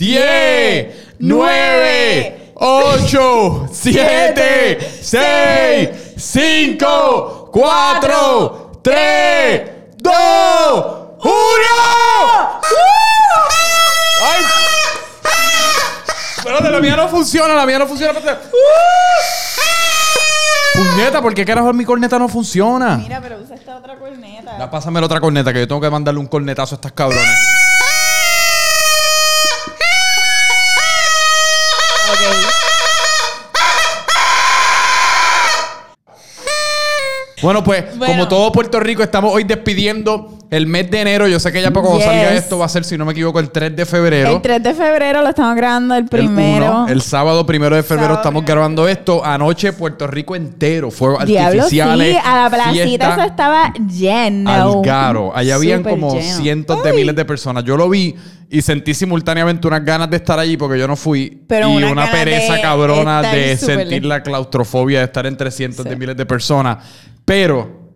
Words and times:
10, 0.00 1.16
9, 1.18 2.52
8, 2.54 3.68
7, 3.70 4.78
6, 5.02 5.88
5, 6.16 7.50
4, 7.52 8.80
3, 8.82 9.62
2, 9.98 10.14
1. 11.22 11.30
¡Ay! 14.22 14.42
Espérate, 16.38 16.70
la 16.70 16.80
mía 16.80 16.96
no 16.96 17.06
funciona, 17.10 17.54
la 17.54 17.66
mía 17.66 17.78
no 17.80 17.86
funciona. 17.86 18.18
espérate. 18.18 18.48
Puñeta, 20.76 21.20
¿por 21.20 21.34
qué 21.34 21.44
carajo 21.44 21.74
mi 21.74 21.84
corneta 21.84 22.18
no 22.18 22.26
funciona? 22.26 22.96
Mira, 22.96 23.20
pero 23.20 23.36
usa 23.36 23.54
esta 23.54 23.76
otra 23.76 23.98
corneta. 23.98 24.56
Ya, 24.58 24.70
pásame 24.70 24.98
la 25.00 25.04
otra 25.04 25.20
corneta, 25.20 25.52
que 25.52 25.58
yo 25.58 25.68
tengo 25.68 25.82
que 25.82 25.90
mandarle 25.90 26.20
un 26.20 26.26
cornetazo 26.26 26.74
a 26.74 26.76
estas 26.76 26.92
cabrones. 26.92 27.36
Bueno, 37.42 37.64
pues, 37.64 37.96
Bueno. 37.96 38.12
como 38.14 38.28
todo 38.28 38.52
Puerto 38.52 38.80
Rico, 38.80 39.02
estamos 39.02 39.32
hoy 39.32 39.44
despidiendo 39.44 40.36
el 40.50 40.66
mes 40.66 40.90
de 40.90 41.00
enero. 41.00 41.26
Yo 41.28 41.38
sé 41.40 41.50
que 41.52 41.62
ya 41.62 41.70
para 41.70 41.82
cuando 41.86 41.98
Yes. 42.00 42.06
salga 42.06 42.34
esto 42.34 42.58
va 42.58 42.66
a 42.66 42.68
ser, 42.68 42.84
si 42.84 42.98
no 42.98 43.04
me 43.04 43.12
equivoco, 43.12 43.38
el 43.40 43.50
3 43.50 43.74
de 43.74 43.86
febrero. 43.86 44.30
El 44.36 44.42
3 44.42 44.62
de 44.62 44.74
febrero 44.74 45.22
lo 45.22 45.28
estamos 45.28 45.56
grabando 45.56 45.94
el 45.94 46.02
El 46.04 46.08
primero. 46.08 46.66
uno. 46.66 46.88
El 46.88 47.00
sábado 47.02 47.46
primero 47.46 47.76
de 47.76 47.82
febrero 47.82 48.08
Sábado 48.08 48.20
estamos 48.22 48.44
grabando 48.44 48.88
esto. 48.88 49.24
Anoche 49.24 49.72
Puerto 49.72 50.06
Rico 50.06 50.34
entero. 50.36 50.90
Fuegos 50.90 51.24
Diablo, 51.24 51.60
artificiales. 51.62 52.16
sí, 52.16 52.22
a 52.24 52.42
la 52.42 52.50
placita 52.50 52.84
fiesta 52.84 53.12
eso 53.14 53.22
estaba 53.24 53.72
lleno. 53.88 54.50
Algaro. 54.50 55.32
Allá 55.34 55.54
habían 55.54 55.82
como 55.82 56.12
lleno. 56.14 56.36
cientos 56.36 56.82
de 56.82 56.92
miles 56.92 57.14
de 57.16 57.24
personas. 57.24 57.64
Yo 57.64 57.76
lo 57.76 57.88
vi 57.88 58.14
y 58.50 58.62
sentí 58.62 58.92
simultáneamente 58.92 59.66
unas 59.68 59.84
ganas 59.84 60.10
de 60.10 60.16
estar 60.16 60.38
allí 60.38 60.56
porque 60.56 60.78
yo 60.78 60.88
no 60.88 60.96
fui. 60.96 61.42
Pero 61.46 61.70
y 61.78 61.84
una 61.84 62.10
pereza 62.10 62.60
cabrona 62.60 63.22
de 63.22 63.56
sentir 63.56 64.04
la 64.04 64.22
claustrofobia 64.22 64.98
de 64.98 65.04
estar 65.06 65.24
entre 65.26 65.50
cientos 65.50 65.84
Sí. 65.84 65.88
de 65.88 65.96
miles 65.96 66.16
de 66.16 66.26
personas. 66.26 66.78
Pero 67.30 67.94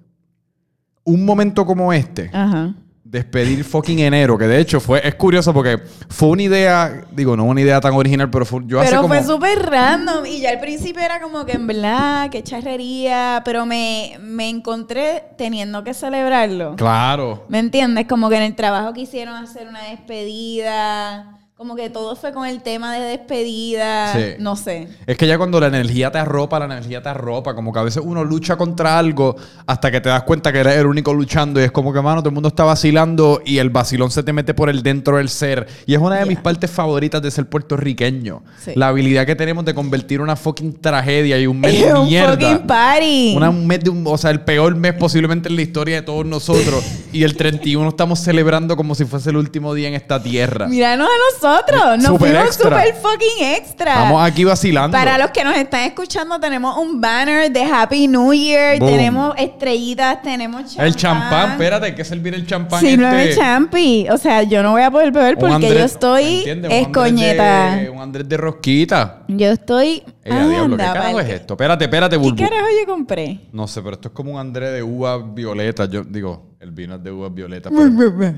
un 1.02 1.24
momento 1.24 1.66
como 1.66 1.92
este, 1.92 2.30
Ajá. 2.32 2.72
despedir 3.02 3.64
fucking 3.64 3.98
enero, 3.98 4.38
que 4.38 4.46
de 4.46 4.60
hecho 4.60 4.78
fue, 4.78 5.04
es 5.04 5.16
curioso 5.16 5.52
porque 5.52 5.76
fue 6.08 6.28
una 6.28 6.42
idea, 6.44 7.04
digo, 7.10 7.36
no 7.36 7.42
una 7.42 7.60
idea 7.60 7.80
tan 7.80 7.94
original, 7.94 8.30
pero 8.30 8.46
fue, 8.46 8.60
yo 8.64 8.78
hace 8.78 8.90
Pero 8.90 9.02
como... 9.02 9.12
fue 9.12 9.24
súper 9.24 9.58
random. 9.58 10.24
Y 10.26 10.38
ya 10.40 10.50
al 10.50 10.60
principio 10.60 11.02
era 11.02 11.20
como 11.20 11.44
que 11.44 11.54
en 11.54 11.66
verdad, 11.66 12.30
qué 12.30 12.44
charrería. 12.44 13.42
Pero 13.44 13.66
me, 13.66 14.18
me 14.20 14.48
encontré 14.48 15.24
teniendo 15.36 15.82
que 15.82 15.94
celebrarlo. 15.94 16.76
Claro. 16.76 17.44
¿Me 17.48 17.58
entiendes? 17.58 18.06
Como 18.06 18.30
que 18.30 18.36
en 18.36 18.44
el 18.44 18.54
trabajo 18.54 18.92
quisieron 18.92 19.34
hacer 19.34 19.66
una 19.66 19.82
despedida. 19.82 21.40
Como 21.56 21.76
que 21.76 21.88
todo 21.88 22.16
fue 22.16 22.32
con 22.32 22.44
el 22.48 22.62
tema 22.62 22.92
de 22.94 23.00
despedida. 23.10 24.12
Sí. 24.12 24.20
No 24.40 24.56
sé. 24.56 24.88
Es 25.06 25.16
que 25.16 25.24
ya 25.28 25.38
cuando 25.38 25.60
la 25.60 25.68
energía 25.68 26.10
te 26.10 26.18
arropa, 26.18 26.58
la 26.58 26.64
energía 26.64 27.00
te 27.00 27.08
arropa. 27.10 27.54
Como 27.54 27.72
que 27.72 27.78
a 27.78 27.84
veces 27.84 28.02
uno 28.04 28.24
lucha 28.24 28.56
contra 28.56 28.98
algo 28.98 29.36
hasta 29.64 29.88
que 29.92 30.00
te 30.00 30.08
das 30.08 30.24
cuenta 30.24 30.52
que 30.52 30.58
eres 30.58 30.76
el 30.78 30.86
único 30.86 31.14
luchando. 31.14 31.60
Y 31.60 31.62
es 31.64 31.70
como 31.70 31.92
que, 31.92 32.00
mano, 32.02 32.22
todo 32.22 32.30
el 32.30 32.34
mundo 32.34 32.48
está 32.48 32.64
vacilando 32.64 33.40
y 33.46 33.58
el 33.58 33.70
vacilón 33.70 34.10
se 34.10 34.24
te 34.24 34.32
mete 34.32 34.52
por 34.52 34.68
el 34.68 34.82
dentro 34.82 35.18
del 35.18 35.28
ser. 35.28 35.68
Y 35.86 35.94
es 35.94 36.00
una 36.00 36.16
de 36.16 36.26
mis 36.26 36.40
partes 36.40 36.68
favoritas 36.72 37.22
de 37.22 37.30
ser 37.30 37.48
puertorriqueño. 37.48 38.42
Sí. 38.58 38.72
La 38.74 38.88
habilidad 38.88 39.24
que 39.24 39.36
tenemos 39.36 39.64
de 39.64 39.74
convertir 39.74 40.20
una 40.20 40.34
fucking 40.34 40.80
tragedia 40.80 41.38
y 41.38 41.46
un 41.46 41.60
mes 41.60 41.74
Es 41.74 41.86
de 41.86 41.94
un 41.94 42.08
mierda. 42.08 42.32
fucking 42.32 42.66
party. 42.66 43.34
Una- 43.36 43.50
un 43.50 43.64
mes 43.64 43.78
de 43.78 43.90
un, 43.90 44.04
o 44.04 44.18
sea, 44.18 44.30
el 44.32 44.40
peor 44.40 44.74
mes 44.74 44.94
posiblemente 44.94 45.48
en 45.48 45.54
la 45.54 45.62
historia 45.62 45.94
de 45.94 46.02
todos 46.02 46.26
nosotros. 46.26 46.84
y 47.12 47.22
el 47.22 47.36
31 47.36 47.88
estamos 47.90 48.18
celebrando 48.18 48.76
como 48.76 48.96
si 48.96 49.04
fuese 49.04 49.30
el 49.30 49.36
último 49.36 49.72
día 49.72 49.86
en 49.86 49.94
esta 49.94 50.20
tierra. 50.20 50.66
Míranos 50.66 51.06
a 51.06 51.10
nosotros. 51.10 51.43
Nos 51.44 52.04
Súper 52.04 52.30
fuimos 52.30 52.46
extra. 52.46 52.78
súper 52.82 52.94
fucking 52.94 53.44
extra. 53.56 53.92
Estamos 53.92 54.22
aquí 54.24 54.44
vacilando. 54.44 54.96
Para 54.96 55.18
los 55.18 55.30
que 55.30 55.44
nos 55.44 55.56
están 55.56 55.80
escuchando, 55.80 56.40
tenemos 56.40 56.76
un 56.78 57.00
banner 57.00 57.50
de 57.52 57.62
Happy 57.64 58.08
New 58.08 58.32
Year. 58.32 58.78
Boom. 58.78 58.90
Tenemos 58.90 59.34
estrellitas, 59.36 60.22
tenemos 60.22 60.62
champán. 60.70 60.86
El 60.86 60.96
champán, 60.96 61.50
espérate, 61.52 61.86
hay 61.86 61.94
que 61.94 62.04
servir 62.04 62.34
el 62.34 62.46
champán. 62.46 62.80
Sí, 62.80 62.96
no 62.96 63.06
este. 63.08 63.30
es 63.30 63.36
champi. 63.36 64.06
O 64.10 64.16
sea, 64.18 64.42
yo 64.42 64.62
no 64.62 64.72
voy 64.72 64.82
a 64.82 64.90
poder 64.90 65.12
beber 65.12 65.36
porque 65.38 65.54
Andrés- 65.54 65.78
yo 65.78 65.84
estoy 65.84 66.44
escoñeta. 66.70 67.78
Un 67.92 68.00
Andrés 68.00 68.28
de 68.28 68.36
rosquita. 68.36 69.22
Yo 69.28 69.46
estoy. 69.50 70.02
Ey, 70.24 70.32
a 70.32 70.48
diablo, 70.48 70.76
¿qué 70.76 70.82
carajo 70.84 71.20
es 71.20 71.28
esto? 71.28 71.54
Espérate, 71.54 71.84
espérate, 71.84 72.16
¿Qué 72.16 72.22
Bulbu. 72.22 72.42
carajo 72.42 72.66
yo 72.80 72.86
compré? 72.90 73.40
No 73.52 73.66
sé, 73.68 73.82
pero 73.82 73.94
esto 73.94 74.08
es 74.08 74.14
como 74.14 74.32
un 74.32 74.38
Andrés 74.38 74.72
de 74.72 74.82
uva 74.82 75.18
violeta. 75.18 75.84
Yo 75.84 76.02
digo, 76.04 76.54
el 76.60 76.70
vino 76.70 76.94
es 76.94 77.02
de 77.02 77.10
uva 77.12 77.28
violeta. 77.28 77.68
pero- 77.70 78.34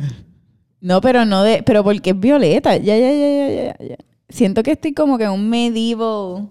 No, 0.87 1.01
pero 1.01 1.25
no 1.25 1.43
de. 1.43 1.65
Pero 1.65 1.83
porque 1.83 2.11
es 2.11 2.21
violeta. 2.21 2.77
Ya, 2.77 2.97
ya, 2.97 3.11
ya, 3.13 3.49
ya, 3.51 3.77
ya. 3.89 3.97
Siento 4.29 4.63
que 4.63 4.71
estoy 4.71 4.95
como 4.95 5.19
que 5.19 5.25
en 5.25 5.31
un 5.33 5.51
medieval. 5.51 6.49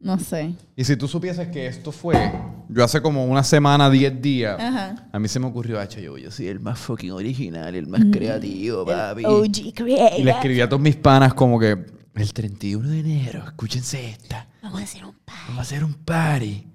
No 0.00 0.18
sé. 0.18 0.54
Y 0.74 0.84
si 0.84 0.96
tú 0.96 1.06
supieses 1.06 1.48
que 1.48 1.66
esto 1.66 1.92
fue, 1.92 2.32
yo 2.70 2.82
hace 2.82 3.02
como 3.02 3.26
una 3.26 3.44
semana, 3.44 3.90
10 3.90 4.22
días, 4.22 4.58
Ajá. 4.58 5.06
a 5.12 5.18
mí 5.18 5.28
se 5.28 5.38
me 5.38 5.44
ocurrió, 5.48 5.78
"Acho, 5.78 6.00
yo, 6.00 6.16
yo 6.16 6.30
soy 6.30 6.46
el 6.46 6.60
más 6.60 6.78
fucking 6.78 7.10
original, 7.12 7.74
el 7.74 7.86
más 7.86 8.00
creativo, 8.10 8.86
papi. 8.86 9.26
OG 9.26 9.74
Creator. 9.74 10.18
Y 10.18 10.22
le 10.24 10.30
escribí 10.30 10.60
a 10.62 10.68
todos 10.70 10.80
mis 10.80 10.96
panas 10.96 11.34
como 11.34 11.60
que, 11.60 11.76
el 12.14 12.32
31 12.32 12.88
de 12.88 13.00
enero, 13.00 13.42
escúchense 13.44 14.08
esta. 14.08 14.48
Vamos 14.62 14.80
a 14.80 14.84
hacer 14.84 15.04
un 15.04 15.12
party. 15.26 15.42
Vamos 15.48 15.58
a 15.58 15.60
hacer 15.60 15.84
un 15.84 15.92
party. 15.92 16.66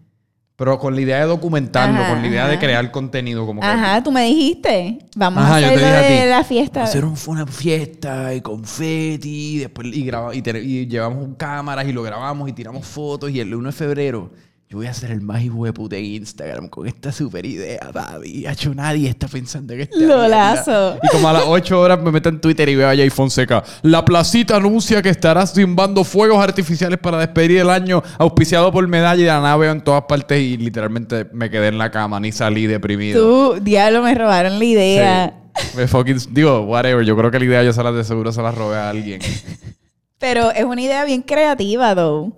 Pero 0.57 0.79
con 0.79 0.95
la 0.95 1.01
idea 1.01 1.19
de 1.19 1.25
documentarlo, 1.25 1.99
Ajá, 1.99 2.13
con 2.13 2.21
la 2.21 2.27
idea 2.29 2.45
de 2.47 2.53
ajá. 2.53 2.59
crear 2.61 2.89
contenido. 2.91 3.45
Como 3.45 3.59
que, 3.59 3.67
Ajá, 3.67 4.01
tú 4.01 4.11
me 4.11 4.23
dijiste. 4.25 4.99
Vamos 5.15 5.43
Ajá, 5.43 5.55
a 5.57 5.59
yo 5.59 5.67
hacer 5.67 5.79
te 5.79 5.85
dije 5.85 6.21
a 6.21 6.23
de 6.25 6.29
la 6.29 6.43
fiesta. 6.45 6.83
Hacer 6.83 7.03
un- 7.03 7.15
una 7.27 7.45
fiesta 7.45 8.33
y 8.33 8.39
confeti, 8.41 9.55
y 9.55 9.57
después 9.59 9.87
y, 9.91 10.05
graba- 10.05 10.33
y, 10.33 10.41
te- 10.41 10.61
y 10.61 10.87
llevamos 10.87 11.27
cámaras 11.37 11.85
y 11.87 11.91
lo 11.91 12.03
grabamos 12.03 12.47
y 12.49 12.53
tiramos 12.53 12.85
fotos. 12.87 13.31
Y 13.31 13.39
el 13.41 13.53
1 13.53 13.69
de 13.69 13.73
febrero, 13.73 14.31
yo 14.67 14.77
voy 14.77 14.87
a 14.87 14.93
ser 14.95 15.11
el 15.11 15.21
más 15.21 15.43
hijo 15.43 15.63
de 15.63 15.73
puta 15.73 15.95
en 15.95 16.05
Instagram 16.05 16.69
con 16.69 16.87
esta 16.87 17.11
super 17.11 17.45
idea, 17.45 17.91
papi. 17.93 18.47
Hacho, 18.47 18.73
nadie 18.73 19.07
está 19.07 19.27
pensando 19.27 19.73
en 19.73 19.81
esta 19.81 19.95
Lolazo. 19.95 20.97
Y 21.03 21.07
como 21.09 21.29
a 21.29 21.33
las 21.33 21.43
8 21.45 21.79
horas 21.79 22.01
me 22.01 22.11
meto 22.11 22.29
en 22.29 22.41
Twitter 22.41 22.67
y 22.69 22.75
veo 22.75 22.89
a 22.89 22.95
Jay 22.95 23.11
Fonseca. 23.11 23.63
La 23.83 24.03
placita 24.03 24.55
anuncia 24.55 25.03
que 25.03 25.09
estará 25.09 25.45
zimbando 25.45 26.03
fuegos 26.03 26.43
artificiales 26.43 26.97
para 26.97 27.19
despedir 27.19 27.59
el 27.59 27.69
año, 27.69 28.01
auspiciado 28.17 28.71
por 28.71 28.87
medalla 28.87 29.21
y 29.21 29.25
de 29.25 29.29
la 29.29 29.39
nave 29.39 29.69
en 29.69 29.81
todas 29.81 30.05
partes. 30.05 30.41
Y 30.41 30.57
literalmente 30.57 31.27
me 31.31 31.51
quedé 31.51 31.67
en 31.67 31.77
la 31.77 31.91
cama, 31.91 32.19
ni 32.19 32.31
salí 32.31 32.65
deprimido. 32.65 33.21
Tú, 33.55 33.63
diablo, 33.63 34.01
me 34.01 34.15
robaron 34.15 34.57
la 34.57 34.65
idea. 34.65 35.33
Sí. 35.55 35.77
Me 35.77 35.87
fucking, 35.87 36.17
digo, 36.31 36.61
whatever. 36.61 37.05
Yo 37.05 37.15
creo 37.15 37.29
que 37.29 37.37
la 37.37 37.45
idea 37.45 37.63
yo 37.63 37.71
se 37.71 37.83
la 37.83 37.91
de 37.91 38.03
seguro 38.03 38.31
se 38.31 38.41
la 38.41 38.51
robé 38.51 38.77
a 38.77 38.89
alguien. 38.89 39.21
Pero 40.17 40.49
es 40.49 40.63
una 40.63 40.81
idea 40.81 41.05
bien 41.05 41.21
creativa, 41.21 41.93
though. 41.93 42.33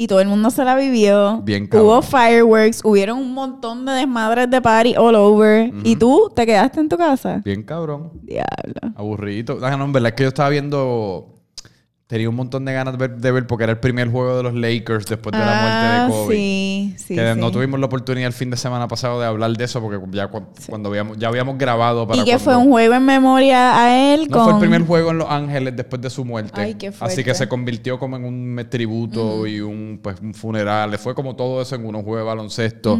Y 0.00 0.06
todo 0.06 0.20
el 0.20 0.28
mundo 0.28 0.48
se 0.48 0.64
la 0.64 0.76
vivió. 0.76 1.42
Bien 1.42 1.66
cabrón. 1.66 1.86
Hubo 1.86 2.00
fireworks, 2.00 2.80
hubieron 2.84 3.18
un 3.18 3.34
montón 3.34 3.84
de 3.84 3.92
desmadres 3.92 4.48
de 4.48 4.62
party 4.62 4.94
all 4.96 5.14
over. 5.14 5.70
Y 5.84 5.94
tú 5.96 6.32
te 6.34 6.46
quedaste 6.46 6.80
en 6.80 6.88
tu 6.88 6.96
casa. 6.96 7.42
Bien 7.44 7.62
cabrón. 7.62 8.10
Diablo. 8.22 8.94
Aburridito. 8.96 9.58
Ah, 9.60 9.76
no, 9.76 9.84
en 9.84 9.92
verdad 9.92 10.08
es 10.08 10.14
que 10.14 10.22
yo 10.22 10.28
estaba 10.30 10.48
viendo. 10.48 11.39
Tenía 12.10 12.28
un 12.28 12.34
montón 12.34 12.64
de 12.64 12.72
ganas 12.72 12.98
de 12.98 12.98
ver, 13.06 13.16
de 13.18 13.30
ver 13.30 13.46
porque 13.46 13.62
era 13.62 13.72
el 13.72 13.78
primer 13.78 14.10
juego 14.10 14.36
de 14.38 14.42
los 14.42 14.52
Lakers 14.54 15.06
después 15.06 15.32
de 15.32 15.38
la 15.38 15.44
muerte 15.44 15.60
Ah, 15.62 16.04
de 16.08 16.12
Kobe. 16.12 16.34
Sí, 16.34 16.94
sí. 16.98 17.14
que 17.14 17.34
sí. 17.34 17.38
no 17.40 17.52
tuvimos 17.52 17.78
la 17.78 17.86
oportunidad 17.86 18.26
el 18.26 18.32
fin 18.32 18.50
de 18.50 18.56
semana 18.56 18.88
pasado 18.88 19.20
de 19.20 19.26
hablar 19.26 19.52
de 19.52 19.62
eso 19.62 19.80
porque 19.80 20.00
ya 20.10 20.26
cu- 20.26 20.42
cuando 20.68 20.88
habíamos, 20.88 21.18
ya 21.18 21.28
habíamos 21.28 21.56
grabado 21.56 22.08
para 22.08 22.20
Y 22.20 22.24
que 22.24 22.32
cuando- 22.32 22.44
fue 22.44 22.56
un 22.56 22.68
juego 22.68 22.94
en 22.94 23.04
memoria 23.06 23.80
a 23.80 24.12
él 24.12 24.26
No 24.28 24.36
con... 24.38 24.44
fue 24.44 24.52
el 24.54 24.58
primer 24.58 24.84
juego 24.84 25.12
en 25.12 25.18
Los 25.18 25.30
Ángeles 25.30 25.76
después 25.76 26.02
de 26.02 26.10
su 26.10 26.24
muerte. 26.24 26.60
Ay, 26.60 26.74
qué 26.74 26.88
Así 26.88 26.98
fuerte. 26.98 27.24
que 27.24 27.32
se 27.32 27.48
convirtió 27.48 27.96
como 28.00 28.16
en 28.16 28.24
un 28.24 28.66
tributo 28.68 29.46
y 29.46 29.60
un, 29.60 30.00
pues, 30.02 30.20
un 30.20 30.34
funeral. 30.34 30.98
Fue 30.98 31.14
como 31.14 31.36
todo 31.36 31.62
eso 31.62 31.76
en 31.76 31.86
uno, 31.86 31.98
un 31.98 32.04
juego 32.04 32.18
de 32.18 32.24
baloncesto. 32.24 32.98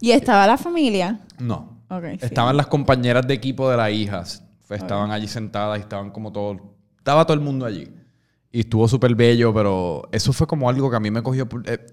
Y 0.00 0.10
estaba 0.10 0.48
la 0.48 0.58
familia. 0.58 1.20
No. 1.38 1.78
Estaban 2.20 2.56
las 2.56 2.66
compañeras 2.66 3.24
de 3.24 3.34
equipo 3.34 3.70
de 3.70 3.76
las 3.76 3.92
hijas. 3.92 4.42
Estaban 4.68 5.12
allí 5.12 5.28
sentadas 5.28 5.78
y 5.78 5.82
estaban 5.82 6.10
como 6.10 6.32
todo. 6.32 6.74
Estaba 6.98 7.24
todo 7.24 7.34
el 7.34 7.40
mundo 7.40 7.64
allí. 7.64 7.88
Y 8.50 8.60
estuvo 8.60 8.88
súper 8.88 9.14
bello, 9.14 9.52
pero 9.52 10.08
eso 10.12 10.32
fue 10.32 10.46
como 10.46 10.68
algo 10.70 10.90
que 10.90 10.96
a 10.96 11.00
mí 11.00 11.10
me 11.10 11.22
cogió. 11.22 11.48
por- 11.48 11.68
eh, 11.68 11.84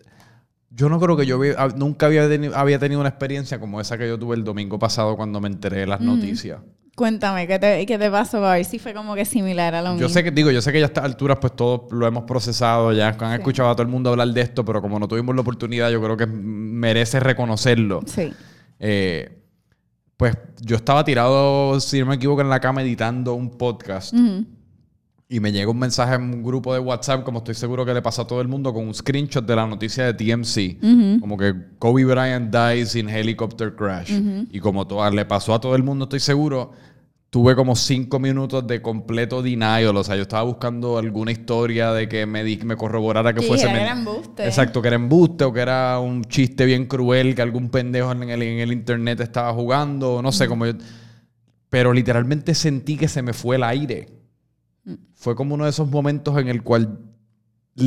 yo 0.70 0.90
no 0.90 1.00
creo 1.00 1.16
que 1.16 1.26
yo 1.26 1.38
había- 1.38 1.56
nunca 1.76 2.06
había 2.08 2.28
tenido, 2.28 2.56
había 2.56 2.80
tenido 2.80 3.00
una 3.00 3.10
experiencia 3.10 3.60
como 3.60 3.80
esa 3.80 3.98
que 3.98 4.08
yo 4.08 4.20
tuve 4.20 4.36
el 4.36 4.44
domingo 4.44 4.78
pasado 4.78 5.16
cuando 5.16 5.40
me 5.40 5.48
enteré 5.48 5.82
de 5.82 5.88
las 5.88 6.02
noticias. 6.02 6.60
Cuéntame, 6.98 7.46
¿qué 7.48 7.60
te, 7.60 7.86
qué 7.86 7.98
te 7.98 8.10
pasó? 8.10 8.46
A 8.46 8.54
ver 8.56 8.64
si 8.66 8.80
fue 8.80 8.94
como 8.94 9.16
que 9.16 9.26
similar 9.26 9.76
a 9.76 9.82
lo 9.82 9.92
mío. 9.92 10.00
Yo 10.02 10.10
sé 10.10 10.24
que, 10.24 10.32
digo, 10.32 10.50
yo 10.52 10.62
sé 10.62 10.72
que 10.72 10.80
ya 10.80 10.86
a 10.86 10.88
estas 10.88 11.04
alturas, 11.04 11.38
pues 11.42 11.54
todos 11.56 11.92
lo 11.92 12.08
hemos 12.08 12.24
procesado, 12.24 12.94
ya 12.94 13.10
han 13.20 13.34
escuchado 13.34 13.70
a 13.70 13.74
todo 13.76 13.84
el 13.84 13.90
mundo 13.90 14.10
hablar 14.12 14.30
de 14.30 14.40
esto, 14.42 14.64
pero 14.64 14.82
como 14.82 14.98
no 14.98 15.08
tuvimos 15.08 15.36
la 15.36 15.42
oportunidad, 15.42 15.90
yo 15.92 16.02
creo 16.02 16.16
que 16.16 16.26
merece 16.26 17.20
reconocerlo. 17.20 18.00
Sí. 18.06 18.34
Eh, 18.80 19.42
pues 20.18 20.38
yo 20.62 20.78
estaba 20.78 21.04
tirado, 21.04 21.80
si 21.82 22.00
no 22.00 22.06
me 22.06 22.16
equivoco, 22.16 22.40
en 22.42 22.50
la 22.50 22.62
cama 22.62 22.82
editando 22.82 23.34
un 23.34 23.50
podcast. 23.58 24.14
Ujú. 24.14 24.46
Y 25.28 25.40
me 25.40 25.52
llega 25.52 25.72
un 25.72 25.80
mensaje 25.80 26.14
en 26.16 26.22
un 26.22 26.44
grupo 26.44 26.72
de 26.74 26.80
WhatsApp, 26.80 27.24
como 27.24 27.40
estoy 27.40 27.56
seguro 27.56 27.84
que 27.84 27.94
le 27.96 28.02
pasa 28.04 28.22
a 28.22 28.28
todo 28.28 28.42
el 28.42 28.48
mundo, 28.48 28.72
con 28.74 28.88
un 28.88 28.94
screenshot 28.94 29.44
de 29.44 29.56
la 29.56 29.66
noticia 29.66 30.06
de 30.06 30.14
TMC. 30.14 30.80
Como 31.20 31.36
que 31.36 31.54
Kobe 31.80 32.06
Bryant 32.06 32.56
dies 32.56 32.96
in 32.96 33.10
helicopter 33.10 33.76
crash. 33.76 34.12
Y 34.52 34.60
como 34.60 34.86
le 35.12 35.26
pasó 35.26 35.56
a 35.56 35.60
todo 35.60 35.76
el 35.76 35.82
mundo, 35.82 36.06
estoy 36.06 36.20
seguro, 36.20 36.74
tuve 37.32 37.56
como 37.56 37.76
cinco 37.76 38.20
minutos 38.20 38.68
de 38.68 38.84
completo 38.84 39.42
denial. 39.42 39.98
O 39.98 40.04
sea, 40.04 40.16
yo 40.16 40.22
estaba 40.22 40.44
buscando 40.44 41.00
alguna 41.00 41.32
historia 41.32 41.92
de 41.92 42.08
que 42.08 42.28
me, 42.28 42.44
di- 42.44 42.58
me 42.64 42.76
corroborara 42.78 43.34
que 43.34 43.42
fuese... 43.42 43.66
que 43.66 43.72
era 43.82 43.92
embuste. 43.94 44.46
Exacto, 44.46 44.80
que 44.80 44.90
era 44.90 44.96
embuste 44.96 45.44
o 45.44 45.52
que 45.52 45.62
era 45.62 45.98
un 46.00 46.24
chiste 46.26 46.66
bien 46.66 46.86
cruel 46.86 47.34
que 47.34 47.42
algún 47.42 47.70
pendejo 47.70 48.12
en 48.12 48.30
el, 48.30 48.44
en 48.44 48.60
el 48.60 48.72
internet 48.72 49.20
estaba 49.22 49.52
jugando. 49.54 50.22
No 50.22 50.32
sé, 50.32 50.48
como 50.48 50.68
yo... 50.68 50.74
Pero 51.70 51.92
literalmente 51.94 52.54
sentí 52.54 52.96
que 52.96 53.08
se 53.08 53.24
me 53.24 53.34
fue 53.34 53.56
el 53.56 53.64
aire. 53.64 54.08
Fue 55.16 55.36
como 55.36 55.56
uno 55.56 55.64
de 55.64 55.72
esos 55.72 55.90
momentos 55.90 56.38
en 56.38 56.48
el 56.48 56.62
cual 56.64 57.00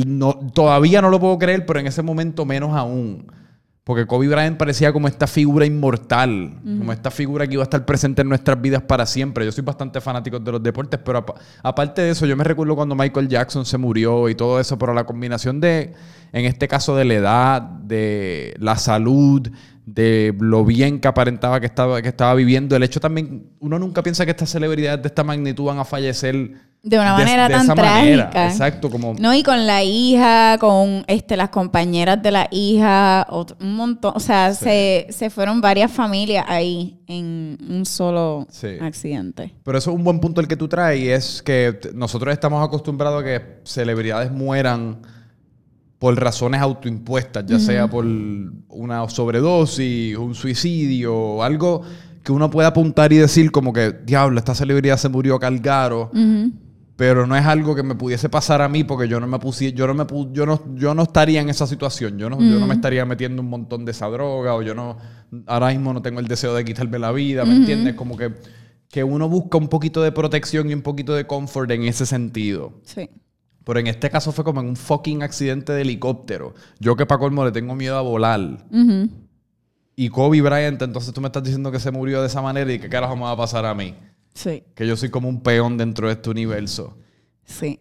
no, 0.05 0.33
todavía 0.53 1.01
no 1.01 1.09
lo 1.09 1.19
puedo 1.19 1.37
creer, 1.37 1.65
pero 1.65 1.79
en 1.79 1.87
ese 1.87 2.01
momento 2.03 2.45
menos 2.45 2.75
aún. 2.75 3.25
Porque 3.83 4.05
Kobe 4.05 4.27
Bryant 4.27 4.55
parecía 4.55 4.93
como 4.93 5.07
esta 5.07 5.25
figura 5.25 5.65
inmortal, 5.65 6.59
como 6.77 6.93
esta 6.93 7.09
figura 7.09 7.47
que 7.47 7.53
iba 7.53 7.63
a 7.63 7.65
estar 7.65 7.85
presente 7.85 8.21
en 8.21 8.29
nuestras 8.29 8.61
vidas 8.61 8.83
para 8.83 9.03
siempre. 9.07 9.45
Yo 9.45 9.51
soy 9.51 9.63
bastante 9.63 9.99
fanático 9.99 10.37
de 10.39 10.51
los 10.51 10.61
deportes, 10.61 10.99
pero 11.03 11.17
apa- 11.19 11.33
aparte 11.63 12.03
de 12.03 12.11
eso, 12.11 12.27
yo 12.27 12.37
me 12.37 12.43
recuerdo 12.43 12.75
cuando 12.75 12.93
Michael 12.93 13.27
Jackson 13.27 13.65
se 13.65 13.79
murió 13.79 14.29
y 14.29 14.35
todo 14.35 14.59
eso, 14.59 14.77
pero 14.77 14.93
la 14.93 15.05
combinación 15.05 15.59
de, 15.59 15.93
en 16.33 16.45
este 16.45 16.67
caso, 16.67 16.95
de 16.95 17.05
la 17.05 17.13
edad, 17.15 17.61
de 17.63 18.53
la 18.59 18.75
salud, 18.77 19.49
de 19.93 20.35
lo 20.39 20.63
bien 20.65 20.99
que 20.99 21.07
aparentaba 21.07 21.59
que 21.59 21.65
estaba, 21.65 22.01
que 22.01 22.09
estaba 22.09 22.33
viviendo, 22.35 22.75
el 22.75 22.83
hecho 22.83 22.99
también, 22.99 23.47
uno 23.59 23.79
nunca 23.79 24.03
piensa 24.03 24.25
que 24.25 24.31
estas 24.31 24.49
celebridades 24.49 25.01
de 25.01 25.07
esta 25.07 25.23
magnitud 25.23 25.65
van 25.65 25.79
a 25.79 25.85
fallecer 25.85 26.35
De 26.83 26.97
una 26.99 27.13
manera 27.13 27.47
de 27.47 27.53
tan 27.55 27.63
esa 27.63 27.75
manera. 27.75 28.29
trágica. 28.29 28.47
Exacto, 28.51 28.89
como... 28.89 29.15
No, 29.19 29.33
y 29.33 29.41
con 29.43 29.65
la 29.65 29.83
hija, 29.83 30.57
con 30.59 31.03
este, 31.07 31.35
las 31.37 31.49
compañeras 31.49 32.21
de 32.21 32.31
la 32.31 32.47
hija, 32.51 33.25
otro- 33.29 33.57
un 33.61 33.75
montón. 33.75 34.13
O 34.15 34.19
sea, 34.19 34.53
se, 34.53 35.07
se 35.09 35.29
fueron 35.29 35.59
varias 35.59 35.91
familias 35.91 36.45
ahí 36.47 36.99
en 37.07 37.57
un 37.69 37.85
solo 37.85 38.47
Sí. 38.51 38.67
accidente. 38.81 39.53
Pero 39.63 39.77
eso 39.77 39.89
es 39.91 39.95
un 39.97 40.03
buen 40.03 40.19
punto 40.19 40.39
el 40.39 40.47
que 40.47 40.55
tú 40.55 40.67
traes 40.67 40.99
y 41.01 41.09
es 41.09 41.41
que 41.41 41.79
nosotros 41.93 42.31
estamos 42.31 42.65
acostumbrados 42.65 43.21
a 43.21 43.25
que 43.25 43.41
celebridades 43.63 44.31
mueran 44.31 44.99
por 45.99 46.15
razones 46.19 46.61
autoimpuestas, 46.61 47.45
ya 47.45 47.59
sea 47.59 47.89
por 47.89 48.05
una 48.69 49.07
sobredosis, 49.09 50.17
un 50.17 50.33
suicidio, 50.33 51.43
algo 51.43 51.81
que 52.23 52.31
uno 52.31 52.49
puede 52.49 52.67
apuntar 52.67 53.11
y 53.13 53.17
decir 53.17 53.51
como 53.51 53.73
que, 53.73 53.91
diablo, 54.05 54.39
esta 54.39 54.55
celebridad 54.55 54.97
se 54.97 55.09
murió 55.09 55.37
calgaro, 55.39 56.09
pero 56.95 57.25
no 57.27 57.35
es 57.35 57.45
algo 57.45 57.75
que 57.75 57.83
me 57.83 57.95
pudiese 57.95 58.27
pasar 58.29 58.61
a 58.61 58.67
mí 58.69 58.83
porque 58.83 59.07
yo 59.07 59.19
no 59.19 59.27
me 59.27 59.39
puse, 59.39 59.71
yo 59.73 59.87
no 59.87 59.93
me 59.93 60.05
pu- 60.05 60.31
yo 60.33 60.45
no, 60.45 60.61
yo 60.75 60.93
no 60.93 61.03
estaría 61.03 61.41
en 61.41 61.49
esa 61.49 61.65
situación, 61.67 62.17
yo 62.17 62.29
no, 62.29 62.37
yo 62.39 62.59
no 62.59 62.67
me 62.67 62.73
estaría 62.75 63.05
metiendo 63.05 63.41
un 63.41 63.49
montón 63.49 63.85
de 63.85 63.91
esa 63.91 64.07
droga 64.07 64.53
o 64.55 64.61
yo 64.61 64.75
no, 64.75 64.97
ahora 65.47 65.69
mismo 65.69 65.93
no 65.93 66.01
tengo 66.01 66.19
el 66.19 66.27
deseo 66.27 66.53
de 66.53 66.63
quitarme 66.65 66.99
la 66.99 67.11
vida, 67.11 67.43
¿me 67.45 67.55
entiendes? 67.55 67.93
Como 67.95 68.17
que, 68.17 68.33
que 68.89 69.03
uno 69.03 69.29
busca 69.29 69.57
un 69.57 69.67
poquito 69.69 70.01
de 70.01 70.11
protección 70.11 70.69
y 70.69 70.73
un 70.73 70.81
poquito 70.81 71.13
de 71.13 71.25
comfort 71.25 71.71
en 71.71 71.83
ese 71.83 72.05
sentido. 72.05 72.73
Sí. 72.83 73.09
Pero 73.69 73.81
en 73.81 73.85
este 73.87 74.09
caso 74.09 74.31
fue 74.31 74.43
como 74.43 74.61
en 74.61 74.67
un 74.69 74.75
fucking 74.75 75.21
accidente 75.21 75.71
de 75.73 75.81
helicóptero. 75.83 76.55
Yo 76.79 76.95
que 76.95 77.05
para 77.05 77.19
colmo 77.19 77.45
le 77.45 77.51
tengo 77.51 77.75
miedo 77.75 77.95
a 77.97 78.01
volar. 78.01 78.65
Y 79.95 80.09
Kobe 80.09 80.41
Bryant, 80.41 80.81
entonces 80.81 81.13
tú 81.13 81.21
me 81.21 81.27
estás 81.27 81.43
diciendo 81.43 81.71
que 81.71 81.79
se 81.79 81.91
murió 81.91 82.21
de 82.21 82.27
esa 82.27 82.41
manera 82.41 82.73
y 82.73 82.79
qué 82.79 82.89
carajo 82.89 83.15
me 83.15 83.21
va 83.23 83.31
a 83.31 83.37
pasar 83.37 83.67
a 83.67 83.75
mí. 83.75 83.93
Sí. 84.33 84.63
Que 84.73 84.87
yo 84.87 84.97
soy 84.97 85.09
como 85.09 85.29
un 85.29 85.41
peón 85.41 85.77
dentro 85.77 86.07
de 86.07 86.13
este 86.13 86.31
universo. 86.31 86.97
Sí. 87.45 87.79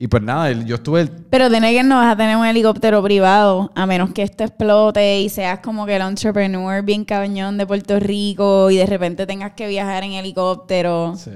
Y 0.00 0.08
pues 0.08 0.20
nada, 0.22 0.50
el- 0.50 0.64
yo 0.66 0.74
estuve... 0.74 1.06
Pero 1.06 1.48
tiene 1.48 1.72
que 1.74 1.84
no 1.84 1.96
vas 1.98 2.12
a 2.12 2.16
tener 2.16 2.36
un 2.36 2.44
helicóptero 2.46 3.00
privado, 3.00 3.70
a 3.76 3.86
menos 3.86 4.10
que 4.12 4.22
esto 4.22 4.42
explote 4.42 5.20
y 5.20 5.28
seas 5.28 5.60
como 5.60 5.86
que 5.86 5.94
el 5.94 6.02
entrepreneur 6.02 6.82
bien 6.82 7.04
cañón 7.04 7.56
de 7.56 7.66
Puerto 7.68 8.00
Rico 8.00 8.68
y 8.70 8.78
de 8.78 8.86
repente 8.86 9.26
tengas 9.26 9.52
que 9.52 9.68
viajar 9.68 10.02
en 10.02 10.12
helicóptero. 10.14 11.14
Sí. 11.16 11.30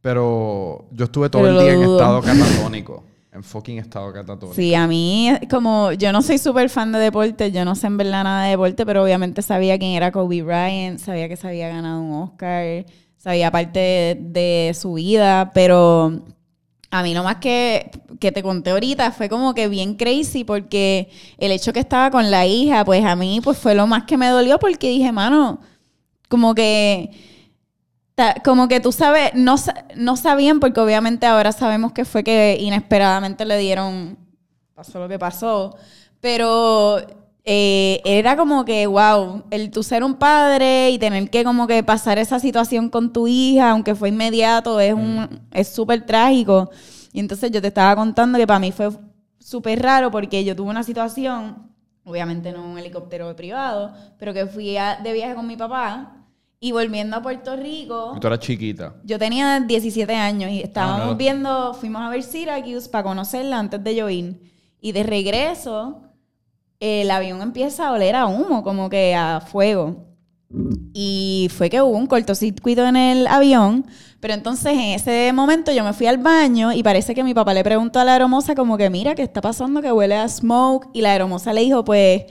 Pero 0.00 0.86
yo 0.92 1.04
estuve 1.04 1.28
todo 1.28 1.42
Pero 1.42 1.60
el 1.60 1.64
día 1.64 1.74
en 1.74 1.82
estado 1.82 2.22
catatónico. 2.22 3.04
En 3.32 3.44
fucking 3.44 3.78
estado 3.78 4.12
catatónico. 4.12 4.54
Sí, 4.54 4.74
a 4.74 4.86
mí, 4.88 5.30
como 5.48 5.92
yo 5.92 6.12
no 6.12 6.20
soy 6.20 6.38
súper 6.38 6.68
fan 6.68 6.90
de 6.90 6.98
deporte, 6.98 7.52
yo 7.52 7.64
no 7.64 7.76
sé 7.76 7.86
en 7.86 7.96
verdad 7.96 8.24
nada 8.24 8.44
de 8.44 8.50
deporte, 8.50 8.84
pero 8.84 9.04
obviamente 9.04 9.40
sabía 9.42 9.78
quién 9.78 9.92
era 9.92 10.10
Kobe 10.10 10.42
Bryant, 10.42 10.98
sabía 10.98 11.28
que 11.28 11.36
se 11.36 11.46
había 11.46 11.68
ganado 11.68 12.00
un 12.00 12.22
Oscar, 12.22 12.86
sabía 13.18 13.52
parte 13.52 13.78
de, 13.78 14.18
de 14.20 14.74
su 14.74 14.94
vida, 14.94 15.52
pero 15.54 16.24
a 16.90 17.02
mí 17.04 17.14
lo 17.14 17.22
más 17.22 17.36
que, 17.36 17.90
que 18.18 18.32
te 18.32 18.42
conté 18.42 18.70
ahorita 18.70 19.12
fue 19.12 19.28
como 19.28 19.54
que 19.54 19.68
bien 19.68 19.94
crazy 19.94 20.42
porque 20.42 21.08
el 21.38 21.52
hecho 21.52 21.72
que 21.72 21.78
estaba 21.80 22.10
con 22.10 22.30
la 22.30 22.46
hija, 22.46 22.84
pues 22.84 23.04
a 23.04 23.14
mí 23.14 23.40
pues 23.42 23.58
fue 23.58 23.76
lo 23.76 23.86
más 23.86 24.04
que 24.04 24.16
me 24.16 24.28
dolió 24.28 24.58
porque 24.58 24.88
dije, 24.88 25.12
mano, 25.12 25.60
como 26.28 26.54
que 26.54 27.10
como 28.44 28.68
que 28.68 28.80
tú 28.80 28.92
sabes, 28.92 29.30
no, 29.34 29.56
no 29.96 30.16
sabían 30.16 30.60
porque 30.60 30.80
obviamente 30.80 31.26
ahora 31.26 31.52
sabemos 31.52 31.92
que 31.92 32.04
fue 32.04 32.22
que 32.24 32.56
inesperadamente 32.60 33.44
le 33.44 33.58
dieron, 33.58 34.18
pasó 34.74 34.98
lo 34.98 35.08
que 35.08 35.18
pasó, 35.18 35.76
pero 36.20 36.98
eh, 37.44 38.00
era 38.04 38.36
como 38.36 38.64
que, 38.64 38.86
wow, 38.86 39.44
el 39.50 39.70
tú 39.70 39.82
ser 39.82 40.04
un 40.04 40.14
padre 40.14 40.90
y 40.90 40.98
tener 40.98 41.30
que 41.30 41.42
como 41.44 41.66
que 41.66 41.82
pasar 41.82 42.18
esa 42.18 42.38
situación 42.38 42.88
con 42.90 43.12
tu 43.12 43.26
hija, 43.26 43.70
aunque 43.70 43.94
fue 43.94 44.10
inmediato, 44.10 44.78
es 44.80 44.94
un 44.94 45.40
es 45.52 45.68
súper 45.68 46.04
trágico. 46.06 46.70
Y 47.12 47.20
entonces 47.20 47.50
yo 47.50 47.60
te 47.60 47.68
estaba 47.68 47.96
contando 47.96 48.38
que 48.38 48.46
para 48.46 48.60
mí 48.60 48.70
fue 48.72 48.90
súper 49.38 49.82
raro 49.82 50.10
porque 50.10 50.44
yo 50.44 50.54
tuve 50.54 50.70
una 50.70 50.82
situación, 50.84 51.70
obviamente 52.04 52.52
no 52.52 52.62
un 52.64 52.78
helicóptero 52.78 53.34
privado, 53.34 53.92
pero 54.18 54.32
que 54.32 54.46
fui 54.46 54.76
a- 54.76 54.96
de 55.02 55.12
viaje 55.12 55.34
con 55.34 55.46
mi 55.46 55.56
papá 55.56 56.16
y 56.60 56.72
volviendo 56.72 57.16
a 57.16 57.22
Puerto 57.22 57.56
Rico. 57.56 58.12
Y 58.14 58.20
tú 58.20 58.26
eras 58.26 58.40
chiquita. 58.40 58.94
Yo 59.02 59.18
tenía 59.18 59.58
17 59.60 60.14
años 60.14 60.50
y 60.50 60.60
estábamos 60.60 61.06
no. 61.06 61.16
viendo, 61.16 61.72
fuimos 61.74 62.02
a 62.02 62.10
ver 62.10 62.22
Syracuse 62.22 62.90
para 62.90 63.04
conocerla 63.04 63.58
antes 63.58 63.82
de 63.82 63.96
yo 63.96 64.10
ir. 64.10 64.38
Y 64.78 64.92
de 64.92 65.02
regreso, 65.02 66.02
el 66.78 67.10
avión 67.10 67.40
empieza 67.40 67.88
a 67.88 67.92
oler 67.92 68.14
a 68.14 68.26
humo, 68.26 68.62
como 68.62 68.90
que 68.90 69.14
a 69.14 69.40
fuego. 69.40 70.06
Y 70.92 71.48
fue 71.56 71.70
que 71.70 71.80
hubo 71.80 71.96
un 71.96 72.06
cortocircuito 72.06 72.84
en 72.84 72.96
el 72.96 73.26
avión, 73.28 73.86
pero 74.18 74.34
entonces 74.34 74.72
en 74.72 74.80
ese 74.80 75.32
momento 75.32 75.72
yo 75.72 75.84
me 75.84 75.92
fui 75.92 76.08
al 76.08 76.18
baño 76.18 76.72
y 76.72 76.82
parece 76.82 77.14
que 77.14 77.22
mi 77.22 77.32
papá 77.32 77.54
le 77.54 77.62
preguntó 77.62 78.00
a 78.00 78.04
la 78.04 78.14
aeromoza 78.14 78.54
como 78.54 78.76
que 78.76 78.90
mira, 78.90 79.14
¿qué 79.14 79.22
está 79.22 79.40
pasando? 79.40 79.80
Que 79.80 79.92
huele 79.92 80.16
a 80.16 80.28
smoke. 80.28 80.88
Y 80.92 81.00
la 81.00 81.12
aeromoza 81.12 81.54
le 81.54 81.62
dijo, 81.62 81.84
pues, 81.84 82.24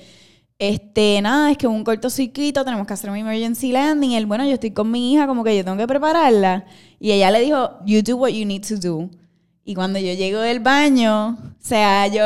este, 0.59 1.21
nada, 1.21 1.51
es 1.51 1.57
que 1.57 1.67
un 1.67 1.85
cortocircuito, 1.85 2.65
tenemos 2.65 2.85
que 2.85 2.93
hacer 2.93 3.09
un 3.09 3.15
emergency 3.15 3.71
landing. 3.71 4.11
Y 4.11 4.17
él, 4.17 4.25
bueno, 4.25 4.43
yo 4.43 4.55
estoy 4.55 4.71
con 4.71 4.91
mi 4.91 5.13
hija, 5.13 5.25
como 5.25 5.41
que 5.43 5.55
yo 5.55 5.63
tengo 5.63 5.77
que 5.77 5.87
prepararla. 5.87 6.65
Y 6.99 7.11
ella 7.13 7.31
le 7.31 7.39
dijo, 7.39 7.79
you 7.85 8.01
do 8.03 8.17
what 8.17 8.31
you 8.31 8.45
need 8.45 8.65
to 8.67 8.75
do. 8.75 9.09
Y 9.63 9.73
cuando 9.73 9.99
yo 9.99 10.13
llego 10.13 10.41
del 10.41 10.59
baño, 10.59 11.37
o 11.39 11.65
sea, 11.65 12.07
yo, 12.07 12.23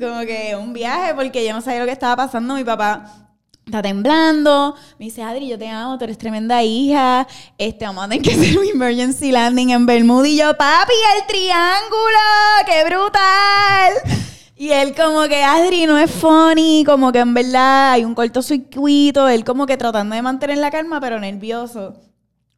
como 0.00 0.20
que 0.20 0.54
un 0.56 0.72
viaje, 0.72 1.14
porque 1.14 1.44
yo 1.44 1.52
no 1.52 1.60
sabía 1.60 1.80
lo 1.80 1.86
que 1.86 1.92
estaba 1.92 2.14
pasando. 2.16 2.54
Mi 2.54 2.62
papá 2.62 3.30
está 3.66 3.82
temblando. 3.82 4.76
Me 5.00 5.06
dice, 5.06 5.24
Adri, 5.24 5.48
yo 5.48 5.58
te 5.58 5.68
amo, 5.68 5.98
tú 5.98 6.04
eres 6.04 6.18
tremenda 6.18 6.62
hija. 6.62 7.26
Este, 7.58 7.84
vamos 7.84 8.04
a 8.04 8.08
tener 8.08 8.22
que 8.22 8.32
hacer 8.40 8.56
un 8.58 8.66
emergency 8.66 9.32
landing 9.32 9.70
en 9.70 9.86
Bermuda. 9.86 10.28
Y 10.28 10.36
yo, 10.36 10.56
papi, 10.56 10.92
el 11.16 11.26
triángulo, 11.26 12.20
qué 12.66 12.84
brutal. 12.84 14.33
Y 14.64 14.72
él 14.72 14.94
como 14.94 15.28
que, 15.28 15.44
Adri, 15.44 15.84
no 15.84 15.98
es 15.98 16.10
funny, 16.10 16.84
como 16.86 17.12
que 17.12 17.18
en 17.18 17.34
verdad 17.34 17.92
hay 17.92 18.04
un 18.06 18.14
cortocircuito. 18.14 19.28
Él 19.28 19.44
como 19.44 19.66
que 19.66 19.76
tratando 19.76 20.16
de 20.16 20.22
mantener 20.22 20.56
la 20.56 20.70
calma, 20.70 21.02
pero 21.02 21.20
nervioso. 21.20 21.96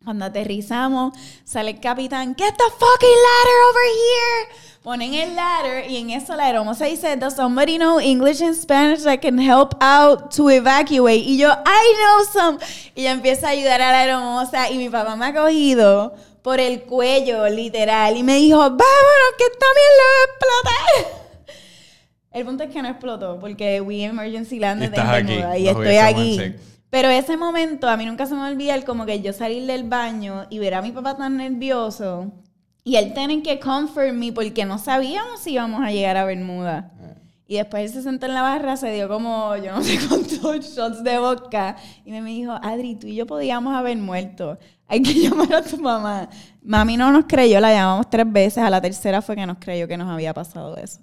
Cuando 0.04 0.24
aterrizamos, 0.24 1.18
sale 1.44 1.72
el 1.72 1.80
capitán, 1.80 2.36
get 2.36 2.54
the 2.56 2.64
fucking 2.78 3.08
ladder 3.08 3.58
over 3.70 3.82
here. 3.90 4.78
Ponen 4.84 5.14
el 5.14 5.34
ladder 5.34 5.90
y 5.90 5.96
en 5.96 6.10
eso 6.10 6.36
la 6.36 6.48
hermosa 6.48 6.84
dice, 6.84 7.16
does 7.16 7.34
somebody 7.34 7.76
know 7.76 7.98
English 7.98 8.40
and 8.40 8.54
Spanish 8.54 9.02
that 9.02 9.18
can 9.18 9.36
help 9.40 9.74
out 9.80 10.32
to 10.32 10.48
evacuate? 10.48 11.24
Y 11.26 11.38
yo, 11.38 11.48
I 11.48 11.92
know 11.96 12.24
some. 12.32 12.58
Y 12.94 13.00
ella 13.00 13.10
empieza 13.14 13.48
a 13.48 13.50
ayudar 13.50 13.82
a 13.82 13.90
la 13.90 14.04
hermosa 14.04 14.70
y 14.70 14.78
mi 14.78 14.88
papá 14.88 15.16
me 15.16 15.26
ha 15.26 15.34
cogido 15.34 16.14
por 16.42 16.60
el 16.60 16.82
cuello, 16.82 17.48
literal, 17.48 18.16
y 18.16 18.22
me 18.22 18.36
dijo, 18.36 18.58
vámonos, 18.58 19.32
que 19.36 19.44
esta 19.44 19.66
mierda 19.74 20.04
va 20.06 20.20
a 20.20 21.02
explotar. 21.02 21.25
El 22.36 22.44
punto 22.44 22.64
es 22.64 22.70
que 22.70 22.82
no 22.82 22.88
explotó 22.88 23.40
porque 23.40 23.80
we 23.80 24.04
emergency 24.04 24.58
landed 24.58 24.92
en 24.92 25.00
aquí, 25.00 25.26
Bermuda 25.26 25.56
y 25.56 25.68
estoy 25.68 25.96
aquí. 25.96 26.38
Pero 26.90 27.08
ese 27.08 27.34
momento, 27.38 27.88
a 27.88 27.96
mí 27.96 28.04
nunca 28.04 28.26
se 28.26 28.34
me 28.34 28.42
olvida 28.42 28.74
el 28.74 28.84
como 28.84 29.06
que 29.06 29.22
yo 29.22 29.32
salir 29.32 29.64
del 29.64 29.84
baño 29.84 30.44
y 30.50 30.58
ver 30.58 30.74
a 30.74 30.82
mi 30.82 30.92
papá 30.92 31.16
tan 31.16 31.38
nervioso 31.38 32.30
y 32.84 32.96
él 32.96 33.14
tener 33.14 33.42
que 33.42 33.58
comfort 33.58 34.12
me 34.12 34.32
porque 34.32 34.66
no 34.66 34.76
sabíamos 34.76 35.40
si 35.40 35.52
íbamos 35.52 35.80
a 35.82 35.90
llegar 35.90 36.18
a 36.18 36.26
Bermuda. 36.26 36.92
Y 37.48 37.56
después 37.56 37.84
él 37.84 37.88
se 37.88 38.02
sentó 38.02 38.26
en 38.26 38.34
la 38.34 38.42
barra, 38.42 38.76
se 38.76 38.92
dio 38.92 39.08
como, 39.08 39.56
yo 39.56 39.72
no 39.72 39.82
sé 39.82 39.98
cuántos 40.06 40.76
shots 40.76 41.02
de 41.02 41.18
vodka. 41.18 41.76
Y 42.04 42.10
me 42.10 42.22
dijo, 42.22 42.52
Adri, 42.52 42.96
tú 42.96 43.06
y 43.06 43.14
yo 43.14 43.24
podíamos 43.24 43.74
haber 43.74 43.96
muerto. 43.96 44.58
Hay 44.88 45.00
que 45.00 45.14
llamar 45.22 45.54
a 45.54 45.62
tu 45.62 45.78
mamá. 45.78 46.28
Mami 46.60 46.98
no 46.98 47.10
nos 47.10 47.24
creyó, 47.24 47.60
la 47.60 47.72
llamamos 47.72 48.10
tres 48.10 48.30
veces. 48.30 48.58
A 48.58 48.68
la 48.68 48.82
tercera 48.82 49.22
fue 49.22 49.36
que 49.36 49.46
nos 49.46 49.56
creyó 49.56 49.88
que 49.88 49.96
nos 49.96 50.10
había 50.10 50.34
pasado 50.34 50.76
eso. 50.76 51.00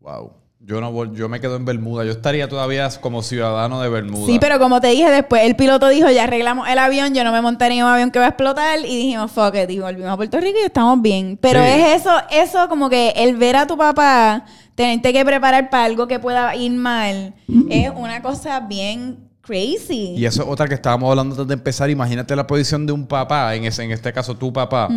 Wow. 0.00 0.32
Yo 0.62 0.78
no 0.80 1.14
yo 1.14 1.28
me 1.30 1.40
quedo 1.40 1.56
en 1.56 1.64
Bermuda. 1.64 2.04
Yo 2.04 2.10
estaría 2.10 2.46
todavía 2.46 2.86
como 3.00 3.22
ciudadano 3.22 3.80
de 3.80 3.88
Bermuda. 3.88 4.26
Sí, 4.26 4.38
pero 4.38 4.58
como 4.58 4.78
te 4.80 4.88
dije 4.88 5.10
después, 5.10 5.42
el 5.44 5.56
piloto 5.56 5.88
dijo, 5.88 6.10
ya 6.10 6.24
arreglamos 6.24 6.68
el 6.68 6.78
avión, 6.78 7.14
yo 7.14 7.24
no 7.24 7.32
me 7.32 7.40
monté 7.40 7.66
en 7.68 7.82
un 7.82 7.88
avión 7.90 8.10
que 8.10 8.18
va 8.18 8.26
a 8.26 8.28
explotar 8.28 8.78
y 8.80 8.82
dijimos, 8.96 9.30
fuck 9.32 9.54
it, 9.54 9.70
y 9.70 9.78
volvimos 9.78 10.10
a 10.10 10.16
Puerto 10.18 10.38
Rico 10.38 10.58
y 10.62 10.66
estamos 10.66 11.00
bien. 11.00 11.38
Pero 11.40 11.60
Sí. 11.62 11.66
es 11.70 12.00
eso, 12.02 12.10
eso 12.30 12.68
como 12.68 12.90
que 12.90 13.14
el 13.16 13.36
ver 13.36 13.56
a 13.56 13.66
tu 13.66 13.78
papá, 13.78 14.44
tenerte 14.74 15.14
que 15.14 15.24
preparar 15.24 15.70
para 15.70 15.84
algo 15.84 16.06
que 16.06 16.18
pueda 16.18 16.54
ir 16.54 16.72
mal, 16.72 17.34
es 17.70 17.90
una 17.96 18.20
cosa 18.20 18.60
bien 18.60 19.30
crazy. 19.40 20.14
Y 20.16 20.26
eso 20.26 20.42
es 20.42 20.48
otra 20.48 20.68
que 20.68 20.74
estábamos 20.74 21.08
hablando 21.10 21.34
antes 21.36 21.48
de 21.48 21.54
empezar. 21.54 21.88
Imagínate 21.88 22.36
la 22.36 22.46
posición 22.46 22.84
de 22.86 22.92
un 22.92 23.06
papá, 23.06 23.54
en, 23.54 23.64
ese, 23.64 23.82
en 23.82 23.92
este 23.92 24.12
caso 24.12 24.36
tu 24.36 24.52
papá, 24.52 24.88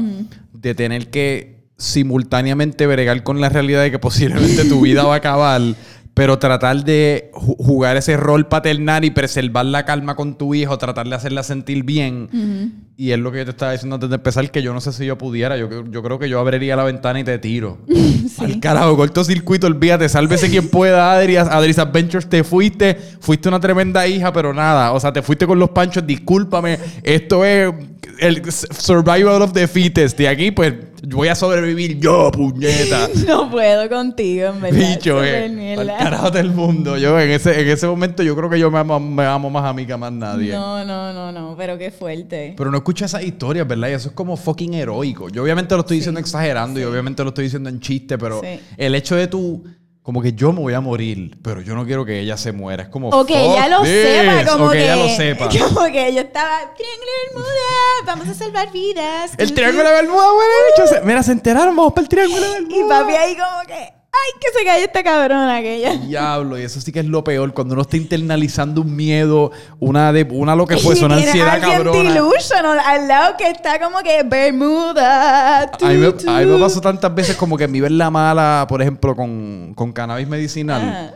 de 0.52 0.76
tener 0.76 1.10
que 1.10 1.63
simultáneamente 1.84 2.88
bregar 2.88 3.24
con 3.24 3.42
la 3.42 3.50
realidad 3.50 3.82
de 3.84 3.92
que 3.92 4.00
posiblemente 4.00 4.66
tu 4.66 4.82
vida 4.82 5.04
va 5.04 5.16
a 5.16 5.18
acabar, 5.18 5.62
pero 6.14 6.38
tratar 6.38 6.84
de 6.84 7.32
ju- 7.34 7.56
jugar 7.58 7.98
ese 7.98 8.16
rol 8.18 8.48
paternal 8.48 9.04
y 9.04 9.10
preservar 9.10 9.66
la 9.66 9.84
calma 9.84 10.16
con 10.16 10.38
tu 10.38 10.54
hijo, 10.54 10.78
tratar 10.78 11.08
de 11.10 11.16
hacerla 11.16 11.42
sentir 11.44 11.84
bien. 11.84 12.30
Y 12.96 13.12
es 13.12 13.18
lo 13.20 13.32
que 13.32 13.40
yo 13.40 13.46
te 13.46 13.52
estaba 13.52 13.72
diciendo 13.72 13.96
antes 13.96 14.10
de 14.12 14.16
empezar, 14.18 14.52
que 14.52 14.62
yo 14.62 14.72
no 14.74 14.80
sé 14.80 14.94
si 14.94 15.06
yo 15.08 15.18
pudiera. 15.18 15.58
Yo, 15.58 15.68
creo- 15.68 15.90
yo 15.90 16.04
creo 16.04 16.20
que 16.20 16.30
yo 16.30 16.40
abriría 16.40 16.76
la 16.76 16.84
ventana 16.84 17.20
y 17.20 17.24
te 17.24 17.40
tiro. 17.40 17.80
Al 18.38 18.60
carajo, 18.60 18.96
cortocircuito, 18.96 19.66
olvídate, 19.68 20.08
sálvese 20.08 20.50
quien 20.52 20.70
pueda, 20.70 21.14
Adri. 21.14 21.36
Adri's 21.38 21.80
Adventures, 21.80 22.30
te 22.30 22.44
fuiste, 22.44 22.96
fuiste 23.20 23.50
una 23.50 23.60
tremenda 23.60 24.08
hija, 24.08 24.32
pero 24.32 24.54
nada. 24.54 24.92
O 24.94 25.00
sea, 25.00 25.12
te 25.12 25.24
fuiste 25.24 25.48
con 25.48 25.58
los 25.58 25.72
panchos, 25.72 26.06
discúlpame. 26.06 26.78
Esto 27.02 27.44
es 27.44 27.74
el 28.20 28.42
survival 28.52 29.42
of 29.42 29.54
the 29.54 29.68
fittest. 29.68 30.18
De 30.18 30.28
aquí, 30.28 30.52
pues, 30.52 30.74
voy 31.08 31.28
a 31.28 31.36
sobrevivir 31.36 32.00
yo, 32.00 32.32
puñeta. 32.32 33.10
No 33.28 33.50
puedo 33.50 33.90
contigo, 33.90 34.48
en 34.50 34.62
verdad. 34.62 34.80
Bicho, 34.96 35.24
eh. 35.24 35.76
Al 35.78 35.88
carajo 35.88 36.32
del 36.32 36.52
mundo. 36.52 36.98
Yo 36.98 37.20
en 37.20 37.32
ese, 37.32 37.60
en 37.62 37.68
ese 37.70 37.88
momento 37.88 38.24
yo 38.24 38.36
creo 38.36 38.50
que 38.50 38.60
yo 38.60 38.70
me 38.72 38.80
amo, 38.80 39.00
me 39.00 39.26
amo 39.26 39.50
más 39.50 39.64
a 39.66 39.74
mí 39.74 39.86
que 39.86 39.94
a 39.94 39.98
más 39.98 40.12
nadie. 40.12 40.52
No, 40.52 40.84
no, 40.86 41.14
no, 41.14 41.32
no, 41.32 41.56
pero 41.58 41.78
qué 41.78 41.92
fuerte. 41.92 42.54
Pero 42.58 42.72
no 42.72 42.78
escucha 42.78 43.06
esas 43.06 43.24
historias, 43.24 43.68
¿verdad? 43.68 43.90
Y 43.90 43.92
eso 43.94 44.10
es 44.10 44.16
como 44.16 44.38
fucking 44.38 44.74
heroico. 44.74 45.30
Yo 45.30 45.44
obviamente 45.44 45.74
lo 45.76 45.82
estoy 45.82 45.98
diciendo 45.98 46.20
exagerando 46.20 46.80
y 46.80 46.84
obviamente 46.84 47.24
lo 47.24 47.30
estoy 47.30 47.46
diciendo 47.46 47.70
en 47.70 47.80
chiste, 47.80 48.18
pero 48.18 48.42
Sí. 48.42 48.60
el 48.78 48.96
hecho 48.96 49.16
de 49.16 49.28
tú, 49.28 49.64
como 50.04 50.22
que 50.22 50.34
yo 50.34 50.52
me 50.52 50.60
voy 50.60 50.74
a 50.74 50.82
morir, 50.82 51.38
pero 51.42 51.62
yo 51.62 51.76
no 51.76 51.86
quiero 51.86 52.04
que 52.06 52.20
ella 52.20 52.36
se 52.36 52.52
muera. 52.52 52.84
Es 52.84 52.90
como. 52.90 53.08
O 53.10 53.26
que 53.26 53.34
ella 53.46 53.70
lo 53.70 53.82
this. 53.84 53.92
sepa, 53.94 54.52
como 54.52 54.66
o 54.66 54.70
que, 54.70 54.78
que, 54.78 54.84
ella 54.84 54.96
lo 54.98 55.08
sepa. 55.10 55.50
Como 55.74 55.86
que 55.86 56.14
yo 56.14 56.22
estaba, 56.22 56.60
Triángulo 56.76 57.12
de 57.12 57.30
Bermuda, 57.32 58.06
vamos 58.06 58.28
a 58.28 58.34
salvar 58.34 58.72
vidas. 58.72 59.32
El 59.38 59.54
triángulo 59.54 59.86
de 59.90 59.96
Bermuda, 60.02 60.26
bueno. 60.34 60.88
Se- 60.92 61.02
Mira, 61.02 61.24
se 61.24 61.32
enteraron, 61.32 61.74
vamos 61.76 61.94
para 61.94 62.04
el 62.04 62.10
triángulo 62.10 62.42
de 62.42 62.52
Bermuda. 62.52 62.76
Y 62.86 62.90
papi 62.90 63.14
ahí 63.14 63.36
como 63.38 63.62
que, 63.66 63.94
ay, 64.14 64.40
que 64.40 64.58
se 64.58 64.66
cayó 64.66 64.86
esta 64.86 65.04
cabrona 65.04 65.58
aquella. 65.58 65.96
Diablo, 65.98 66.58
y 66.58 66.62
eso 66.62 66.80
sí 66.80 66.92
que 66.92 67.00
es 67.00 67.06
lo 67.06 67.24
peor, 67.24 67.54
cuando 67.54 67.74
uno 67.74 67.82
está 67.82 67.98
internalizando 67.98 68.82
un 68.82 68.96
miedo, 68.96 69.52
una 69.80 70.14
de 70.14 70.24
una 70.30 70.56
lo 70.56 70.66
que 70.68 70.78
fuese, 70.78 71.02
Y 71.02 71.06
una 71.06 71.16
ansiedad 71.16 71.60
cabrona. 71.60 72.14
delusional 72.14 72.80
al 72.80 73.08
lado 73.08 73.36
que 73.38 73.50
está 73.50 73.80
como 73.80 74.00
que 74.00 74.24
Bermuda. 74.24 75.64
A 75.64 75.90
mí, 75.90 75.98
me, 75.98 76.08
a 76.08 76.40
mí 76.42 76.60
pasó 76.60 76.80
tantas 76.82 77.14
veces 77.14 77.36
como 77.36 77.58
que 77.58 77.68
me 77.68 77.82
ver 77.82 77.92
la 77.92 78.10
mala, 78.10 78.66
por 78.70 78.82
ejemplo, 78.82 79.16
con, 79.16 79.74
con 79.76 79.92
cannabis 79.92 80.28
medicinal. 80.28 81.16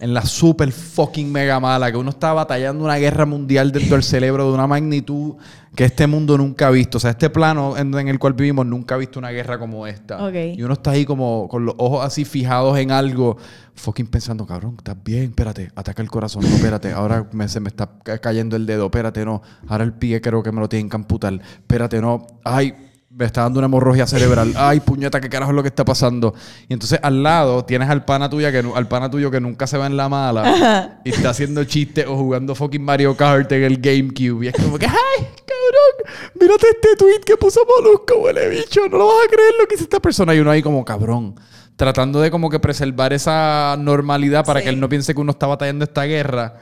En 0.00 0.14
la 0.14 0.22
super 0.24 0.70
fucking 0.70 1.32
mega 1.32 1.58
mala, 1.58 1.90
que 1.90 1.96
uno 1.96 2.10
está 2.10 2.32
batallando 2.32 2.84
una 2.84 2.96
guerra 2.98 3.26
mundial 3.26 3.72
dentro 3.72 3.96
del 3.96 4.04
cerebro 4.04 4.46
de 4.46 4.54
una 4.54 4.68
magnitud 4.68 5.34
que 5.74 5.86
este 5.86 6.06
mundo 6.06 6.38
nunca 6.38 6.68
ha 6.68 6.70
visto. 6.70 6.98
O 6.98 7.00
sea, 7.00 7.10
este 7.10 7.28
plano 7.30 7.76
en, 7.76 7.92
en 7.98 8.06
el 8.06 8.18
cual 8.20 8.34
vivimos 8.34 8.64
nunca 8.64 8.94
ha 8.94 8.98
visto 8.98 9.18
una 9.18 9.30
guerra 9.30 9.58
como 9.58 9.88
esta. 9.88 10.24
Ok. 10.24 10.34
Y 10.56 10.62
uno 10.62 10.74
está 10.74 10.92
ahí 10.92 11.04
como 11.04 11.48
con 11.48 11.64
los 11.66 11.74
ojos 11.78 12.04
así 12.06 12.24
fijados 12.24 12.78
en 12.78 12.92
algo, 12.92 13.38
fucking 13.74 14.06
pensando, 14.06 14.46
cabrón, 14.46 14.76
estás 14.78 14.96
bien, 15.02 15.24
espérate, 15.24 15.72
ataca 15.74 16.00
el 16.00 16.08
corazón, 16.10 16.42
no, 16.42 16.48
espérate, 16.48 16.92
ahora 16.92 17.28
me- 17.32 17.48
se 17.48 17.58
me 17.58 17.68
está 17.68 17.90
ca- 18.04 18.18
cayendo 18.18 18.54
el 18.54 18.66
dedo, 18.66 18.84
espérate, 18.84 19.24
no, 19.24 19.42
ahora 19.66 19.82
el 19.82 19.92
pie 19.94 20.20
creo 20.20 20.44
que 20.44 20.52
me 20.52 20.60
lo 20.60 20.68
tienen 20.68 20.88
que 20.88 20.96
amputar, 20.96 21.32
espérate, 21.34 22.00
no, 22.00 22.24
ay, 22.44 22.72
me 23.18 23.24
está 23.24 23.42
dando 23.42 23.58
una 23.58 23.66
hemorragia 23.66 24.06
cerebral, 24.06 24.52
ay, 24.56 24.78
puñeta, 24.78 25.20
qué 25.20 25.28
carajo 25.28 25.50
es 25.50 25.56
lo 25.56 25.62
que 25.62 25.68
está 25.68 25.84
pasando. 25.84 26.34
Y 26.68 26.72
entonces 26.72 27.00
al 27.02 27.20
lado 27.22 27.64
tienes 27.64 27.90
al 27.90 28.04
pana 28.04 28.30
tuya 28.30 28.52
que 28.52 28.58
al 28.58 28.86
pana 28.86 29.10
tuyo 29.10 29.28
que 29.28 29.40
nunca 29.40 29.66
se 29.66 29.76
va 29.76 29.86
en 29.86 29.96
la 29.96 30.08
mala 30.08 31.00
y 31.04 31.10
está 31.10 31.30
haciendo 31.30 31.64
chistes 31.64 32.06
o 32.06 32.16
jugando 32.16 32.54
fucking 32.54 32.82
Mario 32.82 33.16
Kart 33.16 33.50
en 33.50 33.64
el 33.64 33.78
GameCube 33.80 34.44
y 34.44 34.48
es 34.48 34.54
como 34.54 34.78
que, 34.78 34.86
ay, 34.86 34.94
cabrón, 35.24 36.14
mírate 36.40 36.66
este 36.70 36.94
tweet 36.96 37.20
que 37.26 37.36
puso 37.36 37.60
Molusco, 37.66 38.18
huele 38.20 38.48
bicho, 38.50 38.82
no 38.88 38.98
lo 38.98 39.06
vas 39.08 39.26
a 39.26 39.28
creer 39.28 39.52
lo 39.60 39.66
que 39.66 39.74
hizo 39.74 39.84
esta 39.84 39.98
persona 39.98 40.32
y 40.34 40.38
uno 40.38 40.52
ahí 40.52 40.62
como 40.62 40.84
cabrón. 40.84 41.34
Tratando 41.74 42.20
de 42.20 42.30
como 42.30 42.50
que 42.50 42.58
preservar 42.60 43.12
esa 43.12 43.76
normalidad 43.78 44.44
para 44.44 44.60
Sí. 44.60 44.64
que 44.64 44.70
él 44.70 44.78
no 44.80 44.88
piense 44.88 45.12
que 45.14 45.20
uno 45.20 45.32
está 45.32 45.46
batallando 45.48 45.84
esta 45.84 46.04
guerra. 46.04 46.54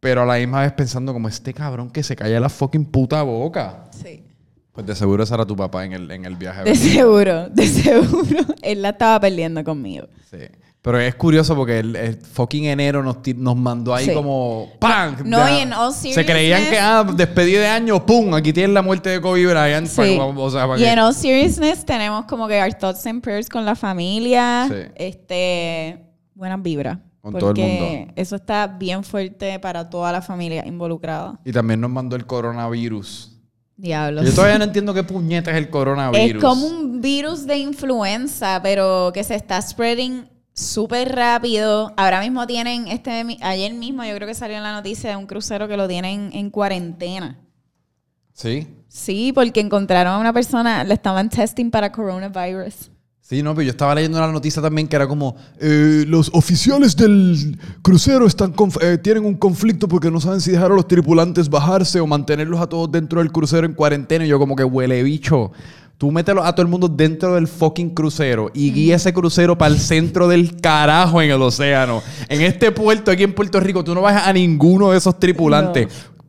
Pero 0.00 0.22
a 0.22 0.26
la 0.26 0.34
misma 0.36 0.62
vez 0.62 0.72
pensando 0.72 1.12
como 1.12 1.28
este 1.28 1.52
cabrón 1.54 1.90
que 1.90 2.02
se 2.04 2.14
calla 2.14 2.38
la 2.38 2.48
fucking 2.48 2.84
puta 2.86 3.22
boca. 3.22 3.84
Sí. 3.90 4.24
Pues 4.78 4.86
de 4.86 4.94
seguro 4.94 5.24
ese 5.24 5.34
era 5.34 5.44
tu 5.44 5.56
papá 5.56 5.84
en 5.84 5.92
el, 5.92 6.08
en 6.12 6.24
el 6.24 6.36
viaje. 6.36 6.62
De 6.62 6.76
seguro, 6.76 7.48
de 7.48 7.66
seguro. 7.66 8.44
Él 8.62 8.80
la 8.80 8.90
estaba 8.90 9.18
perdiendo 9.18 9.64
conmigo. 9.64 10.06
Sí. 10.30 10.36
Pero 10.82 11.00
es 11.00 11.16
curioso 11.16 11.56
porque 11.56 11.80
el, 11.80 11.96
el 11.96 12.14
fucking 12.16 12.66
enero 12.66 13.02
nos, 13.02 13.16
nos 13.36 13.56
mandó 13.56 13.92
ahí 13.92 14.04
Sí. 14.06 14.14
como 14.14 14.68
¡pam! 14.78 15.16
No, 15.24 15.48
y 15.48 15.62
en 15.62 15.72
all 15.72 15.92
Se 15.92 16.24
creían 16.24 16.62
seriousness- 16.62 16.70
que, 16.70 16.78
ah, 16.78 17.04
despedida 17.12 17.60
de 17.62 17.66
año, 17.66 18.06
¡pum! 18.06 18.32
Aquí 18.34 18.52
tienes 18.52 18.72
la 18.72 18.82
muerte 18.82 19.10
de 19.10 19.20
Kobe 19.20 19.44
Bryant. 19.46 19.88
Sí. 19.88 19.96
Para- 20.16 20.24
o 20.26 20.50
sea, 20.52 20.68
para 20.68 20.78
Y 20.78 20.84
que- 20.84 20.92
en 20.92 20.98
all 21.00 21.12
seriousness 21.12 21.84
tenemos 21.84 22.26
como 22.26 22.46
que 22.46 22.62
our 22.62 22.72
thoughts 22.72 23.04
and 23.06 23.20
prayers 23.20 23.48
con 23.48 23.64
la 23.64 23.74
familia. 23.74 24.68
Sí. 24.70 24.92
Este, 24.94 26.06
buenas 26.34 26.62
vibras. 26.62 26.98
Con 27.20 27.36
todo 27.36 27.50
el 27.50 27.56
mundo. 27.56 28.12
eso 28.14 28.36
está 28.36 28.68
bien 28.68 29.02
fuerte 29.02 29.58
para 29.58 29.90
toda 29.90 30.12
la 30.12 30.22
familia 30.22 30.64
involucrada. 30.64 31.40
Y 31.44 31.50
también 31.50 31.80
nos 31.80 31.90
mandó 31.90 32.14
el 32.14 32.24
coronavirus. 32.24 33.34
Diablos. 33.78 34.26
Yo 34.26 34.34
todavía 34.34 34.58
no 34.58 34.64
entiendo 34.64 34.92
qué 34.92 35.04
puñeta 35.04 35.52
es 35.52 35.56
el 35.56 35.70
coronavirus. 35.70 36.42
Es 36.42 36.42
como 36.42 36.66
un 36.66 37.00
virus 37.00 37.46
de 37.46 37.58
influenza, 37.58 38.60
pero 38.60 39.12
que 39.14 39.22
se 39.22 39.36
está 39.36 39.62
spreading 39.62 40.28
súper 40.52 41.14
rápido. 41.14 41.92
Ahora 41.96 42.20
mismo 42.20 42.44
tienen, 42.48 42.88
este 42.88 43.38
ayer 43.40 43.72
mismo 43.74 44.04
yo 44.04 44.14
creo 44.16 44.26
que 44.26 44.34
salió 44.34 44.56
en 44.56 44.64
la 44.64 44.72
noticia 44.72 45.10
de 45.10 45.16
un 45.16 45.26
crucero 45.26 45.68
que 45.68 45.76
lo 45.76 45.86
tienen 45.86 46.30
en 46.32 46.50
cuarentena. 46.50 47.38
Sí. 48.32 48.66
Sí, 48.88 49.32
porque 49.32 49.60
encontraron 49.60 50.14
a 50.14 50.18
una 50.18 50.32
persona, 50.32 50.82
le 50.82 50.94
estaban 50.94 51.28
testing 51.28 51.70
para 51.70 51.92
coronavirus. 51.92 52.90
Sí, 53.28 53.42
no, 53.42 53.54
pero 53.54 53.64
yo 53.64 53.72
estaba 53.72 53.94
leyendo 53.94 54.16
una 54.16 54.32
noticia 54.32 54.62
también 54.62 54.88
que 54.88 54.96
era 54.96 55.06
como 55.06 55.36
eh, 55.60 56.06
los 56.08 56.30
oficiales 56.32 56.96
del 56.96 57.58
crucero 57.82 58.26
están 58.26 58.54
eh, 58.80 58.96
tienen 58.96 59.26
un 59.26 59.34
conflicto 59.34 59.86
porque 59.86 60.10
no 60.10 60.18
saben 60.18 60.40
si 60.40 60.52
dejar 60.52 60.72
a 60.72 60.74
los 60.74 60.88
tripulantes 60.88 61.50
bajarse 61.50 62.00
o 62.00 62.06
mantenerlos 62.06 62.58
a 62.58 62.66
todos 62.66 62.90
dentro 62.90 63.20
del 63.20 63.30
crucero 63.30 63.66
en 63.66 63.74
cuarentena. 63.74 64.24
Y 64.24 64.28
yo 64.28 64.38
como 64.38 64.56
que 64.56 64.64
huele 64.64 65.02
bicho. 65.02 65.52
Tú 65.98 66.10
mételo 66.10 66.42
a 66.42 66.54
todo 66.54 66.62
el 66.62 66.68
mundo 66.68 66.88
dentro 66.88 67.34
del 67.34 67.48
fucking 67.48 67.90
crucero 67.90 68.50
y 68.54 68.72
guía 68.72 68.96
ese 68.96 69.12
crucero 69.12 69.58
para 69.58 69.74
el 69.74 69.78
centro 69.78 70.26
del 70.26 70.58
carajo 70.58 71.20
en 71.20 71.30
el 71.30 71.42
océano. 71.42 72.02
En 72.30 72.40
este 72.40 72.72
puerto 72.72 73.10
aquí 73.10 73.24
en 73.24 73.34
Puerto 73.34 73.60
Rico 73.60 73.84
tú 73.84 73.94
no 73.94 74.00
bajas 74.00 74.26
a 74.26 74.32
ninguno 74.32 74.92
de 74.92 74.96
esos 74.96 75.20
tripulantes. 75.20 75.88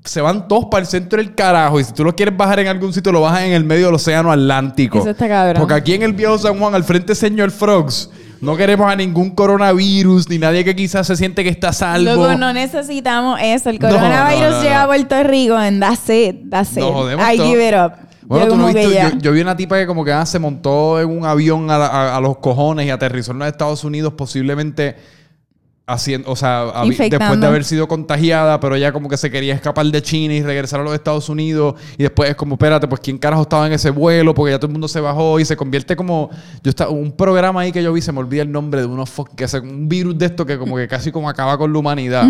Se 0.10 0.22
van 0.22 0.48
todos 0.48 0.66
para 0.72 0.82
el 0.82 0.88
centro 0.88 1.18
del 1.22 1.36
carajo 1.36 1.80
y 1.80 1.84
si 1.84 1.94
tú 1.94 2.04
lo 2.04 2.16
quieres 2.16 2.36
bajar 2.36 2.60
en 2.60 2.68
algún 2.68 2.92
sitio 2.92 3.12
lo 3.12 3.22
bajas 3.22 3.42
en 3.44 3.52
el 3.52 3.64
medio 3.64 3.86
del 3.86 3.96
océano 3.96 4.32
Atlántico. 4.32 4.98
Eso 4.98 5.12
está 5.12 5.28
cabrón. 5.28 5.60
Porque 5.60 5.76
aquí 5.76 5.94
en 5.94 6.02
el 6.02 6.14
viejo 6.14 6.36
San 6.40 6.58
Juan, 6.58 6.74
al 6.74 6.84
frente 6.84 7.14
señor 7.14 7.52
Frogs, 7.52 8.10
no 8.42 8.58
queremos 8.58 8.92
a 8.92 8.96
ningún 8.96 9.30
coronavirus 9.30 10.28
ni 10.28 10.40
nadie 10.40 10.64
que 10.66 10.76
quizás 10.76 11.06
se 11.06 11.16
siente 11.16 11.44
que 11.44 11.52
está 11.52 11.74
salvo. 11.74 12.06
Luego 12.16 12.36
no 12.40 12.52
necesitamos 12.54 13.40
eso. 13.40 13.70
El 13.70 13.78
coronavirus 13.80 14.42
no, 14.42 14.50
no, 14.50 14.62
llega 14.64 14.84
a 14.84 14.88
Puerto 14.88 15.24
Rico 15.24 15.56
and 15.56 15.80
that's 15.80 16.10
it. 16.10 16.50
That's 16.50 16.72
it. 16.72 16.80
I 16.80 17.38
todo. 17.38 17.46
give 17.48 17.68
it 17.68 17.76
up. 17.76 17.92
Bueno, 18.24 18.46
yo 18.46 18.52
tú 18.52 18.58
no 18.58 18.66
viste, 18.68 18.84
yo, 18.92 19.20
yo 19.20 19.32
vi 19.32 19.42
una 19.42 19.56
tipa 19.56 19.78
que 19.78 19.86
como 19.86 20.04
que 20.04 20.12
ah, 20.12 20.26
se 20.26 20.40
montó 20.40 21.00
en 21.00 21.10
un 21.10 21.24
avión 21.24 21.70
a- 21.70 22.16
a 22.18 22.20
los 22.20 22.38
cojones 22.38 22.88
y 22.88 22.90
aterrizó 22.90 23.32
en 23.32 23.40
los 23.40 23.48
Estados 23.48 23.84
Unidos 23.84 24.14
posiblemente 24.14 24.96
haciendo, 25.90 26.30
o 26.30 26.36
sea, 26.36 26.72
después 26.86 27.40
de 27.40 27.48
haber 27.48 27.64
sido 27.64 27.88
contagiada, 27.88 28.60
pero 28.60 28.76
ella 28.76 28.92
como 28.92 29.10
que 29.10 29.18
se 29.18 29.32
quería 29.32 29.56
escapar 29.56 29.86
de 29.88 30.02
China 30.02 30.36
y 30.36 30.44
regresar 30.44 30.80
a 30.80 30.84
los 30.84 30.94
Estados 30.94 31.28
Unidos 31.30 31.76
y 31.98 32.04
después 32.04 32.30
es 32.30 32.36
como, 32.36 32.56
espérate, 32.56 32.88
pues 32.88 33.02
quién 33.02 33.18
carajo 33.18 33.42
estaba 33.42 33.66
en 33.66 33.74
ese 33.74 33.90
vuelo 33.90 34.36
porque 34.36 34.52
ya 34.52 34.60
todo 34.60 34.68
el 34.68 34.74
mundo 34.74 34.88
se 34.88 35.00
bajó 35.00 35.40
y 35.40 35.46
se 35.46 35.58
convierte 35.58 35.96
como, 35.96 36.30
yo 36.64 36.70
estaba, 36.70 36.92
un 36.92 37.12
programa 37.12 37.62
ahí 37.62 37.72
que 37.72 37.82
yo 37.82 37.92
vi, 37.92 38.02
se 38.02 38.12
me 38.12 38.20
olvida 38.20 38.44
el 38.44 38.52
nombre 38.52 38.82
de 38.82 38.88
unos 38.88 39.10
que 39.36 39.46
es 39.46 39.54
un 39.56 39.90
virus 39.90 40.18
de 40.18 40.28
esto 40.28 40.46
que 40.46 40.58
como 40.58 40.78
que 40.78 40.88
casi 40.88 41.12
como 41.12 41.28
acaba 41.28 41.58
con 41.58 41.74
la 41.74 41.80
humanidad. 41.80 42.28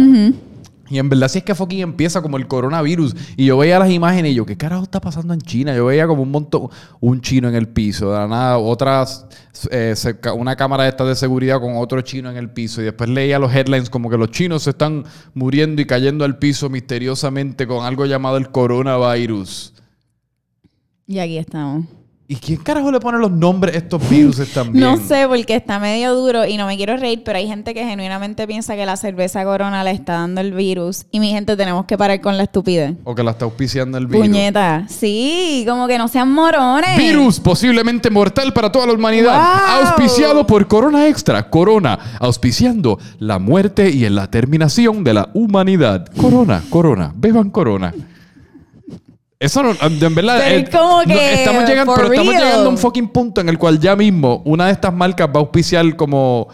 Y 0.90 0.98
en 1.00 1.10
verdad, 1.10 1.28
si 1.28 1.40
es 1.40 1.44
que 1.44 1.56
fucking 1.56 1.80
empieza 1.80 2.22
como 2.22 2.38
el 2.38 2.48
coronavirus. 2.48 3.16
Y 3.38 3.46
yo 3.46 3.58
veía 3.58 3.80
las 3.80 3.92
imágenes 3.92 4.32
y 4.32 4.36
yo, 4.36 4.46
¿qué 4.46 4.58
carajo 4.58 4.84
está 4.84 5.00
pasando 5.00 5.34
en 5.34 5.42
China? 5.42 5.76
Yo 5.76 5.86
veía 5.86 6.08
como 6.08 6.24
un 6.24 6.32
montón, 6.32 6.70
un 7.00 7.22
chino 7.22 7.48
en 7.48 7.56
el 7.56 7.68
piso, 7.68 8.12
de 8.12 8.28
nada, 8.28 8.58
otras, 8.58 9.26
eh, 9.72 9.96
una 10.36 10.56
cámara 10.56 10.84
de 10.84 11.00
de 11.00 11.16
seguridad 11.16 11.62
con 11.62 11.78
otro 11.78 12.02
chino 12.02 12.30
en 12.30 12.38
el 12.38 12.50
piso. 12.50 12.82
Y 12.82 12.86
después 12.86 13.10
leía 13.10 13.40
los 13.40 13.54
headlines 13.54 13.90
como 13.90 14.10
que 14.10 14.18
los 14.18 14.32
chinos 14.32 14.64
se 14.64 14.72
están 14.72 15.06
muriendo 15.34 15.82
y 15.82 15.86
cayendo 15.86 16.26
al 16.26 16.38
piso 16.38 16.70
misteriosamente 16.70 17.66
con 17.66 17.86
algo 17.86 18.06
llamado 18.06 18.38
el 18.38 18.50
coronavirus. 18.50 19.74
Y 21.08 21.20
aquí 21.20 21.38
estamos. 21.38 21.86
¿Y 22.32 22.36
quién 22.36 22.60
carajo 22.60 22.92
le 22.92 23.00
pone 23.00 23.18
los 23.18 23.32
nombres 23.32 23.74
a 23.74 23.80
estos 23.80 24.08
virus 24.08 24.38
también? 24.54 24.86
No 24.86 24.98
sé, 24.98 25.26
porque 25.28 25.56
está 25.56 25.80
medio 25.80 26.14
duro 26.14 26.46
y 26.46 26.58
no 26.58 26.68
me 26.68 26.78
quiero 26.78 26.96
reír, 26.96 27.24
pero 27.26 27.40
hay 27.40 27.48
gente 27.48 27.74
que 27.74 27.84
genuinamente 27.84 28.46
piensa 28.46 28.76
que 28.76 28.86
la 28.86 28.98
cerveza 28.98 29.44
corona 29.44 29.84
le 29.84 29.90
está 29.90 30.14
dando 30.14 30.40
el 30.40 30.54
virus. 30.54 31.08
Y 31.10 31.20
mi 31.20 31.32
gente, 31.32 31.58
tenemos 31.58 31.86
que 31.86 31.98
parar 31.98 32.22
con 32.22 32.38
la 32.38 32.44
estupidez. 32.44 32.94
O 33.04 33.16
que 33.16 33.24
la 33.24 33.32
está 33.32 33.46
auspiciando 33.46 33.98
el 33.98 34.06
virus. 34.06 34.28
Puñeta. 34.28 34.86
Sí, 34.88 35.66
como 35.68 35.88
que 35.88 35.98
no 35.98 36.08
sean 36.08 36.32
morones. 36.32 37.00
Virus 37.00 37.40
posiblemente 37.40 38.12
mortal 38.12 38.54
para 38.54 38.72
toda 38.72 38.86
la 38.86 38.94
humanidad. 38.94 39.34
Wow. 39.34 39.88
Auspiciado 39.88 40.46
por 40.46 40.68
Corona 40.68 41.08
Extra. 41.08 41.50
Corona, 41.50 41.98
auspiciando 42.20 43.00
la 43.18 43.40
muerte 43.40 43.90
y 43.90 44.06
en 44.06 44.14
la 44.14 44.30
terminación 44.30 45.04
de 45.04 45.16
la 45.16 45.30
humanidad. 45.34 46.06
Corona, 46.16 46.62
Corona, 46.70 47.12
beban 47.16 47.50
Corona. 47.50 47.92
Eso 49.40 49.64
no, 49.64 49.72
en 49.82 50.16
verdad. 50.16 50.42
Pero 50.44 50.56
eh, 50.56 50.60
es 50.60 50.70
como 50.70 51.02
no, 51.02 51.08
que, 51.08 51.34
estamos 51.34 51.64
llegando, 51.70 51.94
pero 51.96 52.08
estamos 52.12 52.34
llegando 52.34 52.66
a 52.66 52.70
un 52.70 52.78
fucking 52.78 53.08
punto 53.08 53.40
en 53.40 53.48
el 53.50 53.58
cual 53.58 53.80
ya 53.80 53.96
mismo 53.96 54.42
una 54.46 54.66
de 54.66 54.74
estas 54.74 54.94
marcas 54.94 55.28
va 55.28 55.36
a 55.36 55.40
auspiciar 55.40 55.96
como 55.96 56.50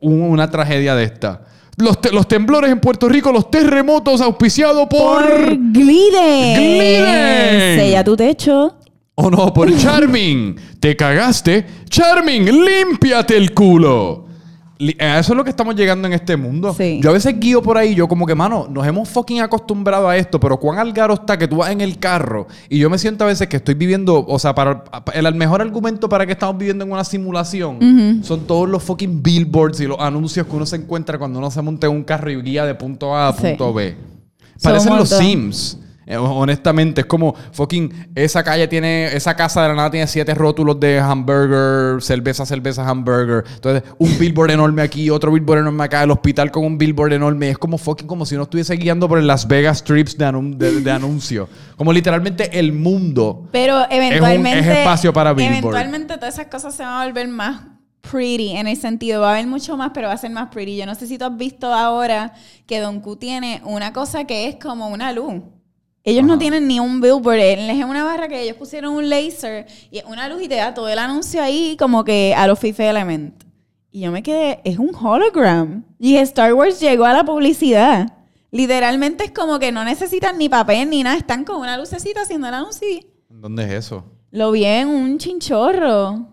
un- 0.00 0.22
una 0.22 0.48
tragedia 0.48 0.94
de 0.94 1.04
esta. 1.04 1.42
Los, 1.76 2.00
te- 2.00 2.12
los 2.12 2.28
temblores 2.28 2.70
en 2.70 2.78
Puerto 2.78 3.08
Rico, 3.08 3.32
los 3.32 3.50
terremotos 3.50 4.20
auspiciados 4.20 4.86
por. 4.88 5.28
Por 5.28 5.56
Glide. 5.72 6.54
Glide. 6.54 7.76
Sella 7.80 8.04
tu 8.04 8.16
techo. 8.16 8.76
Oh 9.16 9.28
no, 9.30 9.52
por 9.52 9.76
Charming. 9.78 10.56
Te 10.78 10.94
cagaste. 10.96 11.66
Charming, 11.88 12.44
límpiate 12.64 13.36
el 13.36 13.52
culo. 13.52 14.26
A 14.98 15.18
eso 15.18 15.32
es 15.32 15.36
lo 15.36 15.44
que 15.44 15.50
estamos 15.50 15.76
llegando 15.76 16.06
en 16.08 16.14
este 16.14 16.36
mundo. 16.38 16.72
Sí. 16.72 17.00
Yo 17.02 17.10
a 17.10 17.12
veces 17.12 17.38
guío 17.38 17.60
por 17.62 17.76
ahí, 17.76 17.94
yo 17.94 18.08
como 18.08 18.24
que, 18.26 18.34
mano, 18.34 18.66
nos 18.70 18.86
hemos 18.86 19.08
fucking 19.10 19.42
acostumbrado 19.42 20.08
a 20.08 20.16
esto, 20.16 20.40
pero 20.40 20.58
cuán 20.58 20.78
algaro 20.78 21.12
está 21.14 21.36
que 21.36 21.46
tú 21.46 21.56
vas 21.56 21.70
en 21.70 21.82
el 21.82 21.98
carro 21.98 22.46
y 22.68 22.78
yo 22.78 22.88
me 22.88 22.96
siento 22.96 23.24
a 23.24 23.26
veces 23.26 23.46
que 23.48 23.58
estoy 23.58 23.74
viviendo, 23.74 24.24
o 24.26 24.38
sea, 24.38 24.54
para 24.54 24.82
el, 25.12 25.26
el 25.26 25.34
mejor 25.34 25.60
argumento 25.60 26.08
para 26.08 26.24
que 26.24 26.32
estamos 26.32 26.56
viviendo 26.56 26.84
en 26.84 26.92
una 26.92 27.04
simulación 27.04 28.20
son 28.22 28.46
todos 28.46 28.68
los 28.68 28.82
fucking 28.82 29.22
billboards 29.22 29.80
y 29.80 29.86
los 29.86 30.00
anuncios 30.00 30.46
que 30.46 30.56
uno 30.56 30.64
se 30.64 30.76
encuentra 30.76 31.18
cuando 31.18 31.38
uno 31.38 31.50
se 31.50 31.60
monta 31.60 31.86
en 31.86 31.92
un 31.92 32.02
carro 32.02 32.30
y 32.30 32.40
guía 32.40 32.64
de 32.64 32.74
punto 32.74 33.14
A 33.14 33.28
a 33.28 33.32
Sí. 33.34 33.48
punto 33.48 33.74
B. 33.74 33.96
Parecen 34.62 34.96
los. 34.96 35.08
Sims. 35.10 35.78
Eh, 36.10 36.16
honestamente, 36.16 37.02
es 37.02 37.06
como 37.06 37.36
fucking 37.52 38.10
esa 38.16 38.42
calle 38.42 38.66
tiene, 38.66 39.06
esa 39.14 39.36
casa 39.36 39.62
de 39.62 39.68
la 39.68 39.74
nada 39.76 39.90
tiene 39.92 40.08
siete 40.08 40.34
rótulos 40.34 40.80
de 40.80 40.98
hamburger, 40.98 42.02
cerveza, 42.02 42.44
cerveza, 42.44 42.88
hamburger. 42.88 43.44
Entonces, 43.54 43.84
un 43.96 44.18
billboard 44.18 44.50
enorme 44.50 44.82
aquí, 44.82 45.08
otro 45.08 45.30
billboard 45.30 45.60
enorme 45.60 45.84
acá, 45.84 46.02
el 46.02 46.10
hospital 46.10 46.50
con 46.50 46.64
un 46.64 46.78
billboard 46.78 47.12
enorme. 47.12 47.50
Es 47.50 47.58
como 47.58 47.78
fucking 47.78 48.08
como 48.08 48.26
si 48.26 48.34
uno 48.34 48.42
estuviese 48.42 48.74
guiando 48.74 49.08
por 49.08 49.18
el 49.18 49.26
Las 49.28 49.46
Vegas 49.46 49.78
Strips 49.78 50.18
de, 50.18 50.26
anun- 50.26 50.56
de, 50.56 50.80
de 50.80 50.90
anuncio. 50.90 51.48
Como 51.76 51.92
literalmente 51.92 52.58
el 52.58 52.72
mundo. 52.72 53.48
Pero 53.52 53.80
eventualmente. 53.88 54.58
es 54.58 54.78
espacio 54.78 55.12
para 55.12 55.32
billboard. 55.32 55.58
Eventualmente 55.58 56.16
todas 56.16 56.34
esas 56.34 56.46
cosas 56.48 56.74
se 56.74 56.82
van 56.82 57.02
a 57.02 57.06
volver 57.06 57.28
más 57.28 57.62
pretty 58.10 58.56
en 58.56 58.66
el 58.66 58.76
sentido. 58.76 59.20
Va 59.20 59.28
a 59.28 59.32
haber 59.34 59.46
mucho 59.46 59.76
más, 59.76 59.92
pero 59.94 60.08
va 60.08 60.14
a 60.14 60.18
ser 60.18 60.30
más 60.32 60.48
pretty. 60.48 60.76
Yo 60.76 60.86
no 60.86 60.96
sé 60.96 61.06
si 61.06 61.18
tú 61.18 61.24
has 61.24 61.36
visto 61.36 61.72
ahora 61.72 62.32
que 62.66 62.80
Don 62.80 62.98
Q 63.00 63.14
tiene 63.14 63.62
una 63.64 63.92
cosa 63.92 64.24
que 64.24 64.48
es 64.48 64.56
como 64.56 64.88
una 64.88 65.12
luz. 65.12 65.34
Ellos 66.02 66.24
no 66.24 66.38
tienen 66.38 66.66
ni 66.66 66.80
un 66.80 67.00
billboard. 67.00 67.38
Él 67.38 67.70
es 67.70 67.84
una 67.84 68.04
barra 68.04 68.26
que 68.28 68.42
ellos 68.42 68.56
pusieron 68.56 68.94
un 68.94 69.08
laser 69.10 69.66
y 69.90 70.02
una 70.06 70.28
luz 70.28 70.42
y 70.42 70.48
te 70.48 70.56
da 70.56 70.72
todo 70.72 70.88
el 70.88 70.98
anuncio 70.98 71.42
ahí 71.42 71.76
como 71.78 72.04
que 72.04 72.34
a 72.34 72.46
los 72.46 72.58
FIFA 72.58 72.90
Element. 72.90 73.44
Y 73.90 74.00
yo 74.00 74.12
me 74.12 74.22
quedé, 74.22 74.60
es 74.64 74.78
un 74.78 74.94
hologram. 74.94 75.84
Y 75.98 76.16
Star 76.16 76.54
Wars 76.54 76.80
llegó 76.80 77.04
a 77.04 77.12
la 77.12 77.24
publicidad. 77.24 78.16
Literalmente 78.50 79.24
es 79.24 79.30
como 79.32 79.58
que 79.58 79.72
no 79.72 79.84
necesitan 79.84 80.38
ni 80.38 80.48
papel 80.48 80.88
ni 80.88 81.02
nada. 81.02 81.16
Están 81.16 81.44
con 81.44 81.60
una 81.60 81.76
lucecita 81.76 82.22
haciendo 82.22 82.48
el 82.48 82.54
anuncio 82.54 82.88
¿Dónde 83.28 83.64
es 83.64 83.70
eso? 83.72 84.04
lo 84.30 84.52
vi 84.52 84.64
en 84.64 84.88
un 84.88 85.18
chinchorro. 85.18 86.28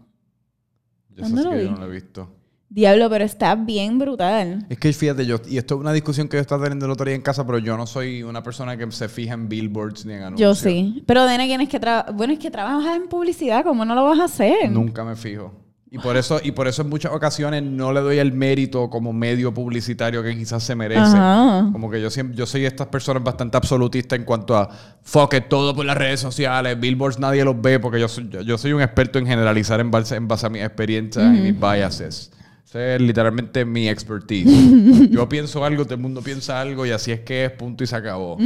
Yo 1.10 1.24
¿Dónde 1.24 1.42
sé 1.42 1.44
lo 1.44 1.52
que 1.52 1.58
yo 1.58 1.64
vi? 1.64 1.70
no 1.72 1.78
lo 1.78 1.86
he 1.88 1.96
visto. 1.96 2.30
Diablo, 2.78 3.10
pero 3.10 3.26
está 3.26 3.56
bien 3.56 3.98
brutal. 3.98 4.68
Es 4.70 4.78
que 4.78 4.94
fíjate, 4.94 5.26
yo, 5.26 5.38
y 5.50 5.58
esto 5.58 5.74
es 5.74 5.82
una 5.82 5.92
discusión 5.92 6.28
que 6.28 6.38
yo 6.38 6.42
estaba 6.42 6.62
teniendo 6.66 6.86
el 6.86 6.92
otro 6.92 7.08
día 7.08 7.16
en 7.16 7.24
casa, 7.24 7.44
pero 7.44 7.58
yo 7.58 7.76
no 7.76 7.88
soy 7.88 8.22
una 8.22 8.44
persona 8.44 8.78
que 8.78 8.92
se 8.92 9.10
fija 9.10 9.34
en 9.34 9.50
billboards 9.50 10.06
ni 10.06 10.14
en 10.14 10.20
Yo 10.20 10.26
anuncios. 10.28 10.60
sí. 10.60 11.04
Pero 11.08 11.26
Dena, 11.26 11.46
¿quién 11.46 11.60
es 11.62 11.70
que 11.70 11.80
trabaja? 11.80 12.12
Bueno, 12.12 12.34
es 12.34 12.40
que 12.40 12.52
trabajas 12.52 12.96
en 12.96 13.08
publicidad. 13.08 13.64
¿Cómo 13.64 13.84
no 13.84 13.96
lo 13.96 14.04
vas 14.04 14.20
a 14.20 14.26
hacer? 14.26 14.70
Nunca 14.70 15.04
me 15.04 15.16
fijo. 15.16 15.52
Y 15.90 15.98
por 15.98 16.18
eso, 16.18 16.40
y 16.44 16.52
por 16.52 16.68
eso 16.68 16.84
en 16.84 16.90
muchas 16.90 17.12
ocasiones 17.14 17.63
no 17.63 17.92
le 17.94 18.02
doy 18.02 18.20
el 18.20 18.32
mérito 18.32 18.92
como 18.92 19.12
medio 19.12 19.52
publicitario 19.52 20.22
que 20.22 20.38
quizás 20.38 20.62
se 20.62 20.76
merece. 20.76 21.02
Ajá. 21.02 21.70
Como 21.72 21.90
que 21.90 22.00
yo 22.00 22.12
siempre, 22.12 22.38
yo 22.38 22.46
soy 22.46 22.62
de 22.62 22.68
estas 22.68 22.88
personas 22.90 23.24
bastante 23.24 23.58
absolutistas 23.58 24.20
en 24.20 24.26
cuanto 24.26 24.56
a 24.56 24.70
fuck 25.02 25.34
it, 25.34 25.46
todo 25.50 25.74
por 25.76 25.84
las 25.84 25.98
redes 25.98 26.20
sociales, 26.20 26.80
billboards 26.80 27.18
nadie 27.18 27.44
los 27.44 27.60
ve, 27.60 27.80
porque 27.80 28.00
yo 28.00 28.08
soy, 28.08 28.30
yo, 28.30 28.42
yo 28.42 28.56
soy 28.60 28.74
un 28.74 28.84
experto 28.84 29.18
en 29.18 29.26
generalizar 29.26 29.80
en 29.80 29.90
base, 29.90 30.16
en 30.16 30.28
base 30.28 30.46
a 30.46 30.50
mis 30.50 30.62
experiencias 30.62 31.26
y 31.36 31.40
mis 31.40 31.60
biases. 31.60 32.32
Ese 32.67 32.95
es 32.95 33.01
literalmente 33.01 33.63
mi 33.63 33.88
expertise. 33.88 35.10
yo 35.10 35.30
pienso 35.30 35.63
algo, 35.63 35.86
todo 35.86 35.95
el 35.95 36.01
mundo 36.01 36.21
piensa 36.21 36.60
algo 36.60 36.86
y 36.86 36.91
así 36.91 37.12
es 37.13 37.21
que 37.21 37.45
es, 37.45 37.51
punto 37.51 37.84
y 37.84 37.88
se 37.88 37.95
acabó. 37.95 38.38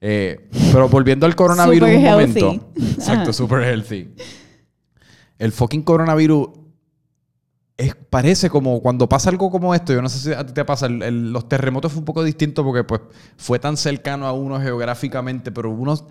Eh, 0.00 0.48
pero 0.70 0.88
volviendo 0.88 1.24
al 1.24 1.34
coronavirus 1.34 1.88
Super 1.88 1.98
un 1.98 2.04
healthy. 2.20 2.42
momento. 2.42 2.70
Exacto, 2.76 3.32
super 3.32 3.62
healthy. 3.62 4.10
El 5.38 5.52
fucking 5.52 5.82
coronavirus 5.82 6.48
es, 7.78 7.94
parece 8.10 8.50
como 8.50 8.82
cuando 8.82 9.08
pasa 9.08 9.30
algo 9.30 9.50
como 9.50 9.74
esto, 9.74 9.92
yo 9.94 10.02
no 10.02 10.08
sé 10.08 10.18
si 10.18 10.32
a 10.32 10.44
ti 10.44 10.52
te 10.52 10.64
pasa, 10.64 10.86
el- 10.86 11.02
el- 11.02 11.32
los 11.32 11.48
terremotos 11.48 11.92
fue 11.92 12.00
un 12.00 12.04
poco 12.04 12.22
distinto 12.24 12.62
porque 12.64 12.84
pues 12.84 13.00
fue 13.36 13.58
tan 13.58 13.76
cercano 13.76 14.26
a 14.26 14.32
uno 14.32 14.60
geográficamente, 14.60 15.50
pero 15.52 15.70
unos... 15.70 16.04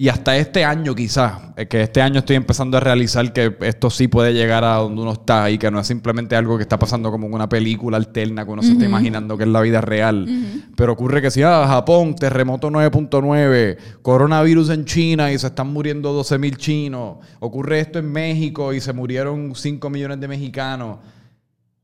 Y 0.00 0.08
hasta 0.08 0.34
este 0.38 0.64
año 0.64 0.94
quizás, 0.94 1.42
es 1.56 1.68
que 1.68 1.82
este 1.82 2.00
año 2.00 2.20
estoy 2.20 2.36
empezando 2.36 2.78
a 2.78 2.80
realizar 2.80 3.34
que 3.34 3.54
esto 3.60 3.90
sí 3.90 4.08
puede 4.08 4.32
llegar 4.32 4.64
a 4.64 4.76
donde 4.76 5.02
uno 5.02 5.12
está 5.12 5.50
y 5.50 5.58
que 5.58 5.70
no 5.70 5.78
es 5.78 5.86
simplemente 5.86 6.34
algo 6.36 6.56
que 6.56 6.62
está 6.62 6.78
pasando 6.78 7.10
como 7.10 7.26
una 7.26 7.50
película 7.50 7.98
alterna 7.98 8.46
que 8.46 8.50
uno 8.50 8.62
se 8.62 8.72
está 8.72 8.86
imaginando 8.86 9.36
que 9.36 9.44
es 9.44 9.50
la 9.50 9.60
vida 9.60 9.82
real. 9.82 10.26
Pero 10.74 10.94
ocurre 10.94 11.20
que 11.20 11.30
si, 11.30 11.42
ah, 11.42 11.66
Japón, 11.68 12.14
terremoto 12.14 12.70
9.9, 12.70 13.76
coronavirus 14.00 14.70
en 14.70 14.86
China 14.86 15.32
y 15.32 15.38
se 15.38 15.48
están 15.48 15.70
muriendo 15.70 16.14
12 16.14 16.38
mil 16.38 16.56
chinos, 16.56 17.18
ocurre 17.38 17.80
esto 17.80 17.98
en 17.98 18.10
México 18.10 18.72
y 18.72 18.80
se 18.80 18.94
murieron 18.94 19.54
5 19.54 19.90
millones 19.90 20.18
de 20.18 20.28
mexicanos. 20.28 20.96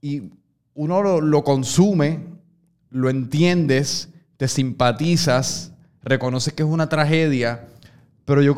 Y 0.00 0.22
uno 0.72 1.02
lo, 1.02 1.20
lo 1.20 1.44
consume, 1.44 2.20
lo 2.88 3.10
entiendes, 3.10 4.08
te 4.38 4.48
simpatizas, 4.48 5.74
reconoces 6.02 6.54
que 6.54 6.62
es 6.62 6.68
una 6.70 6.88
tragedia, 6.88 7.66
pero 8.26 8.42
yo, 8.42 8.54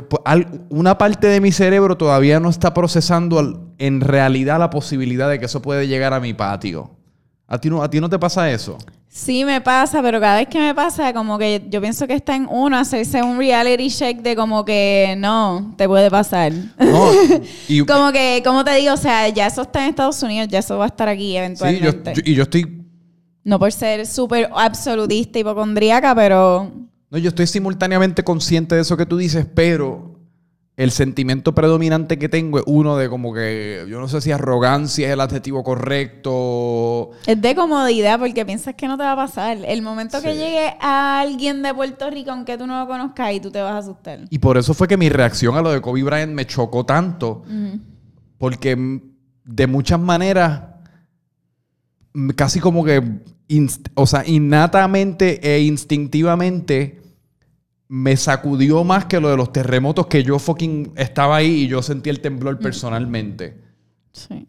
una 0.70 0.98
parte 0.98 1.28
de 1.28 1.40
mi 1.40 1.52
cerebro 1.52 1.96
todavía 1.96 2.40
no 2.40 2.48
está 2.48 2.74
procesando 2.74 3.70
en 3.78 4.00
realidad 4.00 4.59
la 4.59 4.70
posibilidad 4.70 5.28
de 5.28 5.38
que 5.38 5.44
eso 5.44 5.62
puede 5.62 5.87
llegar 5.87 6.14
a 6.14 6.20
mi 6.20 6.35
patio. 6.35 6.90
¿A 7.46 7.59
ti 7.59 7.70
no, 7.70 7.83
a 7.83 7.88
ti 7.88 8.00
no 8.00 8.09
te 8.09 8.18
pasa 8.18 8.50
eso? 8.50 8.78
Sí 9.09 9.44
me 9.44 9.61
pasa, 9.61 10.02
pero 10.02 10.20
cada 10.20 10.37
vez 10.37 10.48
que 10.48 10.59
me 10.59 10.74
pasa, 10.74 11.12
como 11.12 11.38
que 11.38 11.66
yo 11.68 11.81
pienso 11.81 12.07
que 12.07 12.14
está 12.14 12.35
en 12.35 12.46
uno 12.50 12.78
hacerse 12.78 13.22
un 13.22 13.38
reality 13.38 13.88
check 13.90 14.18
de 14.18 14.35
como 14.35 14.64
que 14.64 15.14
no, 15.18 15.74
te 15.76 15.87
puede 15.87 16.11
pasar. 16.11 16.50
No, 16.78 17.11
y, 17.68 17.85
como 17.85 18.11
que, 18.11 18.42
como 18.44 18.64
te 18.64 18.74
digo, 18.74 18.94
o 18.94 18.98
sea, 18.98 19.28
ya 19.28 19.46
eso 19.46 19.62
está 19.62 19.83
en 19.85 19.90
Estados 19.90 20.22
Unidos, 20.22 20.48
ya 20.48 20.61
eso 20.61 20.78
va 20.78 20.85
a 20.85 20.88
estar 20.88 21.09
aquí 21.09 21.28
sí, 21.28 21.33
yo, 21.33 21.38
eventualmente. 21.38 22.14
yo- 22.14 22.22
y 22.24 22.35
yo 22.35 22.42
estoy 22.44 22.85
no 23.44 23.59
por 23.59 23.72
ser 23.72 24.07
súper 24.07 24.50
absolutista, 24.54 25.38
hipocondríaca, 25.38 26.14
pero 26.14 26.70
No, 27.11 27.18
yo 27.18 27.29
estoy 27.29 27.47
simultáneamente 27.47 28.23
consciente 28.23 28.75
de 28.75 28.83
eso 28.83 28.97
que 28.97 29.07
tú 29.07 29.16
dices, 29.16 29.47
pero 29.55 30.18
el 30.79 30.92
sentimiento 30.92 31.57
predominante 31.57 32.21
que 32.21 32.29
tengo 32.29 32.59
es 32.59 32.64
uno 32.68 32.97
de 32.97 33.09
como 33.09 33.35
que, 33.35 33.85
yo 33.88 33.99
no 33.99 34.07
sé 34.07 34.21
si 34.21 34.31
arrogancia 34.31 35.09
es 35.09 35.12
el 35.12 35.21
adjetivo 35.21 35.64
correcto. 35.64 37.11
es 37.27 37.42
de 37.42 37.55
comodidad 37.57 38.21
porque 38.21 38.47
piensas 38.47 38.77
que 38.77 38.87
no 38.87 38.97
te 38.97 39.03
va 39.03 39.12
a 39.12 39.16
pasar. 39.16 39.59
El 39.66 39.83
momento 39.83 40.23
que 40.23 40.35
llegue 40.35 40.77
a 40.81 41.18
alguien 41.18 41.64
de 41.64 41.75
Puerto 41.75 42.09
Rico, 42.11 42.31
aunque 42.31 42.57
tú 42.57 42.68
no 42.68 42.79
lo 42.79 42.87
conozcas, 42.87 43.33
y 43.33 43.40
tú 43.40 43.51
te 43.51 43.61
vas 43.61 43.73
a 43.73 43.79
asustar. 43.79 44.21
Y 44.31 44.38
por 44.38 44.57
eso 44.57 44.73
fue 44.73 44.87
que 44.87 44.97
mi 44.97 45.09
reacción 45.09 45.57
a 45.57 45.62
lo 45.62 45.73
de 45.73 45.81
Kobe 45.81 46.05
Bryant 46.05 46.33
me 46.33 46.47
chocó 46.47 46.87
tanto, 46.87 47.42
porque 48.38 49.01
de 49.44 49.66
muchas 49.66 49.99
maneras, 49.99 50.62
casi 52.37 52.61
como 52.61 52.85
que, 52.85 53.03
o 53.95 54.07
sea, 54.07 54.25
innatamente 54.27 55.41
e 55.55 55.63
instintivamente, 55.63 57.01
me 57.89 58.17
sacudió 58.17 58.85
más 58.85 59.07
que 59.07 59.19
lo 59.19 59.31
de 59.31 59.37
los 59.37 59.53
terremotos 59.53 60.07
que 60.09 60.23
yo 60.23 60.39
fucking 60.39 60.93
estaba 60.97 61.37
ahí 61.37 61.63
y 61.63 61.69
yo 61.69 61.83
sentí 61.83 62.11
el 62.11 62.21
temblor 62.21 62.59
personalmente. 62.59 63.57
Sí. 64.13 64.47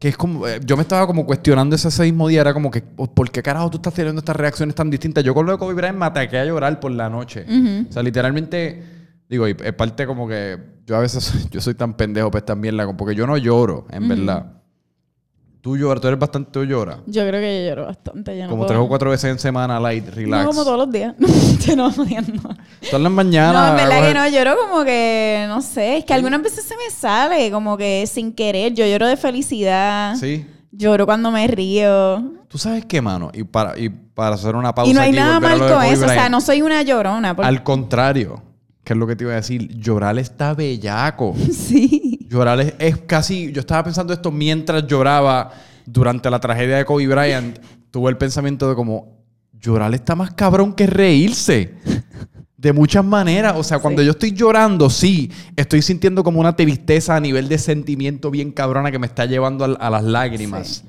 Que 0.00 0.08
es 0.08 0.16
como, 0.16 0.46
eh, 0.48 0.58
yo 0.64 0.76
me 0.76 0.82
estaba 0.82 1.06
como 1.06 1.24
cuestionando 1.26 1.76
ese, 1.76 1.88
ese 1.88 2.02
mismo 2.04 2.26
día, 2.26 2.40
era 2.40 2.52
como 2.54 2.70
que, 2.70 2.82
"Oh, 2.96 3.06
¿por 3.06 3.30
qué 3.30 3.42
carajo 3.42 3.70
tú 3.70 3.76
estás 3.76 3.94
teniendo 3.94 4.18
estas 4.20 4.34
reacciones 4.34 4.74
tan 4.74 4.90
distintas? 4.90 5.22
Yo 5.22 5.34
con 5.34 5.46
lo 5.46 5.52
de 5.52 5.58
Kobe 5.58 5.74
Bryant 5.74 5.98
me 5.98 6.06
ataqué 6.06 6.38
a 6.38 6.44
llorar 6.44 6.80
por 6.80 6.90
la 6.90 7.08
noche. 7.08 7.44
O 7.88 7.92
sea, 7.92 8.02
literalmente, 8.02 8.82
digo, 9.28 9.46
y 9.46 9.54
es 9.62 9.72
parte 9.74 10.06
como 10.06 10.26
que 10.26 10.58
yo 10.86 10.96
a 10.96 11.00
veces, 11.00 11.48
yo 11.50 11.60
soy 11.60 11.74
tan 11.74 11.94
pendejo, 11.94 12.30
pues 12.30 12.44
también 12.44 12.76
la, 12.76 12.90
porque 12.96 13.14
yo 13.14 13.26
no 13.26 13.36
lloro, 13.36 13.86
en 13.90 14.08
verdad. 14.08 14.59
Tú 15.60 15.76
lloras, 15.76 16.00
tú 16.00 16.08
eres 16.08 16.18
bastante 16.18 16.64
llora. 16.66 17.00
Yo 17.06 17.26
creo 17.28 17.38
que 17.40 17.62
yo 17.64 17.68
lloro 17.70 17.86
bastante. 17.86 18.34
Yo 18.36 18.44
no 18.44 18.50
Como 18.50 18.62
puedo- 18.62 18.68
tres 18.68 18.80
o 18.80 18.88
cuatro 18.88 19.10
veces 19.10 19.30
en 19.30 19.38
semana, 19.38 19.78
light, 19.78 20.08
relax. 20.08 20.44
No, 20.44 20.50
como 20.50 20.64
todos 20.64 20.78
los 20.78 20.90
días. 20.90 21.14
Yo 21.66 21.76
no, 21.76 21.92
jodiendo. 21.92 22.40
Todas 22.90 23.02
las 23.02 23.12
mañanas. 23.12 23.52
No, 23.74 23.78
en 23.78 23.88
verdad 23.88 24.08
que 24.08 24.14
no, 24.14 24.28
lloro 24.28 24.56
como 24.58 24.84
que, 24.84 25.44
no 25.48 25.60
sé, 25.60 25.98
es 25.98 26.04
que 26.06 26.14
algunas 26.14 26.40
veces 26.42 26.64
se 26.64 26.74
me 26.76 26.88
sale, 26.90 27.50
como 27.50 27.76
que 27.76 28.06
sin 28.06 28.32
querer. 28.32 28.72
Yo 28.72 28.86
lloro 28.86 29.06
de 29.06 29.18
felicidad. 29.18 30.16
Sí. 30.16 30.46
Lloro 30.72 31.04
cuando 31.04 31.30
me 31.30 31.46
río. 31.46 32.22
¿Tú 32.48 32.56
sabes 32.56 32.86
qué, 32.86 33.02
mano? 33.02 33.30
Y 33.34 33.44
para, 33.44 33.78
y 33.78 33.90
para 33.90 34.36
hacer 34.36 34.54
una 34.56 34.74
pausa 34.74 34.90
Y 34.90 34.94
no 34.94 35.02
hay 35.02 35.10
aquí, 35.10 35.18
nada 35.18 35.40
mal 35.40 35.58
con 35.58 35.82
eso. 35.84 36.06
O 36.06 36.08
sea, 36.08 36.30
no 36.30 36.40
soy 36.40 36.62
una 36.62 36.80
llorona. 36.82 37.36
porque- 37.36 37.48
Al 37.48 37.62
contrario, 37.62 38.42
que 38.82 38.94
es 38.94 38.98
lo 38.98 39.06
que 39.06 39.14
te 39.16 39.24
iba 39.24 39.34
a 39.34 39.36
decir, 39.36 39.68
llorar 39.78 40.18
está 40.18 40.54
bellaco. 40.54 41.34
Sí. 41.52 42.19
Llorar 42.30 42.60
es, 42.60 42.74
es 42.78 42.96
casi. 42.98 43.50
Yo 43.52 43.60
estaba 43.60 43.82
pensando 43.84 44.12
esto 44.12 44.30
mientras 44.30 44.86
lloraba 44.86 45.50
durante 45.84 46.30
la 46.30 46.38
tragedia 46.38 46.76
de 46.76 46.84
Kobe 46.84 47.08
Bryant. 47.08 47.58
Tuve 47.90 48.08
el 48.10 48.16
pensamiento 48.16 48.68
de 48.68 48.76
como. 48.76 49.18
Llorar 49.60 49.92
está 49.92 50.14
más 50.14 50.30
cabrón 50.30 50.72
que 50.72 50.86
reírse. 50.86 51.74
De 52.56 52.72
muchas 52.72 53.04
maneras. 53.04 53.54
O 53.56 53.64
sea, 53.64 53.78
cuando 53.80 54.00
Sí. 54.00 54.06
yo 54.06 54.12
estoy 54.12 54.32
llorando, 54.32 54.88
sí, 54.88 55.30
estoy 55.56 55.82
sintiendo 55.82 56.22
como 56.22 56.40
una 56.40 56.54
tristeza 56.54 57.16
a 57.16 57.20
nivel 57.20 57.48
de 57.48 57.58
sentimiento 57.58 58.30
bien 58.30 58.52
cabrona 58.52 58.90
que 58.92 58.98
me 58.98 59.06
está 59.06 59.26
llevando 59.26 59.64
a, 59.64 59.86
a 59.86 59.90
las 59.90 60.04
lágrimas. 60.04 60.68
Sí. 60.68 60.82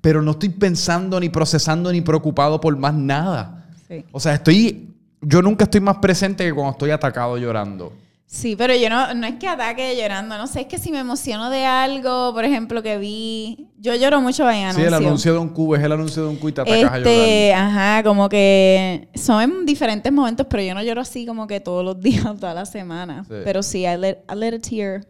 Pero 0.00 0.20
no 0.20 0.32
estoy 0.32 0.48
pensando, 0.50 1.20
ni 1.20 1.28
procesando, 1.28 1.92
ni 1.92 2.00
preocupado 2.00 2.60
por 2.60 2.76
más 2.76 2.92
nada. 2.94 3.68
Sí. 3.88 4.04
O 4.10 4.18
sea, 4.20 4.34
estoy. 4.34 4.90
Yo 5.22 5.42
nunca 5.42 5.64
estoy 5.64 5.80
más 5.80 5.98
presente 5.98 6.44
que 6.44 6.52
cuando 6.52 6.72
estoy 6.72 6.90
atacado 6.90 7.38
llorando. 7.38 7.92
Sí, 8.30 8.56
pero 8.56 8.74
yo 8.76 8.90
no, 8.90 9.14
no 9.14 9.26
es 9.26 9.36
que 9.36 9.48
ataque 9.48 9.96
llorando, 9.96 10.36
no 10.36 10.46
sé, 10.46 10.60
es 10.60 10.66
que 10.66 10.76
si 10.76 10.90
me 10.92 10.98
emociono 10.98 11.48
de 11.48 11.64
algo, 11.64 12.34
por 12.34 12.44
ejemplo, 12.44 12.82
que 12.82 12.98
vi, 12.98 13.68
yo 13.78 13.94
lloro 13.94 14.20
mucho 14.20 14.42
en 14.50 14.56
Sí, 14.56 14.62
anuncios. 14.64 14.86
el 14.86 14.94
anuncio 14.94 15.32
de 15.32 15.38
un 15.38 15.48
cubo 15.48 15.76
es 15.76 15.82
el 15.82 15.92
anuncio 15.92 16.24
de 16.24 16.28
un 16.28 16.36
cubo 16.36 16.50
y 16.50 16.52
te 16.52 16.60
atacas 16.60 16.78
a 16.78 16.82
llorar. 16.82 16.98
Este, 16.98 17.54
ajá, 17.54 18.02
como 18.02 18.28
que 18.28 19.08
son 19.14 19.40
en 19.42 19.64
diferentes 19.64 20.12
momentos, 20.12 20.46
pero 20.50 20.62
yo 20.62 20.74
no 20.74 20.82
lloro 20.82 21.00
así 21.00 21.24
como 21.24 21.46
que 21.46 21.60
todos 21.60 21.82
los 21.82 21.98
días, 22.02 22.22
toda 22.38 22.52
la 22.52 22.66
semana. 22.66 23.24
Sí. 23.26 23.34
Pero 23.44 23.62
sí, 23.62 23.86
I 23.86 23.96
let, 23.96 24.18
I 24.30 24.34
let 24.36 24.54
a 24.56 24.58
tear. 24.58 25.06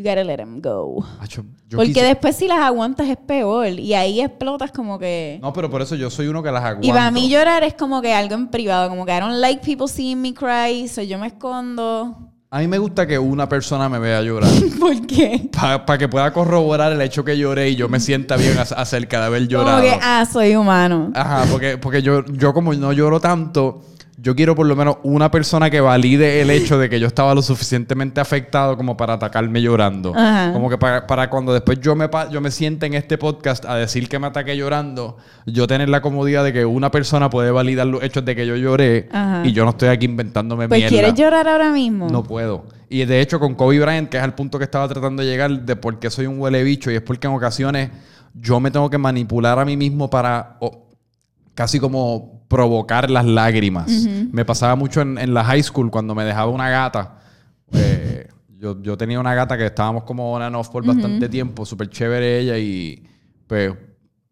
You 0.00 0.08
gotta 0.08 0.24
let 0.24 0.38
them 0.38 0.62
go. 0.62 1.04
Acho, 1.20 1.44
yo 1.68 1.76
Porque 1.76 1.92
quise- 1.92 2.02
después 2.06 2.34
si 2.34 2.48
las 2.48 2.60
aguantas 2.60 3.06
es 3.06 3.18
peor. 3.18 3.66
Y 3.68 3.92
ahí 3.92 4.22
explotas 4.22 4.72
como 4.72 4.98
que... 4.98 5.38
No, 5.42 5.52
pero 5.52 5.68
por 5.68 5.82
eso 5.82 5.94
yo 5.94 6.08
soy 6.08 6.26
uno 6.28 6.42
que 6.42 6.50
las 6.50 6.64
aguanto. 6.64 6.86
y 6.88 6.90
para 6.90 7.10
mí 7.10 7.28
llorar 7.28 7.62
es 7.64 7.74
como 7.74 8.00
que 8.00 8.14
algo 8.14 8.34
en 8.34 8.48
privado. 8.48 8.88
Como 8.88 9.04
que 9.04 9.14
I 9.14 9.20
don't 9.20 9.34
like 9.40 9.62
people 9.62 9.86
seeing 9.86 10.22
me 10.22 10.32
cry. 10.32 10.88
So 10.88 11.02
yo 11.02 11.18
me 11.18 11.26
escondo. 11.26 12.16
A 12.52 12.60
mí 12.60 12.66
me 12.66 12.78
gusta 12.78 13.06
que 13.06 13.18
una 13.18 13.46
persona 13.46 13.90
me 13.90 13.98
vea 13.98 14.22
llorar. 14.22 14.50
¿Por 14.80 15.06
qué? 15.06 15.50
Para 15.52 15.98
que 15.98 16.08
pueda 16.08 16.32
corroborar 16.32 16.92
el 16.92 17.00
hecho 17.02 17.22
que 17.22 17.36
lloré 17.36 17.68
y 17.68 17.76
yo 17.76 17.90
me 17.90 18.00
sienta 18.00 18.36
bien 18.38 18.56
ac- 18.56 18.72
acerca 18.74 19.20
de 19.20 19.26
haber 19.26 19.46
llorado. 19.48 19.80
Como 19.82 19.82
que, 19.92 19.98
ah, 20.02 20.24
soy 20.32 20.56
humano. 20.56 21.12
Ajá, 21.14 21.44
porque, 21.50 21.76
porque 21.76 22.00
yo, 22.00 22.24
yo 22.24 22.54
como 22.54 22.72
no 22.72 22.92
lloro 22.94 23.20
tanto, 23.20 23.82
yo 24.22 24.34
quiero 24.34 24.54
por 24.54 24.66
lo 24.66 24.76
menos 24.76 24.98
una 25.02 25.30
persona 25.30 25.70
que 25.70 25.80
valide 25.80 26.42
el 26.42 26.50
hecho 26.50 26.78
de 26.78 26.90
que 26.90 27.00
yo 27.00 27.06
estaba 27.06 27.34
lo 27.34 27.40
suficientemente 27.40 28.20
afectado 28.20 28.76
como 28.76 28.96
para 28.96 29.14
atacarme 29.14 29.62
llorando. 29.62 30.12
Ajá. 30.14 30.52
Como 30.52 30.68
que 30.68 30.76
para, 30.76 31.06
para 31.06 31.30
cuando 31.30 31.54
después 31.54 31.80
yo 31.80 31.96
me, 31.96 32.08
yo 32.30 32.40
me 32.40 32.50
siente 32.50 32.84
en 32.86 32.94
este 32.94 33.16
podcast 33.16 33.64
a 33.64 33.76
decir 33.76 34.08
que 34.08 34.18
me 34.18 34.26
ataqué 34.26 34.56
llorando, 34.56 35.16
yo 35.46 35.66
tener 35.66 35.88
la 35.88 36.02
comodidad 36.02 36.44
de 36.44 36.52
que 36.52 36.66
una 36.66 36.90
persona 36.90 37.30
puede 37.30 37.50
validar 37.50 37.86
los 37.86 38.02
hechos 38.02 38.24
de 38.24 38.36
que 38.36 38.46
yo 38.46 38.56
lloré 38.56 39.08
Ajá. 39.10 39.42
y 39.46 39.52
yo 39.52 39.64
no 39.64 39.70
estoy 39.70 39.88
aquí 39.88 40.04
inventándome 40.04 40.68
Pues 40.68 40.80
mierda. 40.80 40.94
¿quieres 40.94 41.14
llorar 41.14 41.48
ahora 41.48 41.70
mismo? 41.70 42.08
No 42.10 42.22
puedo. 42.22 42.66
Y 42.90 43.04
de 43.04 43.20
hecho, 43.20 43.40
con 43.40 43.54
Kobe 43.54 43.78
Bryant, 43.80 44.08
que 44.10 44.18
es 44.18 44.24
el 44.24 44.34
punto 44.34 44.58
que 44.58 44.64
estaba 44.64 44.86
tratando 44.88 45.22
de 45.22 45.28
llegar 45.28 45.50
de 45.62 45.76
por 45.76 45.98
qué 45.98 46.10
soy 46.10 46.26
un 46.26 46.38
huele 46.40 46.62
bicho, 46.62 46.90
y 46.90 46.96
es 46.96 47.02
porque 47.02 47.26
en 47.26 47.32
ocasiones 47.34 47.90
yo 48.34 48.60
me 48.60 48.70
tengo 48.70 48.90
que 48.90 48.98
manipular 48.98 49.58
a 49.58 49.64
mí 49.64 49.76
mismo 49.76 50.10
para 50.10 50.58
casi 51.54 51.78
como 51.80 52.39
provocar 52.50 53.08
las 53.08 53.24
lágrimas. 53.24 53.88
Me 54.32 54.44
pasaba 54.44 54.74
mucho 54.74 55.00
en, 55.00 55.16
en 55.18 55.32
la 55.32 55.44
high 55.44 55.62
school 55.62 55.88
cuando 55.88 56.16
me 56.16 56.24
dejaba 56.24 56.50
una 56.50 56.68
gata. 56.68 57.20
Eh, 57.72 58.26
yo, 58.58 58.82
yo 58.82 58.96
tenía 58.96 59.20
una 59.20 59.34
gata 59.34 59.56
que 59.56 59.66
estábamos 59.66 60.02
como 60.02 60.32
on 60.32 60.42
and 60.42 60.56
off 60.56 60.68
por 60.68 60.84
bastante 60.84 61.28
tiempo, 61.28 61.64
súper 61.64 61.88
chévere 61.88 62.40
ella, 62.40 62.58
y 62.58 63.04
pues 63.46 63.72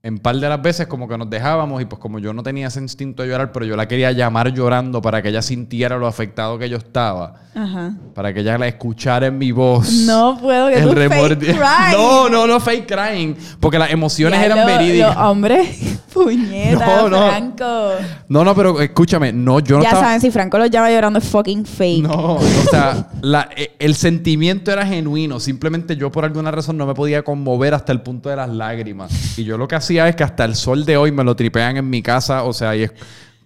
en 0.02 0.18
par 0.18 0.36
de 0.36 0.48
las 0.48 0.62
veces 0.62 0.86
como 0.86 1.08
que 1.08 1.18
nos 1.18 1.28
dejábamos 1.28 1.82
y 1.82 1.84
pues 1.84 2.00
como 2.00 2.18
yo 2.20 2.32
no 2.32 2.42
tenía 2.44 2.68
ese 2.68 2.80
instinto 2.80 3.22
de 3.22 3.30
llorar, 3.30 3.50
pero 3.52 3.66
yo 3.66 3.74
la 3.76 3.88
quería 3.88 4.12
llamar 4.12 4.52
llorando 4.54 5.02
para 5.02 5.20
que 5.22 5.28
ella 5.30 5.42
sintiera 5.42 5.98
lo 5.98 6.06
afectado 6.06 6.56
que 6.56 6.68
yo 6.68 6.76
estaba 6.76 7.34
Ajá. 7.54 7.94
para 8.14 8.32
que 8.32 8.40
ella 8.40 8.56
la 8.58 8.68
escuchara 8.68 9.26
en 9.26 9.36
mi 9.38 9.50
voz. 9.50 9.90
No 10.06 10.38
puedo 10.40 10.68
que 10.68 10.74
el 10.78 10.88
tú 10.88 10.94
fake 10.94 11.38
crying. 11.38 11.58
No, 11.92 12.28
no, 12.28 12.46
no 12.46 12.60
fake 12.60 12.86
crying. 12.86 13.34
Porque 13.58 13.78
las 13.78 13.90
emociones 13.90 14.38
Ya 14.38 14.46
eran 14.46 14.60
lo- 14.60 14.66
verídicas. 14.66 15.16
puñeta, 16.14 16.86
No, 17.02 17.08
no. 17.08 17.28
Franco. 17.28 17.90
No, 18.28 18.44
no, 18.44 18.54
pero 18.54 18.80
escúchame, 18.80 19.32
no, 19.32 19.60
yo 19.60 19.76
no 19.76 19.82
ya 19.82 19.88
estaba. 19.90 20.06
saben, 20.06 20.20
si 20.20 20.30
Franco 20.30 20.58
lo 20.58 20.66
llama 20.66 20.90
llorando 20.90 21.18
es 21.18 21.24
fucking 21.28 21.64
fake. 21.66 22.02
No, 22.02 22.34
o 22.36 22.40
sea, 22.70 23.08
la- 23.20 23.48
eh, 23.56 23.72
el 23.78 23.94
sentimiento 23.96 24.70
era 24.72 24.86
genuino. 24.86 25.40
Simplemente 25.40 25.96
yo 25.96 26.10
por 26.12 26.24
alguna 26.24 26.50
razón 26.50 26.76
no 26.76 26.86
me 26.86 26.94
podía 26.94 27.22
conmover 27.22 27.74
hasta 27.74 27.92
el 27.92 28.00
punto 28.00 28.28
de 28.28 28.36
las 28.36 28.48
lágrimas. 28.48 29.38
Y 29.38 29.44
yo 29.44 29.58
lo 29.58 29.66
que 29.68 29.74
hacía 29.76 29.87
es 29.96 30.16
que 30.16 30.24
hasta 30.24 30.44
el 30.44 30.54
sol 30.54 30.84
de 30.84 30.96
hoy 30.98 31.12
me 31.12 31.24
lo 31.24 31.34
tripean 31.34 31.76
en 31.78 31.88
mi 31.88 32.02
casa. 32.02 32.44
O 32.44 32.52
sea, 32.52 32.76
y 32.76 32.82
es, 32.82 32.92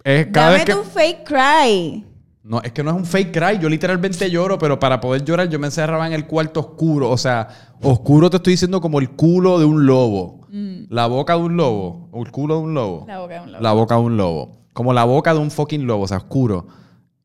es 0.03 0.27
cada 0.27 0.47
Dame 0.47 0.57
vez 0.57 0.65
que. 0.65 0.73
tu 0.73 0.83
fake 0.83 1.23
cry. 1.23 2.05
No, 2.43 2.61
es 2.61 2.73
que 2.73 2.83
no 2.83 2.89
es 2.89 2.97
un 2.97 3.05
fake 3.05 3.31
cry. 3.31 3.59
Yo 3.59 3.69
literalmente 3.69 4.29
lloro, 4.29 4.57
pero 4.57 4.77
para 4.77 4.99
poder 4.99 5.23
llorar 5.23 5.47
yo 5.47 5.59
me 5.59 5.67
encerraba 5.67 6.05
en 6.07 6.11
el 6.13 6.27
cuarto 6.27 6.59
oscuro. 6.59 7.09
O 7.09 7.17
sea, 7.17 7.47
oscuro 7.81 8.29
te 8.29 8.35
estoy 8.37 8.53
diciendo 8.53 8.81
como 8.81 8.99
el 8.99 9.11
culo 9.11 9.59
de 9.59 9.65
un 9.65 9.85
lobo. 9.85 10.41
La 10.89 11.07
boca 11.07 11.35
de 11.35 11.39
un 11.41 11.55
lobo. 11.55 12.09
O 12.11 12.23
el 12.23 12.31
culo 12.31 12.57
de 12.57 12.61
un 12.61 12.73
lobo. 12.73 13.05
Mm. 13.05 13.07
La 13.07 13.19
boca 13.19 13.33
de 13.35 13.39
un 13.41 13.51
lobo. 13.51 13.61
La 13.63 13.71
boca 13.71 13.95
de 13.95 14.01
un 14.01 14.17
lobo. 14.17 14.57
Como 14.73 14.93
la 14.93 15.03
boca 15.05 15.33
de 15.33 15.39
un 15.39 15.51
fucking 15.51 15.87
lobo, 15.87 16.03
o 16.03 16.07
sea, 16.07 16.17
oscuro. 16.17 16.67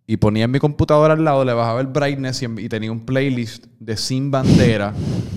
Y 0.07 0.17
ponía 0.17 0.45
en 0.45 0.51
mi 0.51 0.59
computadora 0.59 1.13
al 1.15 1.25
lado, 1.25 1.45
le 1.45 1.53
bajaba 1.53 1.81
el 1.83 1.89
brightness 1.89 2.43
y, 2.43 2.47
y 2.59 2.69
tenía 2.71 2.91
un 2.93 3.01
playlist 3.05 3.67
de 3.81 3.97
Sin 3.97 4.31
Bandera. 4.31 4.95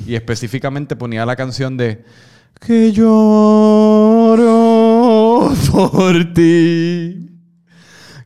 y 0.08 0.16
específicamente 0.16 0.96
ponía 0.96 1.26
la 1.26 1.36
canción 1.36 1.76
de 1.76 2.06
Que 2.64 2.92
lloro 2.92 4.46
por 5.72 6.34
ti. 6.36 7.28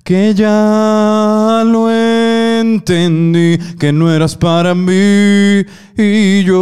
Que 0.04 0.34
ya 0.34 1.63
lo 1.65 1.89
entendí, 1.89 3.58
que 3.80 3.93
no 3.93 4.13
eras 4.13 4.36
para 4.36 4.76
mí 4.76 5.63
y 5.98 6.43
lloro. 6.43 6.62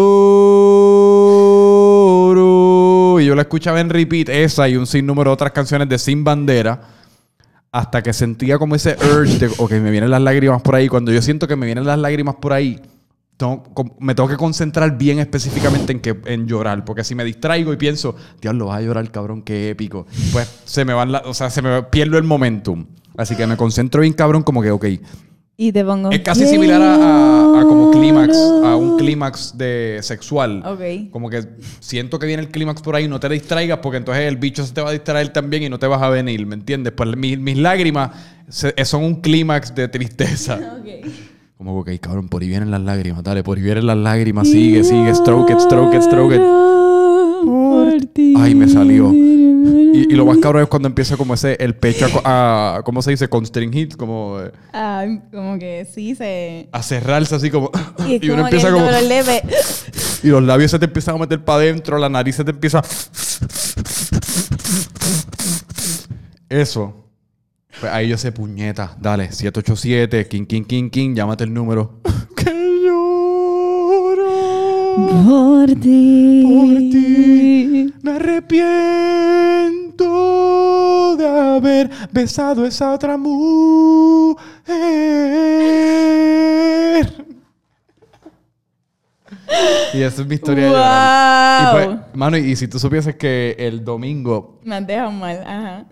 Y 3.19 3.25
yo 3.25 3.33
la 3.33 3.41
escuchaba 3.41 3.79
en 3.81 3.89
repeat, 3.89 4.29
esa 4.29 4.69
y 4.69 4.75
un 4.77 4.85
sinnúmero 4.85 5.31
de 5.31 5.33
otras 5.33 5.51
canciones 5.51 5.89
de 5.89 5.97
Sin 5.97 6.23
Bandera, 6.23 6.79
hasta 7.71 8.03
que 8.03 8.13
sentía 8.13 8.59
como 8.59 8.75
ese 8.75 8.95
urge 9.17 9.39
de, 9.39 9.47
ok, 9.57 9.71
me 9.71 9.89
vienen 9.89 10.11
las 10.11 10.21
lágrimas 10.21 10.61
por 10.61 10.75
ahí. 10.75 10.87
Cuando 10.87 11.11
yo 11.11 11.23
siento 11.23 11.47
que 11.47 11.55
me 11.55 11.65
vienen 11.65 11.87
las 11.87 11.97
lágrimas 11.97 12.35
por 12.35 12.53
ahí, 12.53 12.79
tengo- 13.43 13.95
me 13.99 14.15
tengo 14.15 14.29
que 14.29 14.37
concentrar 14.37 14.97
bien 14.97 15.19
específicamente 15.19 15.91
en, 15.93 15.99
que, 15.99 16.15
en 16.25 16.47
llorar, 16.47 16.83
porque 16.85 17.03
si 17.03 17.15
me 17.15 17.23
distraigo 17.23 17.73
y 17.73 17.77
pienso, 17.77 18.15
diablo, 18.41 18.67
vas 18.67 18.77
a 18.79 18.81
llorar, 18.81 19.09
cabrón, 19.11 19.41
qué 19.41 19.69
épico, 19.69 20.05
pues 20.31 20.47
se 20.65 20.85
me 20.85 20.93
van, 20.93 21.11
la- 21.11 21.23
o 21.25 21.33
sea, 21.33 21.49
se 21.49 21.61
me 21.61 21.83
pierdo 21.83 22.17
el 22.17 22.23
momentum. 22.23 22.85
Así 23.17 23.35
que 23.35 23.45
me 23.45 23.55
concentro 23.57 24.01
bien, 24.01 24.13
cabrón, 24.13 24.41
como 24.43 24.61
que, 24.61 24.71
ok. 24.71 24.85
Y 25.55 25.71
te 25.71 25.85
pongo. 25.85 26.09
Es 26.09 26.21
casi 26.21 26.47
similar 26.47 26.81
a, 26.81 26.95
a- 26.95 27.61
a 27.61 27.63
como 27.63 27.91
clímax, 27.91 28.35
a 28.35 28.75
un 28.75 28.97
clímax 28.97 29.55
de 29.55 29.99
sexual. 30.01 30.63
Ok. 30.65 31.11
Como 31.11 31.29
que 31.29 31.43
siento 31.79 32.17
que 32.17 32.25
viene 32.25 32.41
el 32.41 32.49
clímax 32.49 32.81
por 32.81 32.95
ahí, 32.95 33.07
no 33.07 33.19
te 33.19 33.29
distraigas 33.29 33.77
porque 33.77 33.97
entonces 33.97 34.23
el 34.23 34.37
bicho 34.37 34.65
se 34.65 34.73
te 34.73 34.81
va 34.81 34.89
a 34.89 34.93
distraer 34.93 35.29
también 35.29 35.61
y 35.61 35.69
no 35.69 35.77
te 35.77 35.85
vas 35.85 36.01
a 36.01 36.09
venir, 36.09 36.43
¿me 36.47 36.55
entiendes? 36.55 36.91
Pues 36.97 37.15
mis, 37.15 37.37
mis 37.37 37.55
lágrimas 37.59 38.09
son 38.49 39.03
un 39.03 39.21
clímax 39.21 39.75
de 39.75 39.87
tristeza. 39.89 40.59
Ok. 40.79 41.32
Como, 41.57 41.79
ok, 41.79 41.91
cabrón, 42.01 42.27
por 42.29 42.41
ahí 42.41 42.47
vienen 42.49 42.71
las 42.71 42.81
lágrimas, 42.81 43.23
dale, 43.23 43.43
por 43.43 43.57
ahí 43.57 43.63
vienen 43.63 43.85
las 43.85 43.97
lágrimas, 43.97 44.49
sigue, 44.49 44.83
sigue, 44.83 45.13
stroke 45.15 45.51
it, 45.51 45.59
stroke 45.59 45.95
it, 45.95 46.01
stroke 46.01 46.33
it. 46.35 46.41
Por 47.45 48.05
ti. 48.13 48.33
Ay, 48.37 48.55
me 48.55 48.67
salió. 48.67 49.11
Y, 49.13 50.07
y 50.11 50.15
lo 50.15 50.25
más 50.25 50.39
cabrón 50.39 50.63
es 50.63 50.69
cuando 50.69 50.87
empieza 50.87 51.15
como 51.15 51.35
ese, 51.35 51.55
el 51.59 51.75
pecho 51.75 52.07
a, 52.25 52.81
¿cómo 52.83 53.01
se 53.01 53.11
dice? 53.11 53.29
Constringir, 53.29 53.95
como 53.95 54.41
eh, 54.41 54.51
Ah, 54.73 55.05
como 55.31 55.59
que 55.59 55.85
sí 55.85 56.15
se. 56.15 56.67
a 56.71 56.81
cerrarse 56.81 57.35
así 57.35 57.49
como... 57.51 57.69
Y 58.07 58.15
uno 58.29 58.43
como 58.43 58.47
empieza 58.47 58.71
como... 58.71 58.89
leve. 58.89 59.43
Y 60.23 60.27
los 60.29 60.43
labios 60.43 60.71
se 60.71 60.79
te 60.79 60.85
empiezan 60.85 61.15
a 61.15 61.19
meter 61.19 61.43
para 61.45 61.59
adentro, 61.59 61.97
la 61.97 62.09
nariz 62.09 62.35
se 62.35 62.43
te 62.43 62.51
empieza... 62.51 62.81
Eso. 66.49 67.02
Pues 67.83 67.91
ahí 67.91 68.07
yo 68.07 68.17
sé, 68.17 68.31
puñeta. 68.31 68.95
Dale, 68.97 69.29
787, 69.29 70.25
king, 70.29 70.45
king, 70.45 70.63
king, 70.63 70.89
king, 70.89 71.13
llámate 71.13 71.43
el 71.43 71.53
número. 71.53 71.99
que 72.37 72.81
lloro 72.81 74.23
Por 75.27 75.67
ti. 75.81 76.43
por 76.45 76.77
ti. 76.77 77.93
Me 78.01 78.11
arrepiento 78.11 78.77
de 81.17 81.27
haber 81.27 81.89
besado 82.13 82.63
a 82.63 82.69
esa 82.69 82.93
otra 82.93 83.17
mujer. 83.17 84.45
Y 89.93 90.01
esa 90.03 90.21
es 90.21 90.27
mi 90.29 90.35
historia 90.35 90.63
de 90.63 90.69
llorar. 90.69 91.61
Y 91.61 91.65
¡Wow! 91.65 91.73
pues, 91.97 91.99
mano, 92.15 92.37
y 92.37 92.55
si 92.55 92.69
tú 92.69 92.79
supieses 92.79 93.17
que 93.17 93.57
el 93.59 93.83
domingo 93.83 94.61
Me 94.63 94.75
has 94.77 94.87
dejado 94.87 95.11
mal. 95.11 95.43
Ajá. 95.45 95.85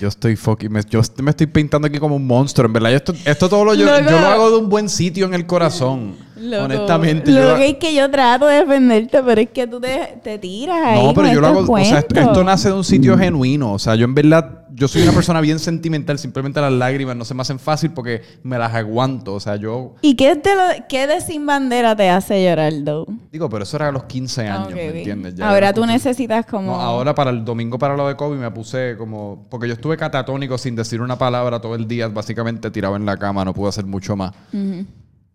Yo 0.00 0.08
estoy 0.08 0.36
fucking... 0.36 0.70
Me, 0.70 0.82
yo 0.88 1.00
me 1.22 1.30
estoy 1.30 1.46
pintando 1.46 1.86
aquí 1.86 1.98
como 1.98 2.16
un 2.16 2.26
monstruo. 2.26 2.66
En 2.66 2.72
verdad, 2.72 2.90
yo 2.90 2.96
esto, 2.96 3.14
esto 3.24 3.48
todo 3.48 3.64
lo 3.64 3.74
yo 3.74 3.86
lo 3.86 4.18
hago 4.18 4.50
de 4.50 4.56
un 4.58 4.68
buen 4.68 4.88
sitio 4.88 5.26
en 5.26 5.34
el 5.34 5.46
corazón. 5.46 6.16
Loco, 6.40 6.64
Honestamente. 6.64 7.30
Lo 7.30 7.40
yo- 7.40 7.56
que 7.56 7.68
es 7.70 7.76
que 7.76 7.94
yo 7.94 8.10
trato 8.10 8.46
de 8.46 8.58
defenderte, 8.58 9.22
pero 9.22 9.40
es 9.40 9.50
que 9.50 9.66
tú 9.66 9.80
te, 9.80 10.18
te 10.22 10.38
tiras 10.38 10.78
ahí. 10.84 11.04
No, 11.06 11.14
pero 11.14 11.32
yo 11.32 11.40
lo 11.40 11.46
hago. 11.48 11.72
O 11.72 11.84
sea, 11.84 11.98
esto, 11.98 12.20
esto 12.20 12.44
nace 12.44 12.68
de 12.68 12.74
un 12.74 12.84
sitio 12.84 13.16
genuino. 13.18 13.72
O 13.72 13.78
sea, 13.78 13.94
yo 13.94 14.04
en 14.04 14.14
verdad. 14.14 14.54
Yo 14.70 14.86
soy 14.86 15.02
una 15.02 15.10
persona 15.12 15.40
bien 15.40 15.58
sentimental. 15.58 16.18
Simplemente 16.20 16.60
las 16.60 16.70
lágrimas 16.72 17.16
no 17.16 17.24
se 17.24 17.34
me 17.34 17.42
hacen 17.42 17.58
fácil 17.58 17.90
porque 17.90 18.22
me 18.44 18.58
las 18.58 18.72
aguanto. 18.74 19.34
O 19.34 19.40
sea, 19.40 19.56
yo. 19.56 19.94
¿Y 20.02 20.14
qué 20.14 20.36
de, 20.36 20.54
lo- 20.54 20.84
qué 20.88 21.08
de 21.08 21.20
sin 21.20 21.44
bandera 21.46 21.96
te 21.96 22.08
hace 22.08 22.44
llorar, 22.44 22.72
though? 22.84 23.06
Digo, 23.32 23.48
pero 23.50 23.64
eso 23.64 23.76
era 23.76 23.88
a 23.88 23.92
los 23.92 24.04
15 24.04 24.42
años, 24.46 24.58
Ah, 24.60 24.68
ok, 24.68 24.74
¿me 24.76 24.88
ok. 24.90 24.94
entiendes? 24.96 25.34
Ya 25.34 25.48
Ahora 25.50 25.72
tú 25.72 25.84
necesitas 25.84 26.46
como... 26.46 26.70
No, 26.72 26.80
ahora 26.80 27.12
para 27.14 27.30
el 27.30 27.44
domingo 27.44 27.76
para 27.78 27.96
lo 27.96 28.06
de 28.06 28.14
COVID 28.14 28.36
me 28.36 28.50
puse 28.52 28.94
como... 28.96 29.46
Porque 29.50 29.66
yo 29.66 29.74
estuve 29.74 29.96
catatónico 29.96 30.56
sin 30.58 30.76
decir 30.76 31.00
una 31.00 31.18
palabra 31.18 31.60
todo 31.60 31.74
el 31.74 31.88
día. 31.88 32.06
Básicamente 32.08 32.70
tirado 32.70 32.94
en 32.94 33.04
la 33.04 33.16
cama. 33.16 33.44
No 33.44 33.52
pude 33.54 33.70
hacer 33.70 33.84
mucho 33.86 34.14
más. 34.14 34.32
Ujú. 34.52 34.84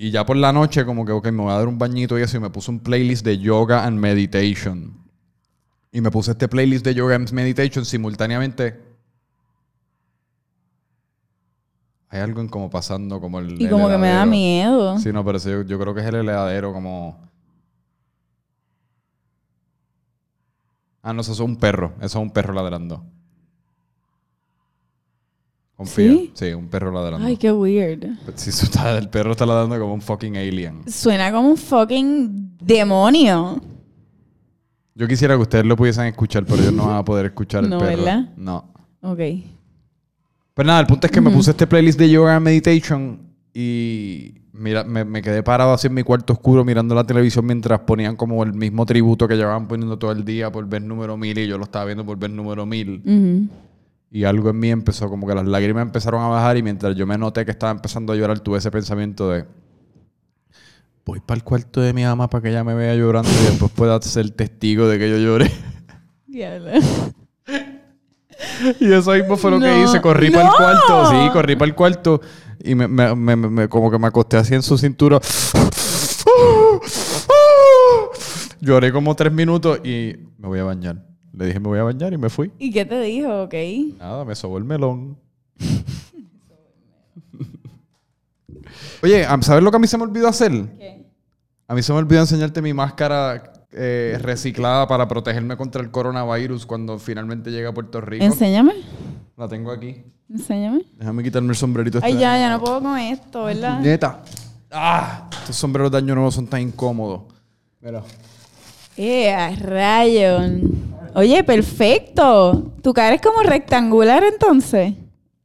Y 0.04 0.12
ya 0.12 0.26
por 0.26 0.36
la 0.36 0.52
noche 0.52 0.84
como 0.84 1.06
que, 1.06 1.14
ok, 1.14 1.28
me 1.32 1.44
voy 1.44 1.54
a 1.54 1.56
dar 1.56 1.68
un 1.70 1.78
bañito 1.78 2.20
y 2.20 2.24
eso. 2.24 2.36
Y 2.36 2.42
me 2.42 2.50
puse 2.50 2.70
un 2.70 2.82
playlist 2.82 3.24
de 3.24 3.38
yoga 3.38 3.86
and 3.86 3.98
meditation. 3.98 4.98
Y 5.94 6.02
me 6.02 6.12
puse 6.12 6.32
este 6.32 6.50
playlist 6.50 6.84
de 6.84 6.94
yoga 6.94 7.16
and 7.16 7.32
meditation 7.32 7.86
simultáneamente. 7.86 8.84
Hay 12.10 12.20
algo 12.20 12.42
en 12.42 12.50
como 12.50 12.70
pasando 12.70 13.22
como 13.22 13.40
el... 13.40 13.62
Y 13.62 13.64
el 13.64 13.72
como 13.72 13.88
que 13.88 13.98
me 13.98 14.10
da 14.10 14.26
miedo. 14.26 15.00
Sí, 15.00 15.14
no, 15.14 15.24
pero 15.24 15.38
yo, 15.38 15.62
yo 15.62 15.80
creo 15.80 15.96
que 15.96 16.02
es 16.02 16.08
el 16.08 16.16
heladero 16.16 16.74
como... 16.74 17.22
Ah, 21.02 21.14
no, 21.14 21.22
eso 21.22 21.32
es 21.32 21.40
un 21.40 21.56
perro. 21.56 21.94
Eso 22.00 22.20
es 22.20 22.26
un 22.26 22.32
perro 22.32 22.52
ladrando. 22.52 23.06
Confía. 25.76 26.12
¿Sí? 26.12 26.32
Sí, 26.36 26.46
un 26.54 26.68
perro 26.68 26.92
ladrando. 26.92 27.26
Ay, 27.26 27.36
qué 27.38 27.52
weird. 27.52 28.06
Si 28.36 28.52
eso 28.52 28.66
está- 28.66 28.98
el 28.98 29.10
perro 29.10 29.32
está 29.32 29.46
ladrando 29.46 29.80
como 29.80 29.94
un 29.94 30.02
fucking 30.02 30.38
alien. 30.38 30.82
Suena 30.88 31.32
como 31.32 31.50
un 31.50 31.58
fucking 31.58 32.58
demonio. 32.62 33.60
Yo 34.96 35.08
quisiera 35.08 35.36
que 35.36 35.42
ustedes 35.42 35.66
lo 35.66 35.76
pudiesen 35.76 36.06
escuchar, 36.06 36.46
pero 36.46 36.62
ellos 36.62 36.74
no 36.74 36.86
van 36.88 36.98
a 36.98 37.04
poder 37.06 37.26
escuchar 37.26 37.64
el 37.64 37.72
No, 37.72 37.80
perro. 37.80 37.98
¿verdad? 37.98 38.30
No. 38.38 38.72
Ok. 39.02 39.20
Pero 40.54 40.68
nada, 40.68 40.82
el 40.82 40.86
punto 40.86 41.08
es 41.08 41.12
que 41.12 41.20
me 41.20 41.32
puse 41.32 41.50
este 41.52 41.66
playlist 41.66 41.98
de 41.98 42.10
yoga 42.12 42.36
and 42.36 42.46
meditation 42.46 43.20
y 43.56 44.36
mira, 44.52 44.84
me, 44.84 45.04
me 45.04 45.24
quedé 45.24 45.42
parado 45.42 45.74
así 45.74 45.88
en 45.88 45.96
mi 45.96 46.04
cuarto 46.04 46.34
oscuro 46.34 46.64
mirando 46.64 46.94
la 46.94 47.04
televisión 47.04 47.44
mientras 47.48 47.80
ponían 47.80 48.16
como 48.16 48.44
el 48.44 48.54
mismo 48.54 48.86
tributo 48.86 49.28
que 49.28 49.36
llevaban 49.36 49.68
poniendo 49.68 49.98
todo 49.98 50.12
el 50.12 50.24
día 50.24 50.52
por 50.52 50.68
ver 50.68 50.84
número 50.84 51.18
mil 51.18 51.36
y 51.40 51.48
yo 51.48 51.58
lo 51.58 51.64
estaba 51.64 51.86
viendo 51.86 52.06
por 52.06 52.20
ver 52.20 52.30
número 52.30 52.68
mil. 52.68 53.02
Ujú. 53.04 53.48
Y 54.16 54.26
algo 54.26 54.52
en 54.52 54.60
mí 54.60 54.70
empezó, 54.70 55.10
como 55.10 55.26
que 55.26 55.34
las 55.34 55.48
lágrimas 55.48 55.82
empezaron 55.82 56.22
a 56.22 56.28
bajar 56.28 56.56
y 56.56 56.62
mientras 56.62 56.96
yo 56.96 57.08
me 57.08 57.18
noté 57.18 57.46
que 57.46 57.52
estaba 57.52 57.72
empezando 57.72 58.14
a 58.14 58.16
llorar, 58.16 58.40
tuve 58.42 58.60
ese 58.60 58.70
pensamiento 58.70 59.28
de... 59.32 59.44
Voy 61.04 61.20
para 61.20 61.38
el 61.40 61.44
cuarto 61.44 61.82
de 61.82 61.94
mi 61.94 62.04
mamá 62.04 62.30
para 62.30 62.44
que 62.44 62.50
ella 62.50 62.64
me 62.64 62.76
vea 62.76 62.94
llorando 62.96 63.28
y 63.30 63.46
después 63.50 63.72
pueda 63.72 64.00
ser 64.04 64.30
testigo 64.30 64.88
de 64.88 65.00
que 65.00 65.10
yo 65.10 65.18
lloré. 65.18 65.52
Y 68.80 68.92
eso 68.94 69.12
mismo 69.14 69.36
fue 69.38 69.50
lo 69.52 69.60
que 69.60 69.82
hice. 69.84 70.00
Corrí 70.02 70.30
para 70.30 70.48
el 70.48 70.54
cuarto. 70.56 71.10
Sí, 71.10 71.30
corrí 71.34 71.56
para 71.56 71.70
el 71.70 71.76
cuarto. 71.76 72.22
Y 72.64 72.76
me, 72.76 72.88
me- 72.88 73.16
me- 73.16 73.36
me- 73.36 73.68
como 73.70 73.90
que 73.92 73.98
me 74.00 74.06
acosté 74.08 74.38
así 74.38 74.54
en 74.54 74.62
su 74.64 74.78
cintura. 74.78 75.20
Lloré 78.60 78.92
como 78.92 79.16
tres 79.16 79.32
minutos 79.34 79.80
y 79.84 80.16
me 80.38 80.48
voy 80.48 80.60
a 80.60 80.64
bañar. 80.66 81.04
Le 81.34 81.48
dije, 81.48 81.60
me 81.60 81.68
voy 81.68 81.80
a 81.80 81.84
bañar 81.84 82.14
y 82.14 82.18
me 82.18 82.30
fui. 82.30 82.52
¿Y 82.60 82.72
qué 82.72 82.86
te 82.86 83.00
dijo? 83.02 83.44
Ok. 83.44 83.54
Nada, 83.98 84.24
me 84.24 84.36
sobó 84.36 84.58
el 84.58 84.64
melón. 84.64 85.18
Oye, 89.02 89.26
¿sabes 89.42 89.64
lo 89.64 89.72
que 89.72 89.78
a 89.78 89.80
mí 89.80 89.88
se 89.88 89.98
me 89.98 90.04
olvidó 90.04 90.28
hacer? 90.28 90.52
¿Qué? 90.78 91.04
A 91.68 91.76
mí 91.76 91.82
se 91.82 91.92
me 91.92 92.00
olvidó 92.00 92.22
enseñarte 92.22 92.62
mi 92.62 92.74
máscara 92.74 93.52
eh, 93.72 94.18
reciclada 94.22 94.88
para 94.88 95.08
protegerme 95.08 95.58
contra 95.58 95.82
el 95.82 95.90
coronavirus 95.90 96.66
cuando 96.66 97.00
finalmente 97.00 97.50
llegue 97.52 97.68
a 97.68 97.74
Puerto 97.74 98.00
Rico. 98.00 98.24
Enséñame. 98.24 98.74
La 99.36 99.48
tengo 99.48 99.72
aquí. 99.72 100.04
Enséñame. 100.30 100.84
Déjame 100.98 101.24
quitarme 101.24 101.50
el 101.50 101.56
sombrerito. 101.56 102.00
Ay, 102.04 102.12
este 102.12 102.22
ya, 102.22 102.34
de 102.34 102.40
ya 102.42 102.50
nuevo. 102.50 102.66
no 102.66 102.80
puedo 102.80 102.92
con 102.92 103.00
esto, 103.00 103.44
¿verdad? 103.46 103.80
Neta. 103.80 104.22
Ah, 104.72 105.30
estos 105.32 105.56
sombreros 105.56 105.92
de 105.92 105.98
año 105.98 106.14
nuevo 106.14 106.32
son 106.32 106.48
tan 106.48 106.62
incómodos. 106.62 107.22
Mira. 107.82 108.04
Eh, 108.96 109.56
rayo. 109.62 110.40
Oye, 111.16 111.44
perfecto. 111.44 112.72
Tu 112.82 112.94
cara 112.94 113.16
es 113.16 113.22
como 113.22 113.42
rectangular 113.44 114.24
entonces. 114.24 114.94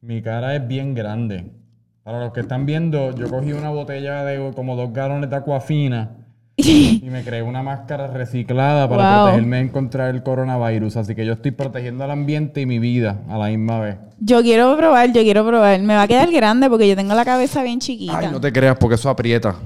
Mi 0.01 0.23
cara 0.23 0.55
es 0.57 0.67
bien 0.67 0.95
grande. 0.95 1.53
Para 2.03 2.21
los 2.21 2.33
que 2.33 2.41
están 2.41 2.65
viendo, 2.65 3.15
yo 3.15 3.29
cogí 3.29 3.53
una 3.53 3.71
botella 3.71 4.25
de 4.25 4.53
como 4.55 4.77
dos 4.77 4.93
galones 4.93 5.29
de 5.29 5.37
aquafina 5.37 6.17
y 6.57 7.03
me 7.11 7.23
creé 7.23 7.43
una 7.43 7.63
máscara 7.63 8.07
reciclada 8.07 8.89
para 8.89 9.03
Wow. 9.17 9.23
protegerme 9.27 9.61
en 9.61 9.69
contra 9.69 10.07
del 10.07 10.23
coronavirus. 10.23 10.97
Así 10.97 11.15
que 11.15 11.27
yo 11.27 11.35
estoy 11.35 11.51
protegiendo 11.51 12.05
al 12.05 12.11
ambiente 12.11 12.63
y 12.63 12.67
mi 12.67 12.79
vida 12.79 13.19
a 13.29 13.37
la 13.37 13.49
misma 13.49 13.81
vez. 13.81 13.97
Yo 14.21 14.41
quiero 14.43 14.75
probar, 14.77 15.13
yo 15.13 15.23
quiero 15.23 15.47
probar. 15.47 15.79
Me 15.81 15.95
va 15.95 16.03
a 16.03 16.09
quedar 16.09 16.31
grande 16.33 16.71
porque 16.71 16.89
yo 16.89 16.97
tengo 16.97 17.15
la 17.15 17.25
cabeza 17.27 17.63
bien 17.63 17.79
chiquita. 17.79 18.19
Ay, 18.19 18.29
no 18.33 18.41
te 18.41 18.53
creas 18.53 18.77
porque 18.79 18.95
eso 18.95 19.11
aprieta. 19.11 19.57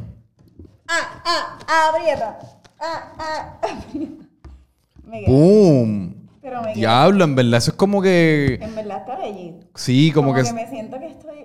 Ah, 0.88 1.22
ah, 1.24 1.90
aprieta. 1.94 2.38
Ah, 2.80 3.12
ah, 3.18 3.58
aprieta. 3.62 4.21
Me 5.12 5.24
¡Boom! 5.26 6.14
Pero 6.40 6.62
me. 6.62 6.72
Diablo, 6.72 7.24
en 7.24 7.34
verdad, 7.34 7.58
eso 7.58 7.72
es 7.72 7.76
como 7.76 8.00
que. 8.00 8.58
En 8.62 8.74
verdad 8.74 9.00
está 9.00 9.18
bellito. 9.18 9.66
Sí, 9.74 10.10
como, 10.10 10.32
que, 10.32 10.42
me 10.54 10.66
siento 10.70 10.98
que 10.98 11.08
estoy. 11.08 11.44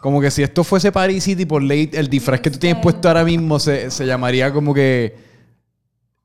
como 0.00 0.20
que 0.20 0.30
si 0.30 0.44
esto 0.44 0.62
fuese 0.62 0.92
Paris 0.92 1.24
City 1.24 1.44
por 1.44 1.60
ley, 1.60 1.90
el 1.92 2.08
disfraz 2.08 2.40
que 2.40 2.52
tú 2.52 2.60
tienes 2.60 2.80
puesto 2.80 3.08
ahora 3.08 3.24
mismo 3.24 3.58
se, 3.58 3.90
se 3.90 4.06
llamaría 4.06 4.52
como 4.52 4.72
que. 4.72 5.16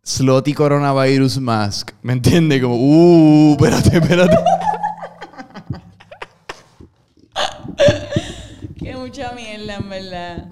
Slotty 0.04 0.54
Coronavirus 0.54 1.39
Mask. 1.39 1.89
¿Me 2.04 2.13
entiendes? 2.13 2.62
Como, 2.62 2.76
uh, 2.76 3.54
espérate, 3.54 3.98
espérate. 3.98 4.38
Qué 8.78 8.95
mucha 9.17 9.32
mierda, 9.34 9.75
en 9.75 9.89
verdad. 9.89 10.45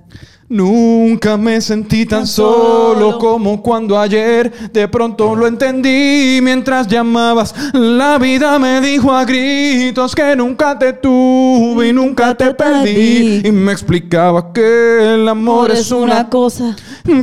Nunca 0.50 1.36
me 1.38 1.60
sentí 1.62 2.06
tan 2.06 2.20
Tan 2.20 2.28
solo 2.28 2.94
solo. 3.12 3.18
como 3.18 3.62
cuando 3.64 3.98
ayer 3.98 4.52
de 4.72 4.88
pronto 4.88 5.36
lo 5.36 5.48
entendí 5.48 6.40
mientras 6.44 6.88
llamabas. 6.88 7.56
La 7.74 8.18
vida 8.20 8.60
me 8.60 8.80
dijo 8.82 9.12
a 9.12 9.26
gritos 9.26 10.14
que 10.14 10.36
nunca 10.36 10.78
te 10.78 10.94
tuve 10.94 11.88
y 11.90 11.94
nunca 11.94 12.36
te 12.36 12.54
perdí. 12.54 13.42
Y 13.44 13.52
me 13.52 13.72
explicaba 13.72 14.54
que 14.54 15.16
el 15.16 15.28
amor 15.28 15.72
es 15.72 15.90
una 15.92 16.30
cosa 16.30 16.76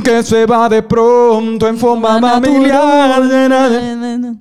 que 0.03 0.23
se 0.23 0.45
va 0.45 0.67
de 0.67 0.81
pronto 0.83 1.67
en 1.69 1.77
forma 1.77 2.19
familiar. 2.19 3.21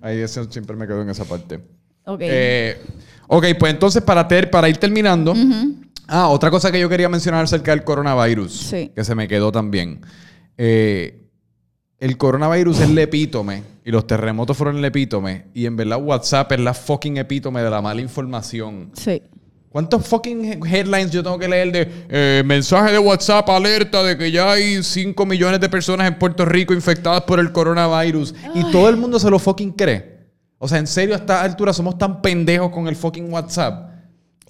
Ahí 0.03 0.19
eso 0.19 0.45
siempre 0.51 0.75
me 0.75 0.87
quedo 0.87 1.03
en 1.03 1.11
esa 1.11 1.25
parte. 1.27 1.61
Ok. 2.07 2.21
Eh, 2.23 2.83
ok, 3.29 3.45
pues 3.59 3.73
entonces 3.73 4.03
para, 4.03 4.27
ter- 4.27 4.51
para 4.51 4.69
ir 4.69 4.79
terminando. 4.79 5.35
Ah, 6.13 6.27
otra 6.27 6.51
cosa 6.51 6.73
que 6.73 6.81
yo 6.81 6.89
quería 6.89 7.09
mencionar 7.09 7.45
acerca 7.45 7.71
del 7.71 7.85
coronavirus. 7.85 8.53
Sí. 8.53 8.91
Que 8.93 9.05
se 9.05 9.15
me 9.15 9.29
quedó 9.29 9.53
también. 9.53 10.01
Eh, 10.59 11.23
el 12.01 12.17
coronavirus 12.17 12.81
es 12.81 12.91
el 12.91 12.99
epítome 12.99 13.63
y 13.85 13.93
los 13.93 14.09
terremotos 14.09 14.57
fueron 14.57 14.79
el 14.79 14.85
epítome. 14.85 15.47
Y 15.55 15.67
en 15.67 15.77
verdad 15.77 16.03
WhatsApp 16.03 16.51
es 16.51 16.59
la 16.59 16.75
fucking 16.75 17.19
epítome 17.19 17.63
de 17.63 17.71
la 17.71 17.81
mala 17.81 18.01
información. 18.01 18.91
Sí. 18.95 19.23
¿Cuántos 19.69 20.05
fucking 20.09 20.67
headlines 20.67 21.13
yo 21.13 21.23
tengo 21.23 21.39
que 21.39 21.47
leer 21.47 21.71
de 21.71 21.89
eh, 22.09 22.43
mensaje 22.45 22.91
de 22.91 22.99
WhatsApp 22.99 23.49
alerta 23.49 24.03
de 24.03 24.19
que 24.19 24.33
ya 24.33 24.51
hay 24.51 24.83
5 24.83 25.25
millones 25.27 25.61
de 25.61 25.69
personas 25.69 26.09
en 26.09 26.19
Puerto 26.19 26.45
Rico 26.45 26.75
infectadas 26.75 27.23
por 27.23 27.39
el 27.39 27.53
coronavirus? 27.53 28.35
Y 28.57 28.65
todo 28.73 28.89
el 28.89 28.97
mundo 28.97 29.21
se 29.21 29.31
lo 29.31 29.39
fucking 29.39 29.71
cree. 29.75 30.19
O 30.59 30.67
sea, 30.67 30.79
en 30.79 30.89
serio, 30.89 31.15
a 31.15 31.19
esta 31.19 31.43
altura 31.43 31.73
somos 31.73 31.97
tan 31.97 32.21
pendejos 32.21 32.71
con 32.71 32.89
el 32.89 32.97
fucking 32.97 33.33
WhatsApp. 33.33 33.90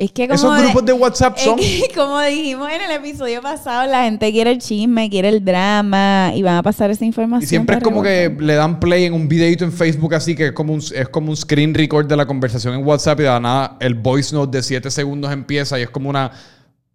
Es 0.01 0.13
que 0.13 0.27
como 0.27 0.55
Esos 0.55 0.63
grupos 0.63 0.87
de 0.87 0.93
WhatsApp 0.95 1.37
es 1.37 1.45
son... 1.45 1.59
que, 1.59 1.91
como 1.95 2.19
dijimos 2.23 2.71
en 2.71 2.81
el 2.81 2.91
episodio 2.93 3.43
pasado, 3.43 3.87
la 3.87 4.05
gente 4.05 4.33
quiere 4.33 4.51
el 4.51 4.59
chisme, 4.59 5.11
quiere 5.11 5.29
el 5.29 5.45
drama 5.45 6.33
y 6.35 6.41
van 6.41 6.57
a 6.57 6.63
pasar 6.63 6.91
esa 6.91 7.05
información. 7.05 7.45
Y 7.45 7.47
siempre 7.47 7.77
es 7.77 7.83
como 7.83 8.03
que 8.03 8.35
le 8.41 8.55
dan 8.55 8.81
play 8.81 9.05
en 9.05 9.13
un 9.13 9.29
videito 9.29 9.63
en 9.63 9.71
Facebook 9.71 10.15
así 10.15 10.35
que 10.35 10.47
es 10.47 10.53
como 10.53 10.73
un, 10.73 10.81
es 10.95 11.07
como 11.11 11.29
un 11.29 11.37
screen 11.37 11.75
record 11.75 12.07
de 12.07 12.17
la 12.17 12.25
conversación 12.25 12.73
en 12.73 12.87
WhatsApp 12.87 13.21
y 13.21 13.25
de 13.25 13.41
nada 13.41 13.77
el 13.79 13.93
voice 13.93 14.35
note 14.35 14.57
de 14.57 14.63
7 14.63 14.91
segundos 14.91 15.31
empieza 15.33 15.79
y 15.79 15.83
es 15.83 15.91
como 15.91 16.09
una 16.09 16.31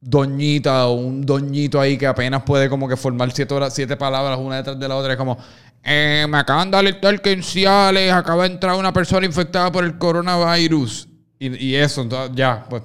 doñita 0.02 0.88
o 0.88 0.94
un 0.94 1.24
doñito 1.24 1.80
ahí 1.80 2.00
que 2.00 2.08
apenas 2.08 2.42
puede 2.42 2.70
como 2.70 2.90
que 2.90 2.98
formar 2.98 3.32
siete, 3.32 3.54
horas, 3.54 3.76
siete 3.76 3.98
palabras 3.98 4.40
una 4.40 4.56
detrás 4.56 4.80
de 4.80 4.88
la 4.88 4.96
otra. 4.96 5.14
Es 5.14 5.18
como, 5.18 5.38
eh, 5.84 6.26
me 6.28 6.40
acaban 6.40 6.72
de 6.72 6.78
alertar 6.78 7.22
Ciales 7.44 8.12
acaba 8.12 8.48
de 8.48 8.54
entrar 8.56 8.76
una 8.76 8.92
persona 8.92 9.28
infectada 9.28 9.72
por 9.72 9.84
el 9.84 10.00
coronavirus. 10.00 11.10
Y, 11.40 11.66
y 11.66 11.76
eso, 11.76 12.02
entonces, 12.02 12.36
ya, 12.36 12.66
pues 12.70 12.84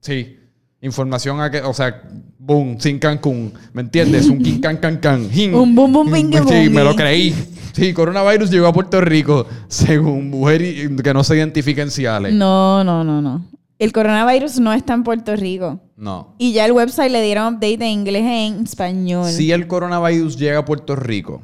sí. 0.00 0.38
Información, 0.80 1.40
a 1.40 1.48
que, 1.50 1.60
o 1.60 1.72
sea, 1.72 2.02
Boom, 2.38 2.76
sin 2.80 2.98
Cancún. 2.98 3.52
¿Me 3.72 3.82
entiendes? 3.82 4.26
Un 4.28 4.42
king 4.42 4.58
can 4.60 4.76
can 4.78 4.96
can. 4.96 5.30
Jin. 5.30 5.54
Un 5.54 5.76
bum, 5.76 5.92
bum, 5.92 6.10
bingue, 6.10 6.38
Sí, 6.38 6.44
bungue. 6.44 6.70
me 6.70 6.82
lo 6.82 6.96
creí. 6.96 7.32
Sí, 7.72 7.92
coronavirus 7.94 8.50
llegó 8.50 8.66
a 8.66 8.72
Puerto 8.72 9.00
Rico 9.00 9.46
según 9.68 10.28
mujer 10.30 10.60
y- 10.62 10.96
que 10.96 11.14
no 11.14 11.22
se 11.22 11.36
identifica 11.36 11.82
en 11.82 11.90
Ciales. 11.92 12.34
No, 12.34 12.82
no, 12.82 13.04
no, 13.04 13.22
no. 13.22 13.46
El 13.78 13.92
coronavirus 13.92 14.58
no 14.58 14.72
está 14.72 14.94
en 14.94 15.04
Puerto 15.04 15.34
Rico. 15.36 15.80
No. 15.96 16.34
Y 16.38 16.52
ya 16.52 16.66
el 16.66 16.72
website 16.72 17.12
le 17.12 17.22
dieron 17.22 17.54
update 17.54 17.78
de 17.78 17.88
inglés 17.88 18.24
en 18.24 18.64
español. 18.64 19.30
Si 19.30 19.52
el 19.52 19.68
coronavirus 19.68 20.36
llega 20.36 20.58
a 20.58 20.64
Puerto 20.64 20.96
Rico, 20.96 21.42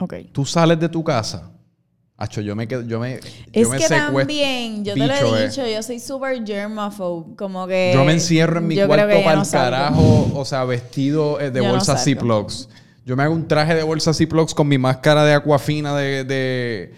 Ok. 0.00 0.14
tú 0.32 0.44
sales 0.44 0.80
de 0.80 0.88
tu 0.88 1.04
casa. 1.04 1.50
Acho, 2.20 2.42
yo 2.42 2.54
me 2.54 2.68
quedo, 2.68 2.82
yo 2.82 3.00
me, 3.00 3.14
Es 3.14 3.62
yo 3.62 3.70
me 3.70 3.78
que 3.78 3.88
también, 3.88 4.84
yo 4.84 4.92
te 4.92 5.06
lo 5.06 5.14
he 5.14 5.44
eh. 5.44 5.48
dicho, 5.48 5.66
yo 5.66 5.82
soy 5.82 5.98
super 5.98 6.46
germaphobe, 6.46 7.34
como 7.34 7.66
que... 7.66 7.92
Yo 7.94 8.04
me 8.04 8.12
encierro 8.12 8.58
en 8.58 8.66
mi 8.66 8.76
cuarto 8.76 9.22
para 9.24 9.36
no 9.36 9.40
el 9.40 9.46
salgo. 9.46 9.70
carajo, 9.70 10.30
o 10.34 10.44
sea, 10.44 10.64
vestido 10.64 11.40
eh, 11.40 11.50
de 11.50 11.62
Yo 11.62 11.72
no. 11.74 11.80
Ziplocs. 11.80 12.68
Yo 13.06 13.16
me 13.16 13.22
hago 13.22 13.34
un 13.34 13.48
traje 13.48 13.74
de 13.74 13.82
bolsas 13.82 14.18
Ziplocs 14.18 14.52
con 14.52 14.68
mi 14.68 14.76
máscara 14.76 15.24
de 15.24 15.32
aquafina 15.32 15.96
de, 15.96 16.24
de, 16.24 16.94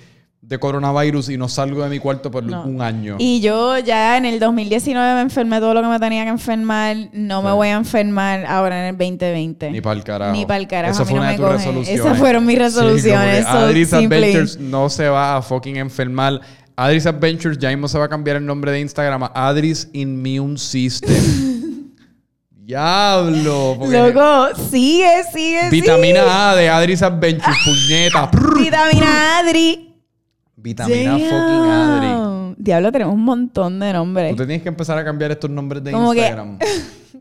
de 0.52 0.58
coronavirus 0.58 1.30
y 1.30 1.38
no 1.38 1.48
salgo 1.48 1.82
de 1.82 1.88
mi 1.88 1.98
cuarto 1.98 2.30
por 2.30 2.44
No. 2.44 2.62
un 2.64 2.82
año. 2.82 3.16
Y 3.18 3.40
yo 3.40 3.78
ya 3.78 4.18
en 4.18 4.26
el 4.26 4.38
2019 4.38 5.14
me 5.14 5.20
enfermé 5.22 5.58
todo 5.60 5.72
lo 5.74 5.80
que 5.82 5.88
me 5.88 5.98
tenía 5.98 6.24
que 6.24 6.28
enfermar, 6.30 6.94
no 7.12 7.42
me 7.42 7.50
voy 7.52 7.68
a 7.68 7.72
enfermar 7.72 8.44
ahora 8.46 8.80
en 8.80 8.94
el 8.94 8.98
2020. 8.98 9.70
Ni 9.70 9.80
para 9.80 9.96
el 9.96 10.04
carajo. 10.04 10.32
Ni 10.32 10.44
pa'l 10.44 10.68
carajo, 10.68 10.92
Eso 10.94 11.04
fue 11.06 11.14
no 11.14 11.20
una 11.22 11.30
de 11.30 11.36
tus 11.38 11.48
resoluciones. 11.48 12.00
Esas 12.00 12.18
fueron 12.18 12.44
mis 12.44 12.58
resoluciones, 12.58 13.38
Sí, 13.38 13.42
so 13.44 13.58
Adri's. 13.58 13.92
Adventures 13.94 14.58
no 14.58 14.88
se 14.90 15.08
va 15.08 15.36
a 15.38 15.42
fucking 15.42 15.76
enfermar. 15.76 16.40
Adri's 16.76 17.06
Adventures 17.06 17.58
ya 17.58 17.70
mismo 17.70 17.88
se 17.88 17.98
va 17.98 18.04
a 18.04 18.08
cambiar 18.08 18.36
el 18.36 18.44
nombre 18.44 18.72
de 18.72 18.80
Instagram 18.80 19.22
a 19.24 19.30
Adri's 19.48 19.88
Immune 19.94 20.58
System. 20.58 21.14
Diablo. 22.50 23.76
Loco, 23.88 24.54
sigue, 24.70 25.24
sigue, 25.32 25.68
Vitamina 25.70 26.50
A 26.50 26.56
de 26.56 26.68
Adri's 26.68 27.02
Adventures, 27.02 27.56
puñeta. 27.64 28.30
Vitamina 28.56 29.38
Adri. 29.38 29.91
Vitamina 30.62 31.12
fucking 31.12 31.30
Adri. 31.32 32.54
Diablo, 32.58 32.92
tenemos 32.92 33.14
un 33.14 33.24
montón 33.24 33.80
de 33.80 33.92
nombres. 33.92 34.36
Tú 34.36 34.46
tienes 34.46 34.62
que 34.62 34.68
empezar 34.68 34.96
a 34.98 35.04
cambiar 35.04 35.30
estos 35.32 35.50
nombres 35.50 35.82
de 35.82 35.92
Como 35.92 36.12
que- 36.12 36.18
Instagram. 36.18 36.58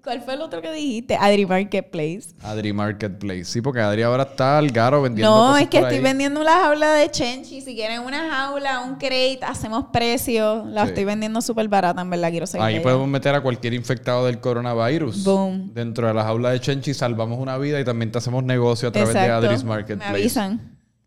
¿Cuál 0.03 0.19
fue 0.21 0.33
el 0.33 0.41
otro 0.41 0.63
que 0.63 0.71
dijiste? 0.71 1.15
Adri 1.15 1.45
Marketplace. 1.45 2.29
Adri 2.41 2.73
Marketplace. 2.73 3.45
Sí, 3.45 3.61
porque 3.61 3.81
Adri 3.81 4.01
ahora 4.01 4.23
está 4.23 4.57
al 4.57 4.71
garo 4.71 4.99
vendiendo 5.03 5.29
No, 5.29 5.47
cosas 5.49 5.61
es 5.61 5.69
que 5.69 5.77
por 5.77 5.89
estoy 5.89 5.97
ahí. 5.99 6.03
vendiendo 6.03 6.41
una 6.41 6.53
jaula 6.53 6.93
de 6.93 7.11
Chenchi. 7.11 7.61
Si 7.61 7.75
quieren 7.75 8.01
una 8.01 8.27
jaula, 8.31 8.79
un 8.79 8.95
crate, 8.95 9.39
hacemos 9.43 9.85
precio. 9.93 10.65
La 10.65 10.83
Sí. 10.83 10.87
estoy 10.89 11.05
vendiendo 11.05 11.39
súper 11.41 11.67
barata, 11.67 12.01
en 12.01 12.09
verdad. 12.09 12.31
Quiero 12.31 12.47
seguir. 12.47 12.65
Ahí 12.65 12.79
podemos 12.79 13.07
meter 13.07 13.35
a 13.35 13.41
cualquier 13.41 13.75
infectado 13.75 14.25
del 14.25 14.39
coronavirus. 14.39 15.23
Boom. 15.23 15.71
Dentro 15.71 16.07
de 16.07 16.15
la 16.15 16.23
jaula 16.23 16.49
de 16.49 16.59
Chenchi 16.59 16.95
salvamos 16.95 17.37
una 17.37 17.59
vida 17.59 17.79
y 17.79 17.83
también 17.85 18.11
te 18.11 18.17
hacemos 18.17 18.43
negocio 18.43 18.89
a 18.89 18.91
través 18.91 19.13
de 19.13 19.19
Adri's 19.19 19.63
Marketplace. 19.63 20.11
Me 20.11 20.17
avisan. 20.19 20.57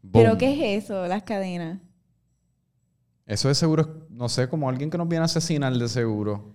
Boom. 0.02 0.12
¿Pero 0.24 0.38
qué 0.38 0.76
es 0.76 0.84
eso? 0.84 1.04
Las 1.08 1.24
cadenas. 1.24 1.78
Eso 3.26 3.48
de 3.48 3.54
seguro, 3.54 3.82
es, 3.82 3.88
no 4.10 4.28
sé, 4.28 4.48
como 4.48 4.68
alguien 4.68 4.90
que 4.90 4.98
nos 4.98 5.08
viene 5.08 5.22
a 5.22 5.24
asesinar 5.26 5.72
de 5.72 5.88
seguro. 5.88 6.52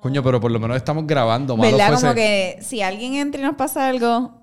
Coño, 0.00 0.22
pero 0.22 0.40
por 0.40 0.50
lo 0.50 0.58
menos 0.58 0.76
estamos 0.76 1.06
grabando. 1.06 1.56
Malo 1.56 1.70
¿Verdad? 1.76 1.90
fuese- 1.92 2.00
Como 2.02 2.14
que 2.14 2.58
si 2.60 2.82
alguien 2.82 3.14
entra 3.14 3.40
y 3.40 3.44
nos 3.44 3.54
pasa 3.54 3.88
algo. 3.88 4.40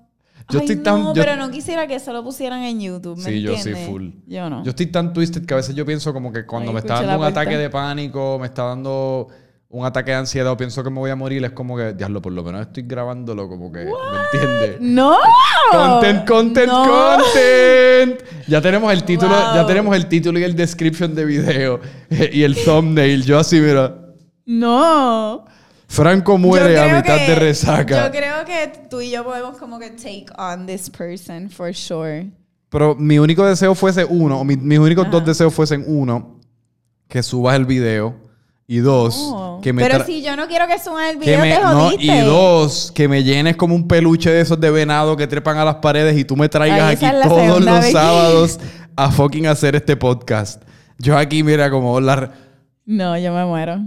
Yo 0.48 0.58
Ay, 0.58 0.64
estoy 0.64 0.76
no, 0.76 0.82
tan- 0.82 1.02
yo- 1.04 1.12
pero 1.22 1.36
no 1.36 1.50
quisiera 1.50 1.86
que 1.86 1.96
eso 1.96 2.12
lo 2.14 2.24
pusieran 2.24 2.62
en 2.62 2.80
YouTube. 2.80 3.18
¿me 3.18 3.24
Sí, 3.24 3.42
yo 3.42 3.56
sí, 3.58 3.72
full. 3.86 4.08
Yo 4.26 4.48
no. 4.48 4.64
Yo 4.64 4.70
estoy 4.70 4.86
tan 4.86 5.12
twisted 5.12 5.44
que 5.44 5.52
a 5.54 5.58
veces 5.58 5.74
yo 5.74 5.84
pienso 5.84 6.12
como 6.14 6.32
que 6.32 6.46
cuando 6.46 6.70
Ay, 6.70 6.74
me 6.74 6.80
está 6.80 6.94
dando 6.94 7.12
un 7.12 7.18
puerta. 7.18 7.40
ataque 7.42 7.56
de 7.58 7.68
pánico, 7.70 8.38
me 8.40 8.46
está 8.46 8.64
dando 8.64 9.28
un 9.72 9.86
ataque 9.86 10.10
de 10.10 10.16
ansiedad 10.16 10.50
o 10.50 10.56
pienso 10.56 10.82
que 10.82 10.90
me 10.90 10.98
voy 10.98 11.10
a 11.10 11.16
morir, 11.16 11.44
es 11.44 11.52
como 11.52 11.76
que, 11.76 11.92
diablo, 11.92 12.20
por 12.20 12.32
lo 12.32 12.42
menos 12.42 12.62
estoy 12.62 12.82
grabándolo 12.82 13.48
como 13.48 13.70
que, 13.70 13.84
¿me 13.84 14.38
entiendes? 14.40 14.80
¡No! 14.80 15.16
Content, 15.70 16.26
content, 16.26 16.66
No. 16.66 16.84
content. 16.88 18.20
Ya 18.48 18.60
tenemos 18.60 18.92
el 18.92 19.04
título, 19.04 19.30
Wow. 19.32 19.54
ya 19.54 19.66
tenemos 19.66 19.94
el 19.94 20.06
título 20.06 20.38
y 20.40 20.42
el 20.44 20.56
description 20.56 21.14
de 21.14 21.24
video 21.24 21.80
y 22.32 22.42
el 22.42 22.56
thumbnail. 22.64 23.22
Yo 23.24 23.38
así, 23.38 23.60
mira. 23.60 23.94
No. 24.44 25.44
Franco 25.86 26.36
muere 26.38 26.78
a 26.78 26.86
mitad 26.96 27.16
que- 27.18 27.26
de 27.28 27.34
resaca. 27.36 28.06
Yo 28.06 28.10
creo 28.10 28.44
que 28.44 28.72
tú 28.90 29.00
y 29.00 29.10
yo 29.12 29.22
podemos 29.24 29.56
como 29.56 29.78
que 29.78 29.90
take 29.90 30.26
on 30.36 30.66
this 30.66 30.90
person 30.90 31.48
for 31.48 31.72
sure. 31.72 32.28
Pero 32.70 32.94
mi 32.96 33.18
único 33.20 33.44
deseo 33.46 33.74
fuese 33.76 34.04
uno, 34.04 34.40
o 34.40 34.44
mi- 34.44 34.56
mis 34.56 34.78
únicos 34.80 35.04
Ajá. 35.04 35.12
dos 35.12 35.24
deseos 35.26 35.54
fuesen 35.54 35.84
uno, 35.86 36.40
que 37.08 37.22
subas 37.22 37.54
el 37.56 37.66
video 37.66 38.14
y 38.68 38.78
dos, 38.78 39.16
No. 39.60 39.62
que 39.62 39.72
me. 39.72 39.82
Pero 39.82 40.04
si 40.04 40.22
yo 40.22 40.36
no 40.36 40.46
quiero 40.48 40.66
que 40.66 40.78
suban 40.78 41.04
el 41.10 41.18
que 41.18 41.26
video, 41.26 41.40
me- 41.40 41.54
te 41.54 41.60
no, 41.60 41.80
jodiste. 41.80 42.04
y 42.04 42.20
dos, 42.20 42.92
que 42.94 43.08
me 43.08 43.22
llenes 43.22 43.56
como 43.56 43.74
un 43.74 43.86
peluche 43.88 44.30
de 44.30 44.40
esos 44.40 44.60
de 44.60 44.70
venado 44.70 45.16
que 45.16 45.26
trepan 45.26 45.56
a 45.58 45.64
las 45.64 45.76
paredes 45.76 46.18
y 46.18 46.24
tú 46.24 46.36
me 46.36 46.48
traigas 46.48 46.80
Ay, 46.80 46.96
aquí 46.96 47.28
todos 47.28 47.60
los 47.64 47.74
vez 47.74 47.86
que- 47.86 47.92
sábados 47.92 48.60
a 48.96 49.10
fucking 49.10 49.46
hacer 49.46 49.76
este 49.76 49.96
podcast. 49.96 50.62
Yo 50.98 51.16
aquí, 51.16 51.42
mira, 51.42 51.70
como 51.70 52.00
la... 52.00 52.30
No, 52.84 53.16
yo 53.16 53.32
me 53.32 53.44
muero. 53.46 53.78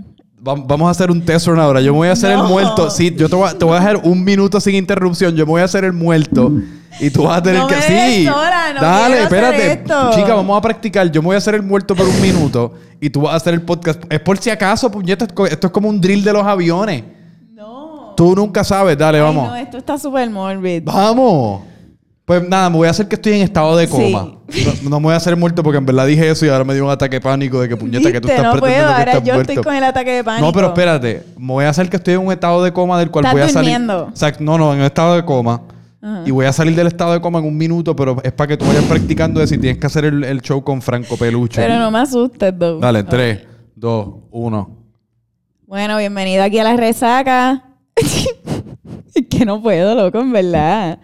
Va- 0.45 0.55
Vamos 0.65 0.87
a 0.87 0.91
hacer 0.91 1.11
un 1.11 1.23
test 1.23 1.45
run 1.47 1.59
ahora. 1.59 1.79
Yo 1.81 1.91
me 1.93 1.97
voy 1.99 2.07
a 2.07 2.13
hacer 2.13 2.35
No. 2.35 2.43
el 2.43 2.49
muerto. 2.49 2.89
Sí, 2.89 3.13
yo 3.15 3.29
te 3.29 3.35
voy, 3.35 3.47
a, 3.49 3.57
te 3.57 3.63
voy 3.65 3.75
a 3.75 3.79
dejar 3.79 3.97
un 4.03 4.23
minuto 4.23 4.59
sin 4.59 4.75
interrupción. 4.75 5.35
Yo 5.35 5.45
me 5.45 5.51
voy 5.51 5.61
a 5.61 5.65
hacer 5.65 5.83
el 5.83 5.93
muerto. 5.93 6.51
Y 6.99 7.09
tú 7.09 7.23
vas 7.23 7.37
a 7.37 7.43
tener 7.43 7.59
No 7.61 7.67
que. 7.67 7.75
me 7.75 7.81
Sí. 7.81 7.93
dejes 7.93 8.25
sola, 8.33 8.73
no 8.73 8.81
Dale, 8.81 9.21
espérate. 9.23 9.83
Chica, 10.15 10.35
vamos 10.35 10.57
a 10.57 10.61
practicar. 10.61 11.09
Yo 11.11 11.21
me 11.21 11.27
voy 11.27 11.35
a 11.35 11.37
hacer 11.39 11.55
el 11.55 11.63
muerto 11.63 11.95
por 11.95 12.07
un 12.07 12.21
minuto. 12.21 12.73
Y 13.01 13.09
tú 13.09 13.21
vas 13.21 13.33
a 13.33 13.37
hacer 13.37 13.53
el 13.53 13.61
podcast. 13.61 14.01
Es 14.09 14.19
por 14.19 14.37
si 14.37 14.49
acaso, 14.49 14.89
puñeta. 14.91 15.25
Esto 15.25 15.67
es 15.67 15.73
como 15.73 15.89
un 15.89 15.99
drill 15.99 16.23
de 16.23 16.33
los 16.33 16.45
aviones. 16.45 17.03
No. 17.51 18.13
Tú 18.15 18.35
nunca 18.35 18.63
sabes. 18.63 18.97
Dale, 18.97 19.17
Ay, 19.17 19.23
vamos. 19.23 19.49
no, 19.49 19.55
esto 19.55 19.77
está 19.77 19.97
súper 19.97 20.29
morbid. 20.29 20.83
Vamos. 20.85 21.61
Pues 22.25 22.47
nada, 22.47 22.69
me 22.69 22.77
voy 22.77 22.87
a 22.87 22.91
hacer 22.91 23.05
que 23.09 23.15
estoy 23.15 23.33
en 23.33 23.41
estado 23.41 23.75
de 23.75 23.85
coma. 23.89 24.35
No, 24.83 24.89
no 24.89 24.99
me 25.01 25.03
voy 25.07 25.13
a 25.13 25.17
hacer 25.17 25.35
muerto 25.35 25.61
porque 25.61 25.77
en 25.79 25.85
verdad 25.85 26.05
dije 26.07 26.29
eso 26.29 26.45
y 26.45 26.49
ahora 26.49 26.63
me 26.63 26.73
dio 26.73 26.85
un 26.85 26.89
ataque 26.91 27.17
de 27.17 27.21
pánico 27.21 27.59
de 27.59 27.67
que 27.67 27.75
puñeta 27.75 28.09
que 28.13 28.21
tú 28.21 28.29
estás 28.29 28.45
no 28.45 28.51
pretendiendo 28.53 28.85
puedo. 28.87 28.95
que 28.95 28.99
Ahora 29.01 29.11
estás 29.11 29.27
yo 29.27 29.33
muerto. 29.33 29.51
estoy 29.51 29.63
con 29.65 29.75
el 29.75 29.83
ataque 29.83 30.11
de 30.11 30.23
pánico. 30.23 30.45
No, 30.47 30.53
pero 30.53 30.67
espérate. 30.67 31.23
Me 31.37 31.47
voy 31.51 31.65
a 31.65 31.69
hacer 31.69 31.89
que 31.89 31.97
estoy 31.97 32.13
en 32.13 32.21
un 32.21 32.31
estado 32.31 32.63
de 32.63 32.71
coma 32.71 32.97
del 32.97 33.11
cual 33.11 33.25
¿Estás 33.25 33.33
voy 33.33 33.41
a 33.41 33.49
salir. 33.49 33.73
Exacto. 34.09 34.41
No, 34.41 34.57
no, 34.57 34.71
en 34.73 34.79
un 34.79 34.85
estado 34.85 35.15
de 35.17 35.25
coma. 35.25 35.63
Ajá. 36.03 36.23
Y 36.25 36.31
voy 36.31 36.45
a 36.45 36.51
salir 36.51 36.75
del 36.75 36.87
estado 36.87 37.13
de 37.13 37.21
coma 37.21 37.39
en 37.39 37.45
un 37.45 37.57
minuto, 37.57 37.95
pero 37.95 38.17
es 38.23 38.33
para 38.33 38.49
que 38.49 38.57
tú 38.57 38.65
vayas 38.65 38.83
practicando 38.83 39.39
de 39.39 39.47
si 39.47 39.57
tienes 39.57 39.77
que 39.77 39.87
hacer 39.87 40.03
el, 40.03 40.23
el 40.25 40.41
show 40.41 40.61
con 40.61 40.81
Franco 40.81 41.15
Peluche. 41.15 41.61
Pero 41.61 41.79
no 41.79 41.89
me 41.91 41.99
asustes, 41.99 42.53
though. 42.59 42.81
Dale, 42.81 42.99
Ok. 42.99 43.09
3, 43.09 43.39
2, 43.75 44.15
1. 44.31 44.77
Bueno, 45.65 45.97
bienvenido 45.97 46.43
aquí 46.43 46.59
a 46.59 46.65
la 46.65 46.75
resaca. 46.75 47.63
es 47.95 49.27
que 49.29 49.45
no 49.45 49.61
puedo, 49.61 49.95
loco, 49.95 50.19
en 50.19 50.33
verdad. 50.33 50.99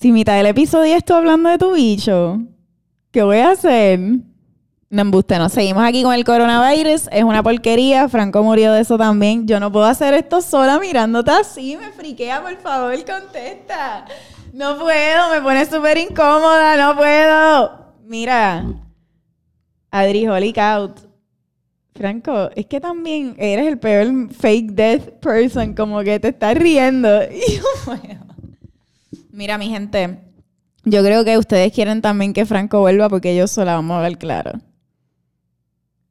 Si 0.00 0.10
mitad 0.10 0.36
del 0.36 0.46
episodio 0.46 0.96
estoy 0.96 1.18
hablando 1.18 1.48
de 1.48 1.58
tu 1.58 1.72
bicho, 1.72 2.40
¿qué 3.12 3.22
voy 3.22 3.38
a 3.38 3.52
hacer? 3.52 4.00
No 4.88 5.02
embuste, 5.02 5.38
no. 5.38 5.48
Seguimos 5.48 5.84
aquí 5.84 6.02
con 6.02 6.14
el 6.14 6.24
coronavirus. 6.24 7.08
Es 7.10 7.24
una 7.24 7.42
porquería. 7.42 8.08
Franco 8.08 8.42
murió 8.42 8.72
de 8.72 8.82
eso 8.82 8.96
también. 8.96 9.46
Yo 9.46 9.58
no 9.58 9.72
puedo 9.72 9.86
hacer 9.86 10.14
esto 10.14 10.40
sola 10.40 10.78
mirándote 10.78 11.32
así. 11.32 11.76
Me 11.76 11.90
friquea, 11.90 12.40
por 12.40 12.56
favor, 12.58 12.94
contesta. 13.04 14.06
No 14.52 14.78
puedo, 14.78 15.30
me 15.30 15.40
pone 15.40 15.66
súper 15.66 15.98
incómoda. 15.98 16.76
No 16.76 16.96
puedo. 16.96 17.94
Mira. 18.04 18.64
Adri, 19.90 20.28
holy 20.28 20.54
out. 20.58 21.00
Franco, 21.96 22.50
es 22.54 22.66
que 22.66 22.80
también 22.80 23.34
eres 23.38 23.66
el 23.66 23.78
peor 23.78 24.30
fake 24.30 24.72
death 24.72 25.08
person, 25.20 25.74
como 25.74 26.02
que 26.02 26.20
te 26.20 26.28
estás 26.28 26.56
riendo. 26.56 27.08
Mira, 29.30 29.58
mi 29.58 29.68
gente, 29.68 30.20
yo 30.84 31.02
creo 31.02 31.24
que 31.24 31.38
ustedes 31.38 31.72
quieren 31.72 32.02
también 32.02 32.32
que 32.32 32.46
Franco 32.46 32.80
vuelva 32.80 33.08
porque 33.08 33.34
yo 33.34 33.46
sola 33.46 33.74
vamos 33.74 33.98
a 33.98 34.02
ver 34.02 34.18
claro. 34.18 34.52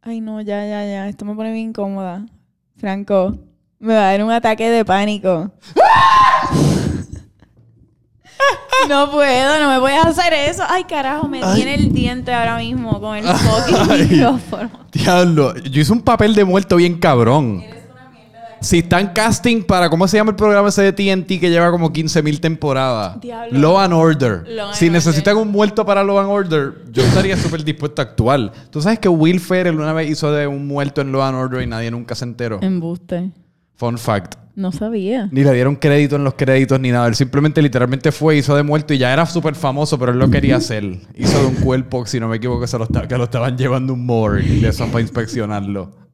Ay, 0.06 0.22
no, 0.22 0.40
ya, 0.40 0.64
ya, 0.66 0.86
ya. 0.86 1.10
Esto 1.10 1.26
me 1.26 1.34
pone 1.36 1.52
bien 1.52 1.70
incómoda. 1.70 2.26
Franco, 2.78 3.36
me 3.80 3.94
va 3.96 4.10
a 4.10 4.12
dar 4.12 4.24
un 4.24 4.32
ataque 4.32 4.70
de 4.70 4.86
pánico. 4.86 5.52
No 8.90 9.10
puedo, 9.10 9.60
no 9.60 9.70
me 9.74 9.80
puedes 9.80 10.06
hacer 10.06 10.32
eso. 10.34 10.62
Ay, 10.70 10.84
carajo, 10.84 11.28
me 11.28 11.42
Ay. 11.42 11.56
tiene 11.56 11.74
el 11.76 11.92
diente 11.92 12.32
ahora 12.32 12.58
mismo 12.58 13.00
con 13.00 13.18
el 13.18 13.26
Ay. 13.28 13.34
fucking 13.36 14.10
micrófono. 14.12 14.70
Diablo, 14.92 15.56
yo 15.56 15.82
hice 15.82 15.92
un 15.92 16.02
papel 16.02 16.36
de 16.36 16.46
muerto 16.46 16.76
bien 16.76 17.00
cabrón. 17.00 17.64
Si 18.66 18.80
están 18.80 19.14
casting 19.14 19.62
para, 19.62 19.92
¿cómo 19.92 20.08
se 20.08 20.18
llama 20.18 20.32
el 20.32 20.36
programa 20.36 20.70
ese 20.70 20.82
de 20.82 20.92
TNT 20.92 21.40
que 21.40 21.52
lleva 21.52 21.70
como 21.70 21.94
15.000 21.94 22.40
temporadas? 22.40 23.22
Diablo. 23.22 23.60
Law 23.60 23.80
and 23.80 23.94
Order. 23.94 24.44
Law 24.48 24.70
and 24.70 24.74
si 24.76 24.86
Order. 24.86 24.92
necesitan 24.92 25.38
un 25.38 25.50
muerto 25.50 25.86
para 25.86 26.04
Law 26.04 26.18
and 26.18 26.32
Order, 26.32 26.74
yo 26.92 27.04
estaría 27.04 27.38
súper 27.38 27.64
dispuesto 27.64 28.02
a 28.02 28.06
actuar. 28.06 28.52
Tú 28.72 28.82
sabes 28.82 28.98
que 28.98 29.08
Will 29.08 29.40
Ferrell 29.40 29.80
una 29.80 29.94
vez 29.94 30.10
hizo 30.10 30.32
de 30.32 30.48
un 30.48 30.66
muerto 30.66 31.02
en 31.02 31.12
Law 31.12 31.22
and 31.22 31.38
Order 31.38 31.62
y 31.62 31.68
nadie 31.68 31.92
nunca 31.92 32.16
se 32.16 32.26
enteró. 32.26 32.58
Embuste. 32.64 33.30
Fun 33.76 34.00
fact. 34.00 34.34
No 34.56 34.72
sabía. 34.72 35.30
Ni 35.32 35.44
le 35.44 35.54
dieron 35.54 35.76
crédito 35.76 36.16
en 36.16 36.24
los 36.24 36.34
créditos 36.34 36.80
ni 36.80 36.90
nada. 36.90 37.08
Él 37.08 37.14
simplemente 37.14 37.62
literalmente 37.62 38.12
fue, 38.12 38.38
hizo 38.38 38.56
de 38.56 38.64
muerto 38.64 38.96
y 38.96 38.98
ya 38.98 39.14
era 39.14 39.28
súper 39.28 39.54
famoso, 39.54 40.00
pero 40.00 40.12
él 40.12 40.18
lo 40.18 40.32
quería 40.32 40.56
hacer. 40.56 41.02
Hizo 41.14 41.40
de 41.40 41.46
un 41.46 41.56
cuerpo, 41.56 42.08
si 42.08 42.20
no 42.20 42.28
me 42.28 42.38
equivoco, 42.38 42.66
se 42.66 42.80
lo 42.80 42.88
que 42.88 43.16
lo 43.16 43.26
estaban 43.26 43.56
llevando 43.56 43.94
un 43.94 44.08
morgue 44.08 44.56
y 44.56 44.66
eso 44.66 44.88
para 44.88 45.02
inspeccionarlo. 45.02 46.05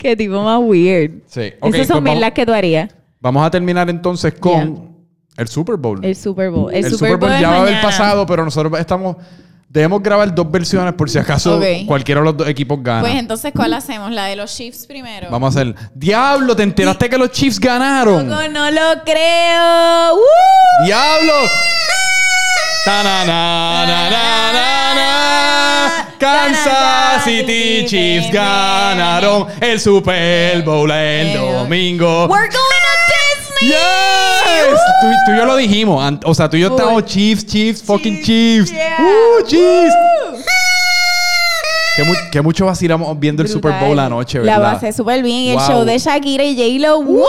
Qué 0.00 0.16
tipo 0.16 0.42
más 0.42 0.58
weird. 0.62 1.20
Sí. 1.26 1.52
Ok, 1.60 1.74
Esas 1.74 1.86
son 1.86 1.88
pues 1.88 1.88
vamos- 1.88 2.02
mierdas 2.04 2.32
que 2.32 2.46
tú 2.46 2.52
harías. 2.54 2.90
Vamos 3.20 3.46
a 3.46 3.50
terminar 3.50 3.90
entonces 3.90 4.32
con 4.32 4.96
el 5.36 5.46
Super 5.48 5.76
Bowl. 5.76 6.02
El 6.02 6.16
Super 6.16 6.48
Bowl. 6.50 6.72
El, 6.72 6.86
El 6.86 6.90
Super, 6.90 7.18
Bowl, 7.18 7.30
ya 7.38 7.50
va 7.50 7.56
a 7.56 7.60
haber 7.60 7.82
pasado, 7.82 8.24
pero 8.26 8.42
nosotros 8.42 8.80
estamos. 8.80 9.16
Debemos 9.68 10.02
grabar 10.02 10.34
dos 10.34 10.50
versiones 10.50 10.94
por 10.94 11.08
si 11.10 11.18
acaso 11.18 11.60
cualquiera 11.86 12.22
de 12.22 12.24
los 12.24 12.36
dos 12.38 12.48
equipos 12.48 12.82
gana. 12.82 13.02
Pues 13.02 13.14
entonces, 13.14 13.52
¿cuál 13.54 13.74
hacemos? 13.74 14.10
La 14.10 14.24
de 14.24 14.36
los 14.36 14.52
Chiefs 14.56 14.86
primero. 14.86 15.28
Vamos 15.30 15.54
a 15.54 15.60
hacer. 15.60 15.74
¡Diablo! 15.94 16.56
¿Te 16.56 16.62
enteraste 16.62 17.08
que 17.10 17.18
los 17.18 17.30
Chiefs 17.30 17.60
ganaron? 17.60 18.28
Loco, 18.28 18.40
no 18.48 18.70
lo 18.70 18.80
creo. 19.04 20.14
¡Woo! 20.14 20.86
¡Diablo! 20.86 21.34
Ta 22.86 23.02
na 23.04 23.24
na 23.26 23.86
na 23.86 24.10
na 24.10 24.10
na 24.10 24.52
na. 24.54 24.79
Kansas 26.20 27.24
City 27.24 27.86
Chiefs 27.86 28.30
ganaron 28.30 29.46
el 29.60 29.80
Super 29.80 30.62
Bowl 30.62 30.90
el 30.90 31.32
domingo. 31.32 32.26
We're 32.28 32.48
going 32.48 32.50
to 32.50 32.58
Disney. 33.08 33.70
Yes! 33.70 34.80
Tú, 35.00 35.06
tú 35.26 35.32
y 35.32 35.36
yo 35.38 35.46
lo 35.46 35.56
dijimos. 35.56 36.14
O 36.24 36.34
sea, 36.34 36.48
tú 36.50 36.56
y 36.56 36.60
yo 36.60 36.68
Full. 36.68 36.76
estábamos 36.78 37.04
Chiefs, 37.06 37.46
Chiefs, 37.46 37.82
fucking 37.82 38.22
Chiefs. 38.22 38.70
yeah. 38.70 38.98
¡Uh, 39.00 39.46
Chiefs! 39.46 39.94
Woo. 39.94 40.42
Que, 41.96 42.04
mu- 42.04 42.14
que 42.30 42.40
mucho 42.42 42.66
vacilamos 42.66 43.18
viendo 43.18 43.42
el 43.42 43.48
Super 43.48 43.72
Bowl 43.80 43.96
La 43.96 44.08
¿verdad? 44.08 44.74
pasé 44.74 44.92
súper 44.92 45.22
bien. 45.22 45.36
Y 45.38 45.50
el 45.50 45.56
Wow. 45.56 45.66
show 45.66 45.84
de 45.84 45.98
Shakira 45.98 46.44
y 46.44 46.54
J-Lo. 46.80 46.98
¡Woo! 47.00 47.24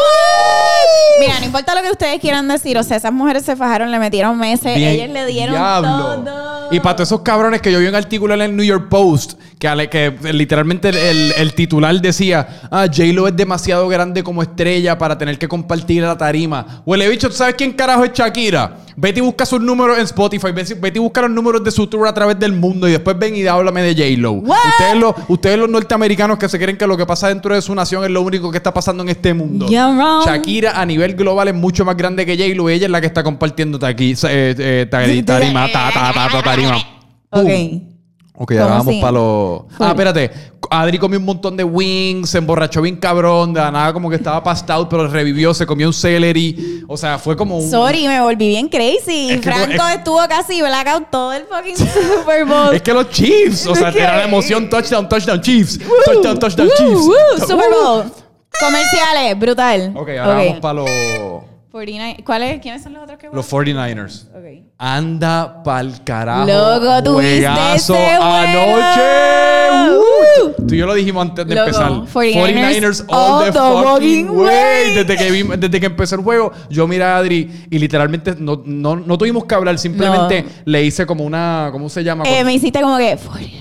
Mira, 1.19 1.39
no 1.39 1.45
importa 1.45 1.75
lo 1.75 1.82
que 1.82 1.91
ustedes 1.91 2.19
quieran 2.19 2.47
decir. 2.47 2.77
O 2.77 2.84
sea, 2.84 2.97
esas 2.97 3.13
mujeres 3.13 3.43
se 3.43 3.55
fajaron, 3.55 3.91
le 3.91 3.99
metieron 3.99 4.38
meses. 4.38 4.75
Bien. 4.75 4.89
Ellas 4.89 5.09
le 5.09 5.25
dieron 5.27 5.55
Diablo. 5.55 5.89
todo. 6.23 6.51
Y 6.73 6.79
para 6.79 6.95
todos 6.95 7.09
esos 7.09 7.21
cabrones 7.21 7.61
que 7.61 7.71
yo 7.71 7.79
vi 7.79 7.88
un 7.88 7.95
artículo 7.95 8.34
en 8.34 8.41
el 8.41 8.55
New 8.55 8.65
York 8.65 8.88
Post 8.89 9.34
que, 9.59 9.67
ale- 9.67 9.89
que 9.89 10.15
literalmente 10.32 10.89
el, 10.89 10.97
el- 10.97 11.32
el 11.38 11.53
titular 11.53 11.93
decía, 12.01 12.47
ah, 12.71 12.86
J-Lo 12.88 13.27
es 13.27 13.36
demasiado 13.36 13.88
grande 13.88 14.23
como 14.23 14.41
estrella 14.41 14.97
para 14.97 15.17
tener 15.17 15.38
que 15.38 15.47
compartir 15.47 16.01
la 16.03 16.17
tarima. 16.17 16.82
Huele 16.86 17.07
bicho, 17.09 17.27
¿tú 17.29 17.36
sabes 17.36 17.55
quién 17.55 17.73
carajo 17.73 18.05
es 18.05 18.13
Shakira? 18.13 18.77
Vete 18.95 19.19
y 19.19 19.23
busca 19.23 19.45
sus 19.45 19.61
números 19.61 19.97
en 19.97 20.03
Spotify, 20.03 20.47
vete 20.51 20.97
y 20.97 20.99
busca 20.99 21.21
los 21.21 21.32
números 21.32 21.63
de 21.63 21.71
su 21.71 21.88
tour 21.88 22.07
a 22.07 22.13
través 22.13 22.38
del 22.39 22.51
mundo 22.53 22.88
y 22.88 22.91
después 22.91 23.17
ven 23.17 23.36
y 23.36 23.45
háblame 23.47 23.82
de 23.82 23.93
J-Lo. 23.93 24.34
Ustedes 24.34 24.95
los, 24.95 25.15
ustedes 25.27 25.57
los 25.57 25.69
norteamericanos 25.69 26.38
que 26.38 26.47
se 26.49 26.57
creen 26.59 26.77
que 26.77 26.86
lo 26.88 26.97
que 26.97 27.05
pasa 27.05 27.27
dentro 27.29 27.53
de 27.53 27.61
su 27.61 27.73
nación 27.75 28.03
es 28.03 28.09
lo 28.09 28.21
único 28.21 28.49
que 28.51 28.57
está 28.57 28.73
pasando 28.73 29.03
en 29.03 29.09
este 29.09 29.34
mundo. 29.34 29.67
You're 29.67 29.93
a 30.74 30.86
nivel 30.86 31.15
global 31.15 31.47
es 31.49 31.53
mucho 31.55 31.86
más 31.86 31.95
grande 31.97 32.26
que 32.26 32.38
J-Lo 32.38 32.69
y 32.69 32.74
ella 32.74 32.86
es 32.86 32.91
la 32.91 33.01
que 33.01 33.07
está 33.07 33.24
compartiendo 33.24 33.80
taqui- 33.80 34.17
eh, 34.30 34.55
eh, 34.57 34.88
tari- 34.89 35.24
tarima, 35.26 35.72
ta, 35.72 35.89
ta, 35.93 36.11
ta, 36.13 36.30
ta, 36.32 36.41
tarima. 36.43 36.78
Ok. 37.32 37.49
Ok, 38.34 38.47
¿Cómo 38.53 38.61
ahora 38.63 38.76
vamos 38.78 38.95
para 38.95 39.11
los. 39.11 39.61
Ah, 39.80 39.89
espérate. 39.89 40.32
Adri 40.72 40.97
comió 40.97 41.19
un 41.19 41.26
montón 41.26 41.55
de 41.57 41.63
wings, 41.63 42.30
se 42.30 42.38
emborrachó 42.39 42.82
bien 42.82 42.95
cabrón, 42.95 43.53
de 43.53 43.59
la 43.59 43.69
nada 43.72 43.93
como 43.93 44.09
que 44.09 44.15
estaba 44.15 44.41
passed 44.41 44.67
out, 44.72 44.88
pero 44.89 45.05
revivió, 45.07 45.53
se 45.53 45.65
comió 45.67 45.86
un 45.88 45.93
celery. 45.93 46.82
O 46.88 46.97
sea, 46.97 47.19
fue 47.19 47.36
como 47.36 47.59
un. 47.59 47.69
Sorry, 47.69 48.07
me 48.07 48.19
volví 48.22 48.47
bien 48.47 48.67
crazy. 48.67 49.30
Es 49.32 49.41
que 49.41 49.51
Franco 49.51 49.88
es- 49.89 49.97
estuvo 49.97 50.17
casi 50.28 50.59
blackout 50.61 51.11
todo 51.11 51.34
el 51.34 51.43
fucking 51.43 51.76
Super 52.24 52.45
Bowl. 52.45 52.74
Es 52.74 52.82
que 52.82 52.93
los 52.93 53.09
Chiefs, 53.11 53.67
o 53.67 53.76
sea, 53.76 53.89
era 53.95 54.17
la 54.17 54.24
emoción, 54.24 54.67
touchdown, 54.69 55.07
touchdown, 55.07 55.39
Chiefs. 55.41 55.80
touchdown, 56.05 56.39
touchdown, 56.39 56.67
Woo, 56.67 56.76
Chiefs. 56.78 57.05
woo, 57.05 57.47
Super 57.47 57.69
Bowl. 57.69 58.03
Comerciales, 58.60 59.39
brutal. 59.39 59.91
Ok, 59.95 60.10
ahora 60.20 60.39
Ok. 60.39 60.45
vamos 60.45 60.60
para 60.60 60.74
los. 60.74 60.89
49 61.72 62.24
¿Cuáles? 62.26 62.60
¿Quiénes 62.60 62.84
son 62.84 62.91
los 62.93 63.04
otros 63.04 63.18
que 63.18 63.30
Los 63.32 63.49
49ers. 63.49 64.26
Ok. 64.36 64.66
Anda 64.78 65.64
pa'l 65.64 66.04
carajo. 66.04 66.45
Loco, 66.45 67.02
¿tú 67.04 67.18
viste 67.20 67.38
Juegazo 67.47 67.95
ese 67.95 68.18
juego? 68.18 68.24
anoche. 68.24 69.95
Woo. 69.95 70.68
Tú 70.68 70.76
y 70.76 70.78
yo 70.78 70.86
lo 70.86 70.93
dijimos 70.93 71.22
antes 71.30 71.47
de 71.47 71.56
Loco, 71.56 71.68
empezar. 71.68 71.91
49ers 71.91 73.06
all 73.08 73.45
the 73.45 73.52
fucking 73.54 74.30
way. 74.32 74.95
Desde 74.95 75.16
que, 75.18 75.43
desde 75.58 75.80
que 75.80 75.86
empezó 75.86 76.16
el 76.16 76.22
juego, 76.24 76.52
yo 76.70 76.88
miré 76.89 77.06
a 77.06 77.16
Adri 77.18 77.66
y 77.70 77.80
literalmente 77.80 78.36
no, 78.38 78.62
no, 78.66 78.97
no 78.97 79.18
tuvimos 79.18 79.45
que 79.45 79.56
hablar. 79.56 79.80
Simplemente 79.80 80.43
No. 80.43 80.49
le 80.66 80.84
hice 80.84 81.06
como 81.06 81.24
una. 81.24 81.70
¿Cómo 81.72 81.88
se 81.88 82.04
llama? 82.04 82.26
Eh, 82.28 82.43
me 82.43 82.54
hiciste 82.54 82.82
como 82.82 82.97
que 82.97 83.16
49. 83.18 83.61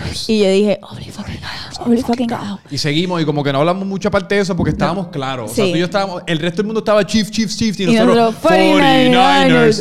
49ers. 0.00 0.24
Y 0.28 0.38
yo 0.40 0.50
dije, 0.50 0.78
holy 0.82 1.04
fucking 1.10 1.36
cow, 1.40 1.86
holy 1.86 2.02
fucking 2.02 2.28
cow. 2.28 2.58
Y 2.70 2.78
seguimos 2.78 3.20
y 3.22 3.24
como 3.24 3.42
que 3.44 3.52
no 3.52 3.60
hablamos 3.60 3.86
mucho 3.86 4.08
aparte 4.08 4.34
de 4.36 4.40
eso 4.42 4.56
porque 4.56 4.70
estábamos 4.70 5.08
claros. 5.08 5.50
O 5.50 5.54
sea, 5.54 5.64
Sí. 5.64 5.70
tú 5.72 5.76
y 5.76 5.80
yo 5.80 5.86
estábamos, 5.86 6.22
el 6.26 6.38
resto 6.38 6.58
del 6.58 6.66
mundo 6.66 6.80
estaba 6.80 7.04
Chiefs, 7.06 7.30
Chiefs, 7.30 7.56
Chiefs 7.56 7.78
y, 7.80 7.82
Y 7.84 7.86
nosotros 7.86 8.16
nosotros, 8.16 8.50
49ers. 8.52 9.80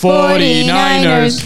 49ers. 0.00 1.44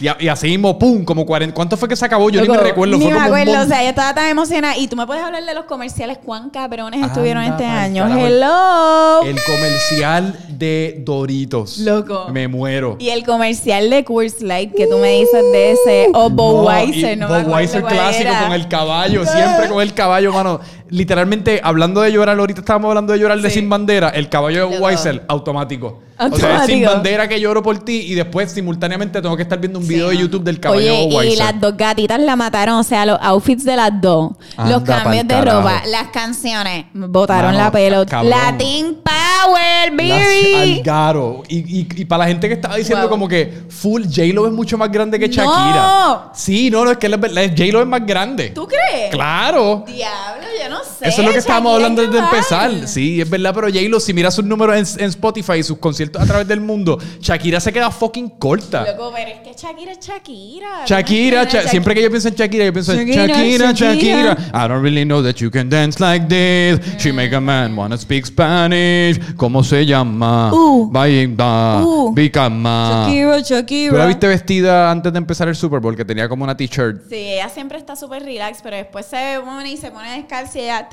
Y, 0.00 0.08
a- 0.08 0.16
y 0.18 0.28
así 0.28 0.48
mismo, 0.48 0.78
pum, 0.78 1.04
como 1.04 1.26
40. 1.26 1.54
¿Cuánto 1.54 1.76
fue 1.76 1.88
que 1.88 1.96
se 1.96 2.04
acabó? 2.04 2.30
Yo 2.30 2.40
ni 2.40 2.48
me 2.48 2.56
recuerdo. 2.56 2.96
Ni 2.96 3.04
fue 3.04 3.12
me 3.12 3.18
como 3.20 3.26
acuerdo, 3.36 3.62
o 3.62 3.66
sea, 3.66 3.82
yo 3.82 3.90
estaba 3.90 4.14
tan 4.14 4.28
emocionada. 4.28 4.76
Y 4.78 4.88
tú 4.88 4.96
me 4.96 5.06
puedes 5.06 5.22
hablar 5.22 5.44
de 5.44 5.54
los 5.54 5.64
comerciales, 5.66 6.18
cuán 6.24 6.50
cabrones 6.50 7.04
estuvieron 7.06 7.42
este 7.44 7.64
año. 7.66 8.04
carajo. 8.04 8.26
Hello. 8.26 9.22
El 9.24 9.36
comercial 9.44 10.38
de 10.48 11.02
Doritos. 11.04 11.78
Loco. 11.78 12.28
Me 12.30 12.48
muero. 12.48 12.96
Y 12.98 13.10
el 13.10 13.24
comercial 13.24 13.90
de 13.90 14.04
Coors 14.04 14.40
Light 14.40 14.74
que 14.74 14.86
tú 14.86 14.98
me 14.98 15.10
dices 15.18 15.42
de 15.52 15.72
ese, 15.72 16.08
o 16.14 16.30
Budweiser, 16.30 17.18
no, 17.18 17.28
me 17.28 17.34
acuerdo 17.34 17.48
Budweiser 17.50 17.80
cuál 17.82 17.92
clásico 17.94 18.30
con 18.44 18.52
el 18.52 18.68
caballo, 18.68 19.24
siempre 19.26 19.68
con 19.68 19.82
el 19.82 19.92
caballo, 19.94 20.32
mano. 20.32 20.60
Literalmente, 20.90 21.60
hablando 21.62 22.00
de 22.00 22.12
llorar, 22.12 22.38
ahorita 22.38 22.60
estábamos 22.60 22.88
hablando 22.88 23.12
de 23.12 23.18
llorar 23.18 23.40
de 23.40 23.48
Sí. 23.48 23.60
Sin 23.60 23.68
Bandera, 23.68 24.08
el 24.10 24.28
caballo 24.28 24.68
de. 24.68 24.76
Budweiser, 24.78 25.24
automático. 25.28 26.02
O 26.18 26.36
sea, 26.36 26.60
es 26.64 26.66
Sin. 26.66 26.84
Bandera 26.84 27.26
que 27.28 27.40
lloro 27.40 27.62
por 27.62 27.78
ti 27.78 28.02
y 28.08 28.14
después 28.14 28.50
simultáneamente 28.52 29.22
tengo 29.22 29.36
que 29.36 29.42
estar 29.42 29.58
viendo 29.58 29.78
un 29.78 29.86
video 29.88 30.10
de 30.10 30.18
YouTube 30.18 30.42
del 30.42 30.60
caballo 30.60 30.80
Oye, 30.80 30.90
de 30.90 31.02
y 31.02 31.06
Budweiser. 31.06 31.38
las 31.38 31.60
dos 31.60 31.76
gatitas 31.76 32.20
la 32.20 32.36
mataron, 32.36 32.74
o 32.76 32.82
sea, 32.82 33.06
los 33.06 33.18
outfits 33.22 33.64
de 33.64 33.76
las 33.76 34.00
dos, 34.00 34.32
Anda 34.56 34.70
los 34.72 34.82
cambios 34.82 35.26
de 35.26 35.40
ropa, 35.40 35.82
las 35.86 36.08
canciones, 36.08 36.86
botaron 36.92 37.52
Mano, 37.52 37.64
la 37.64 37.70
pelota. 37.72 38.22
Latin 38.22 38.98
Power, 39.02 39.29
Las 39.48 39.96
baby. 39.96 40.54
Algaro. 40.78 41.42
Y, 41.48 41.58
y, 41.80 41.88
y 41.96 42.04
para 42.04 42.24
la 42.24 42.28
gente 42.28 42.48
que 42.48 42.54
estaba 42.54 42.76
diciendo 42.76 43.00
Wow. 43.02 43.10
como 43.10 43.28
que 43.28 43.62
full 43.68 44.02
J-Lo 44.04 44.46
es 44.46 44.52
mucho 44.52 44.76
más 44.76 44.90
grande 44.92 45.18
que 45.18 45.28
No. 45.28 45.34
Shakira. 45.34 46.30
Sí, 46.34 46.70
no, 46.70 46.84
no, 46.84 46.90
es 46.92 46.98
que 46.98 47.08
J-Lo 47.08 47.80
es 47.80 47.86
más 47.86 48.04
grande. 48.06 48.50
¿Tú 48.50 48.66
crees? 48.66 49.10
Claro. 49.10 49.84
Diablo, 49.86 50.46
yo 50.62 50.68
no 50.68 50.78
sé. 50.84 51.08
Eso 51.08 51.20
es 51.22 51.26
lo 51.26 51.32
que 51.32 51.38
estábamos 51.38 51.74
hablando 51.74 52.02
es 52.02 52.10
desde 52.10 52.24
empezar. 52.24 52.70
Sí, 52.88 53.20
es 53.20 53.28
verdad, 53.30 53.52
pero 53.54 53.68
J-Lo, 53.68 54.00
si 54.00 54.12
miras 54.12 54.34
sus 54.34 54.44
números 54.44 54.76
en, 54.96 55.02
en 55.04 55.10
Spotify 55.10 55.54
y 55.58 55.62
sus 55.62 55.78
conciertos 55.78 56.20
a 56.22 56.26
través 56.26 56.46
del 56.46 56.60
mundo, 56.60 56.98
Shakira 57.20 57.60
se 57.60 57.72
queda 57.72 57.90
fucking 57.90 58.28
corta. 58.30 58.84
Loco, 58.84 59.12
pero 59.14 59.30
es 59.30 59.40
que 59.40 59.54
Shakira 59.60 59.92
es 59.92 59.98
Shakira. 60.00 60.68
Shakira, 60.86 61.44
Shakira, 61.44 61.68
siempre 61.68 61.94
que 61.94 62.02
yo 62.02 62.10
pienso 62.10 62.28
en 62.28 62.34
Shakira, 62.34 62.64
yo 62.66 62.72
pienso 62.72 62.92
en 62.92 62.98
Shakira, 63.08 63.26
Shakira, 63.26 63.72
Shakira, 63.72 64.34
Shakira. 64.34 64.50
I 64.64 64.68
don't 64.68 64.82
really 64.82 65.04
know 65.04 65.22
that 65.22 65.36
you 65.40 65.50
can 65.50 65.68
dance 65.68 66.00
like 66.00 66.28
this. 66.28 66.80
She 67.02 67.12
make 67.12 67.34
a 67.34 67.40
man 67.40 67.74
wanna 67.76 67.96
speak 67.96 68.26
Spanish. 68.26 69.18
¿Cómo 69.36 69.62
se 69.64 69.84
llama? 69.86 70.52
Uh. 70.52 70.88
Baila, 70.90 71.82
Uh. 71.84 72.12
Bicama. 72.12 73.06
Shakira, 73.08 73.32
¿Tú 73.32 73.38
la 73.38 73.42
Shakira. 73.60 74.06
viste 74.06 74.26
vestida 74.28 74.90
antes 74.90 75.12
de 75.12 75.18
empezar 75.18 75.48
el 75.48 75.54
Super 75.56 75.80
Bowl? 75.80 75.96
Que 75.96 76.04
tenía 76.04 76.28
como 76.28 76.44
una 76.44 76.56
t-shirt. 76.56 77.02
Sí, 77.08 77.16
ella 77.16 77.48
siempre 77.48 77.78
está 77.78 77.96
súper 77.96 78.22
relax, 78.24 78.60
pero 78.62 78.76
después 78.76 79.06
se 79.06 79.38
pone 79.44 79.72
y 79.72 79.76
se 79.76 79.90
pone 79.90 80.10
descalza 80.16 80.58
y 80.58 80.62
ella... 80.62 80.88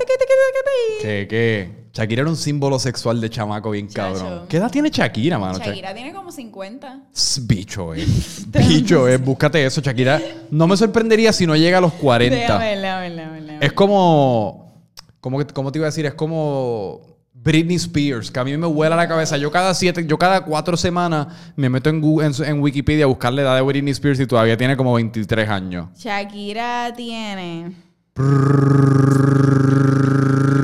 Que, 1.00 1.26
que 1.28 1.88
Shakira 1.92 2.22
era 2.22 2.30
un 2.30 2.36
símbolo 2.36 2.78
sexual 2.78 3.20
de 3.20 3.30
chamaco 3.30 3.70
bien 3.70 3.88
Chacho. 3.88 4.18
cabrón. 4.18 4.46
¿Qué 4.48 4.56
edad 4.58 4.70
tiene 4.70 4.90
Shakira, 4.90 5.38
mano? 5.38 5.58
Shakira 5.58 5.94
tiene 5.94 6.12
como 6.12 6.30
50. 6.32 7.00
Tss, 7.12 7.46
Bicho, 7.46 7.94
eh. 7.94 8.04
Bicho, 8.68 9.08
eh. 9.08 9.16
Búscate 9.16 9.64
eso, 9.64 9.80
Shakira. 9.80 10.20
No 10.50 10.66
me 10.66 10.76
sorprendería 10.76 11.32
si 11.32 11.46
no 11.46 11.56
llega 11.56 11.78
a 11.78 11.80
los 11.80 11.92
40. 11.94 12.36
Déjame 12.36 12.64
verla, 12.70 12.98
verla. 13.00 13.58
Es 13.60 13.72
como. 13.72 14.74
¿cómo, 15.20 15.38
que- 15.38 15.46
cómo 15.52 15.72
te 15.72 15.78
iba 15.78 15.86
a 15.86 15.90
decir? 15.90 16.06
Es 16.06 16.14
como. 16.14 17.00
Britney 17.42 17.76
Spears, 17.76 18.30
que 18.30 18.40
a 18.40 18.44
mí 18.44 18.56
me 18.56 18.66
vuela 18.66 18.96
la 18.96 19.08
cabeza. 19.08 19.36
Yo 19.36 19.50
cada 19.50 19.72
siete, 19.74 20.06
yo 20.06 20.18
cada 20.18 20.44
cuatro 20.44 20.76
semanas 20.76 21.28
me 21.56 21.68
meto 21.68 21.88
en, 21.90 22.60
Wikipedia 22.60 23.04
a 23.04 23.08
buscar 23.08 23.32
la 23.32 23.42
edad 23.42 23.54
de 23.56 23.62
Britney 23.62 23.92
Spears 23.92 24.20
y 24.20 24.26
todavía 24.26 24.56
tiene 24.56 24.76
como 24.76 24.94
23 24.94 25.48
años. 25.48 25.88
Shakira 25.96 26.92
tiene 26.94 27.72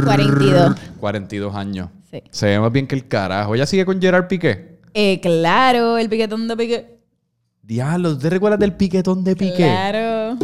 42. 0.04 0.76
42 0.98 1.54
años. 1.54 1.88
Sí. 2.10 2.22
Se 2.30 2.46
ve 2.46 2.58
más 2.60 2.72
bien 2.72 2.86
que 2.86 2.94
el 2.94 3.06
carajo. 3.08 3.54
¿Ella 3.54 3.66
sigue 3.66 3.84
con 3.84 4.00
Gerard 4.00 4.26
Piqué? 4.26 4.80
Eh, 4.92 5.20
claro, 5.20 5.98
el 5.98 6.08
piquetón 6.08 6.48
de 6.48 6.56
Piqué. 6.56 6.98
Diablo, 7.62 8.18
¿te 8.18 8.30
recuerdas 8.30 8.60
del 8.60 8.74
piquetón 8.74 9.24
de 9.24 9.36
Piqué? 9.36 9.56
Claro. 9.56 10.36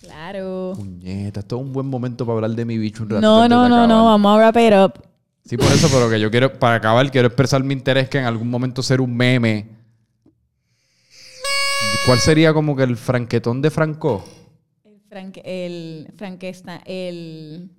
Claro. 0.00 0.72
Puñeta, 0.74 1.40
esto 1.40 1.56
es 1.56 1.62
un 1.62 1.72
buen 1.72 1.86
momento 1.86 2.24
para 2.24 2.36
hablar 2.36 2.52
de 2.52 2.64
mi 2.64 2.78
bicho 2.78 3.02
un 3.02 3.10
rato. 3.10 3.20
No, 3.20 3.48
no, 3.48 3.68
no, 3.68 3.86
no, 3.86 4.04
vamos 4.06 4.34
a 4.34 4.38
wrap 4.38 4.56
it 4.56 4.72
up. 4.72 5.15
Sí, 5.46 5.56
por 5.56 5.70
eso, 5.70 5.88
pero 5.88 6.10
que 6.10 6.18
yo 6.18 6.28
quiero, 6.28 6.52
para 6.58 6.76
acabar, 6.76 7.08
quiero 7.10 7.28
expresar 7.28 7.62
mi 7.62 7.72
interés 7.72 8.08
que 8.08 8.18
en 8.18 8.24
algún 8.24 8.50
momento 8.50 8.82
ser 8.82 9.00
un 9.00 9.16
meme. 9.16 9.68
¿Cuál 12.04 12.18
sería 12.18 12.52
como 12.52 12.74
que 12.74 12.82
el 12.82 12.96
franquetón 12.96 13.62
de 13.62 13.70
Franco? 13.70 14.24
El 14.84 15.00
Frank, 15.08 15.38
el 15.44 16.12
Frankenstein, 16.16 16.80
el... 16.84 17.70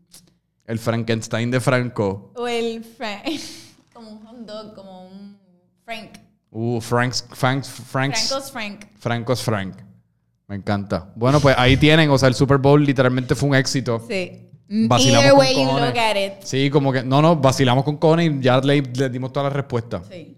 El 0.65 0.80
Frankenstein 0.80 1.51
de 1.51 1.59
Franco. 1.59 2.32
O 2.36 2.47
el 2.47 2.84
Frank... 2.84 3.24
como 3.93 4.11
un 4.11 4.26
hot 4.26 4.38
dog, 4.45 4.74
como 4.74 5.07
un 5.07 5.38
Frank. 5.84 6.20
Uh, 6.51 6.80
Frank's, 6.80 7.26
Frank's, 7.34 7.70
Frank's, 7.70 8.30
Franco's 8.30 8.51
Frank. 8.51 8.86
Francos 8.97 9.43
Frank. 9.43 9.76
Me 10.47 10.55
encanta. 10.55 11.11
Bueno, 11.15 11.41
pues 11.41 11.55
ahí 11.57 11.76
tienen, 11.76 12.09
o 12.09 12.18
sea, 12.18 12.30
el 12.30 12.36
Super 12.36 12.57
Bowl 12.59 12.82
literalmente 12.84 13.36
fue 13.36 13.49
un 13.49 13.55
éxito. 13.55 14.05
Sí. 14.07 14.46
Vacilamos 14.70 15.24
Either 15.26 15.34
con 15.36 15.47
you 15.47 15.65
cojones. 15.65 15.89
look 15.89 15.97
at 15.97 16.15
it. 16.18 16.34
Sí, 16.43 16.70
como 16.70 16.91
que, 16.91 17.03
no, 17.03 17.22
no, 17.22 17.36
vacilamos 17.38 17.84
con 17.86 17.97
cojones 17.97 18.32
y 18.32 18.41
ya 18.41 18.59
le, 18.59 18.82
le 18.82 19.09
dimos 19.09 19.32
todas 19.32 19.45
las 19.45 19.53
respuestas. 19.53 20.03
Sí. 20.11 20.36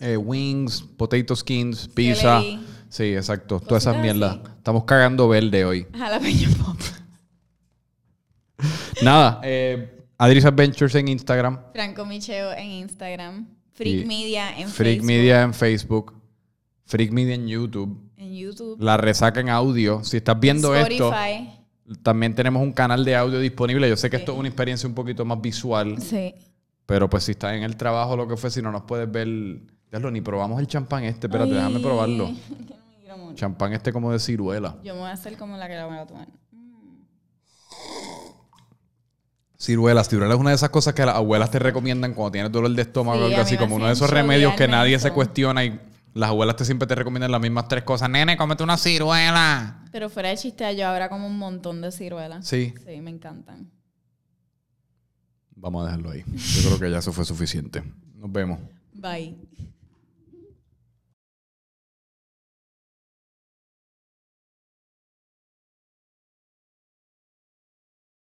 Eh, 0.00 0.16
wings, 0.16 0.82
potato 0.96 1.36
skins, 1.36 1.88
pizza. 1.88 2.42
Sí, 2.88 3.14
exacto. 3.14 3.60
Todas 3.60 3.84
esas 3.84 3.96
mierdas. 3.98 4.38
así. 4.38 4.52
Estamos 4.58 4.84
cagando 4.84 5.28
verde 5.28 5.64
hoy. 5.64 5.86
Jalapeño 5.96 6.48
pop. 6.58 6.76
Nada, 9.02 9.40
eh, 9.44 10.04
Adris 10.18 10.44
Adventures 10.44 10.94
en 10.96 11.08
Instagram. 11.08 11.60
Franco 11.72 12.04
Micheo 12.04 12.52
en 12.52 12.70
Instagram. 12.70 13.46
Freak 13.74 14.02
Y 14.02 14.04
Media 14.04 14.58
en 14.58 14.68
Freak 14.68 14.96
Facebook. 14.98 15.06
Media 15.06 15.42
en 15.42 15.54
Facebook. 15.54 16.14
Freak 16.84 17.10
Media 17.12 17.34
en 17.34 17.48
YouTube. 17.48 17.98
En 18.16 18.34
YouTube. 18.34 18.76
La 18.80 18.96
resaca 18.96 19.40
en 19.40 19.48
audio. 19.48 20.04
Si 20.04 20.18
estás 20.18 20.38
viendo 20.38 20.74
esto, 20.74 21.12
Spotify. 21.12 21.61
También 22.02 22.34
tenemos 22.34 22.62
un 22.62 22.72
canal 22.72 23.04
de 23.04 23.16
audio 23.16 23.38
disponible. 23.40 23.88
Yo 23.88 23.96
sé 23.96 24.08
que 24.10 24.16
esto 24.16 24.32
es 24.32 24.38
una 24.38 24.48
experiencia 24.48 24.88
un 24.88 24.94
poquito 24.94 25.24
más 25.24 25.40
visual. 25.40 26.00
Sí. 26.00 26.34
Pero 26.86 27.08
pues 27.08 27.24
si 27.24 27.32
estás 27.32 27.54
en 27.54 27.62
el 27.62 27.76
trabajo 27.76 28.12
o 28.12 28.16
lo 28.16 28.26
que 28.28 28.36
fue, 28.36 28.50
si 28.50 28.60
no 28.62 28.70
nos 28.72 28.82
puedes 28.82 29.10
ver... 29.10 29.26
Diablo, 29.90 30.10
ni 30.10 30.20
probamos 30.20 30.58
el 30.58 30.66
champán 30.66 31.04
este. 31.04 31.26
Espérate, 31.26 31.52
déjame 31.52 31.80
probarlo. 31.80 32.26
que 32.48 32.74
no 32.74 32.86
me 32.88 32.96
quiero 32.98 33.18
morir. 33.18 33.36
Champán 33.38 33.72
este 33.74 33.92
como 33.92 34.10
de 34.10 34.18
ciruela. 34.18 34.76
Yo 34.82 34.94
me 34.94 35.00
voy 35.00 35.10
a 35.10 35.12
hacer 35.12 35.36
como 35.36 35.56
la 35.56 35.68
que 35.68 35.74
la 35.74 35.86
voy 35.86 35.98
a 35.98 36.06
tomar. 36.06 36.28
Ciruela. 39.58 40.02
Ciruela 40.02 40.34
es 40.34 40.40
una 40.40 40.50
de 40.50 40.56
esas 40.56 40.70
cosas 40.70 40.94
que 40.94 41.04
las 41.06 41.14
abuelas 41.14 41.50
te 41.50 41.58
recomiendan 41.58 42.14
cuando 42.14 42.32
tienes 42.32 42.50
dolor 42.50 42.70
de 42.72 42.82
estómago 42.82 43.18
Sí, 43.18 43.22
o 43.22 43.26
algo 43.26 43.38
a 43.38 43.42
así. 43.42 43.54
me 43.54 43.60
Como 43.60 43.76
uno 43.76 43.86
de 43.86 43.92
hacían 43.92 44.06
esos 44.06 44.10
remedios 44.16 44.54
que 44.54 44.66
nadie 44.66 44.98
se 44.98 45.06
eso. 45.08 45.14
cuestiona 45.14 45.64
y 45.64 45.78
las 46.14 46.30
abuelas 46.30 46.56
te 46.56 46.64
siempre 46.64 46.86
te 46.86 46.94
recomiendan 46.94 47.30
las 47.30 47.40
mismas 47.40 47.68
tres 47.68 47.84
cosas. 47.84 48.10
Nene, 48.10 48.36
cómete 48.36 48.62
una 48.62 48.76
ciruela. 48.76 49.84
Pero 49.90 50.08
fuera 50.10 50.28
de 50.28 50.36
chiste, 50.36 50.76
yo 50.76 50.86
ahora 50.86 51.08
como 51.08 51.26
un 51.26 51.38
montón 51.38 51.80
de 51.80 51.92
ciruelas. 51.92 52.46
Sí. 52.46 52.74
Sí, 52.86 53.00
me 53.00 53.10
encantan. 53.10 53.70
Vamos 55.56 55.82
a 55.82 55.86
dejarlo 55.86 56.10
ahí. 56.10 56.24
Yo 56.26 56.68
creo 56.68 56.80
que 56.80 56.90
ya 56.90 56.98
eso 56.98 57.12
fue 57.12 57.24
suficiente. 57.24 57.82
Nos 58.16 58.30
vemos. 58.32 58.58
Bye. 58.94 59.36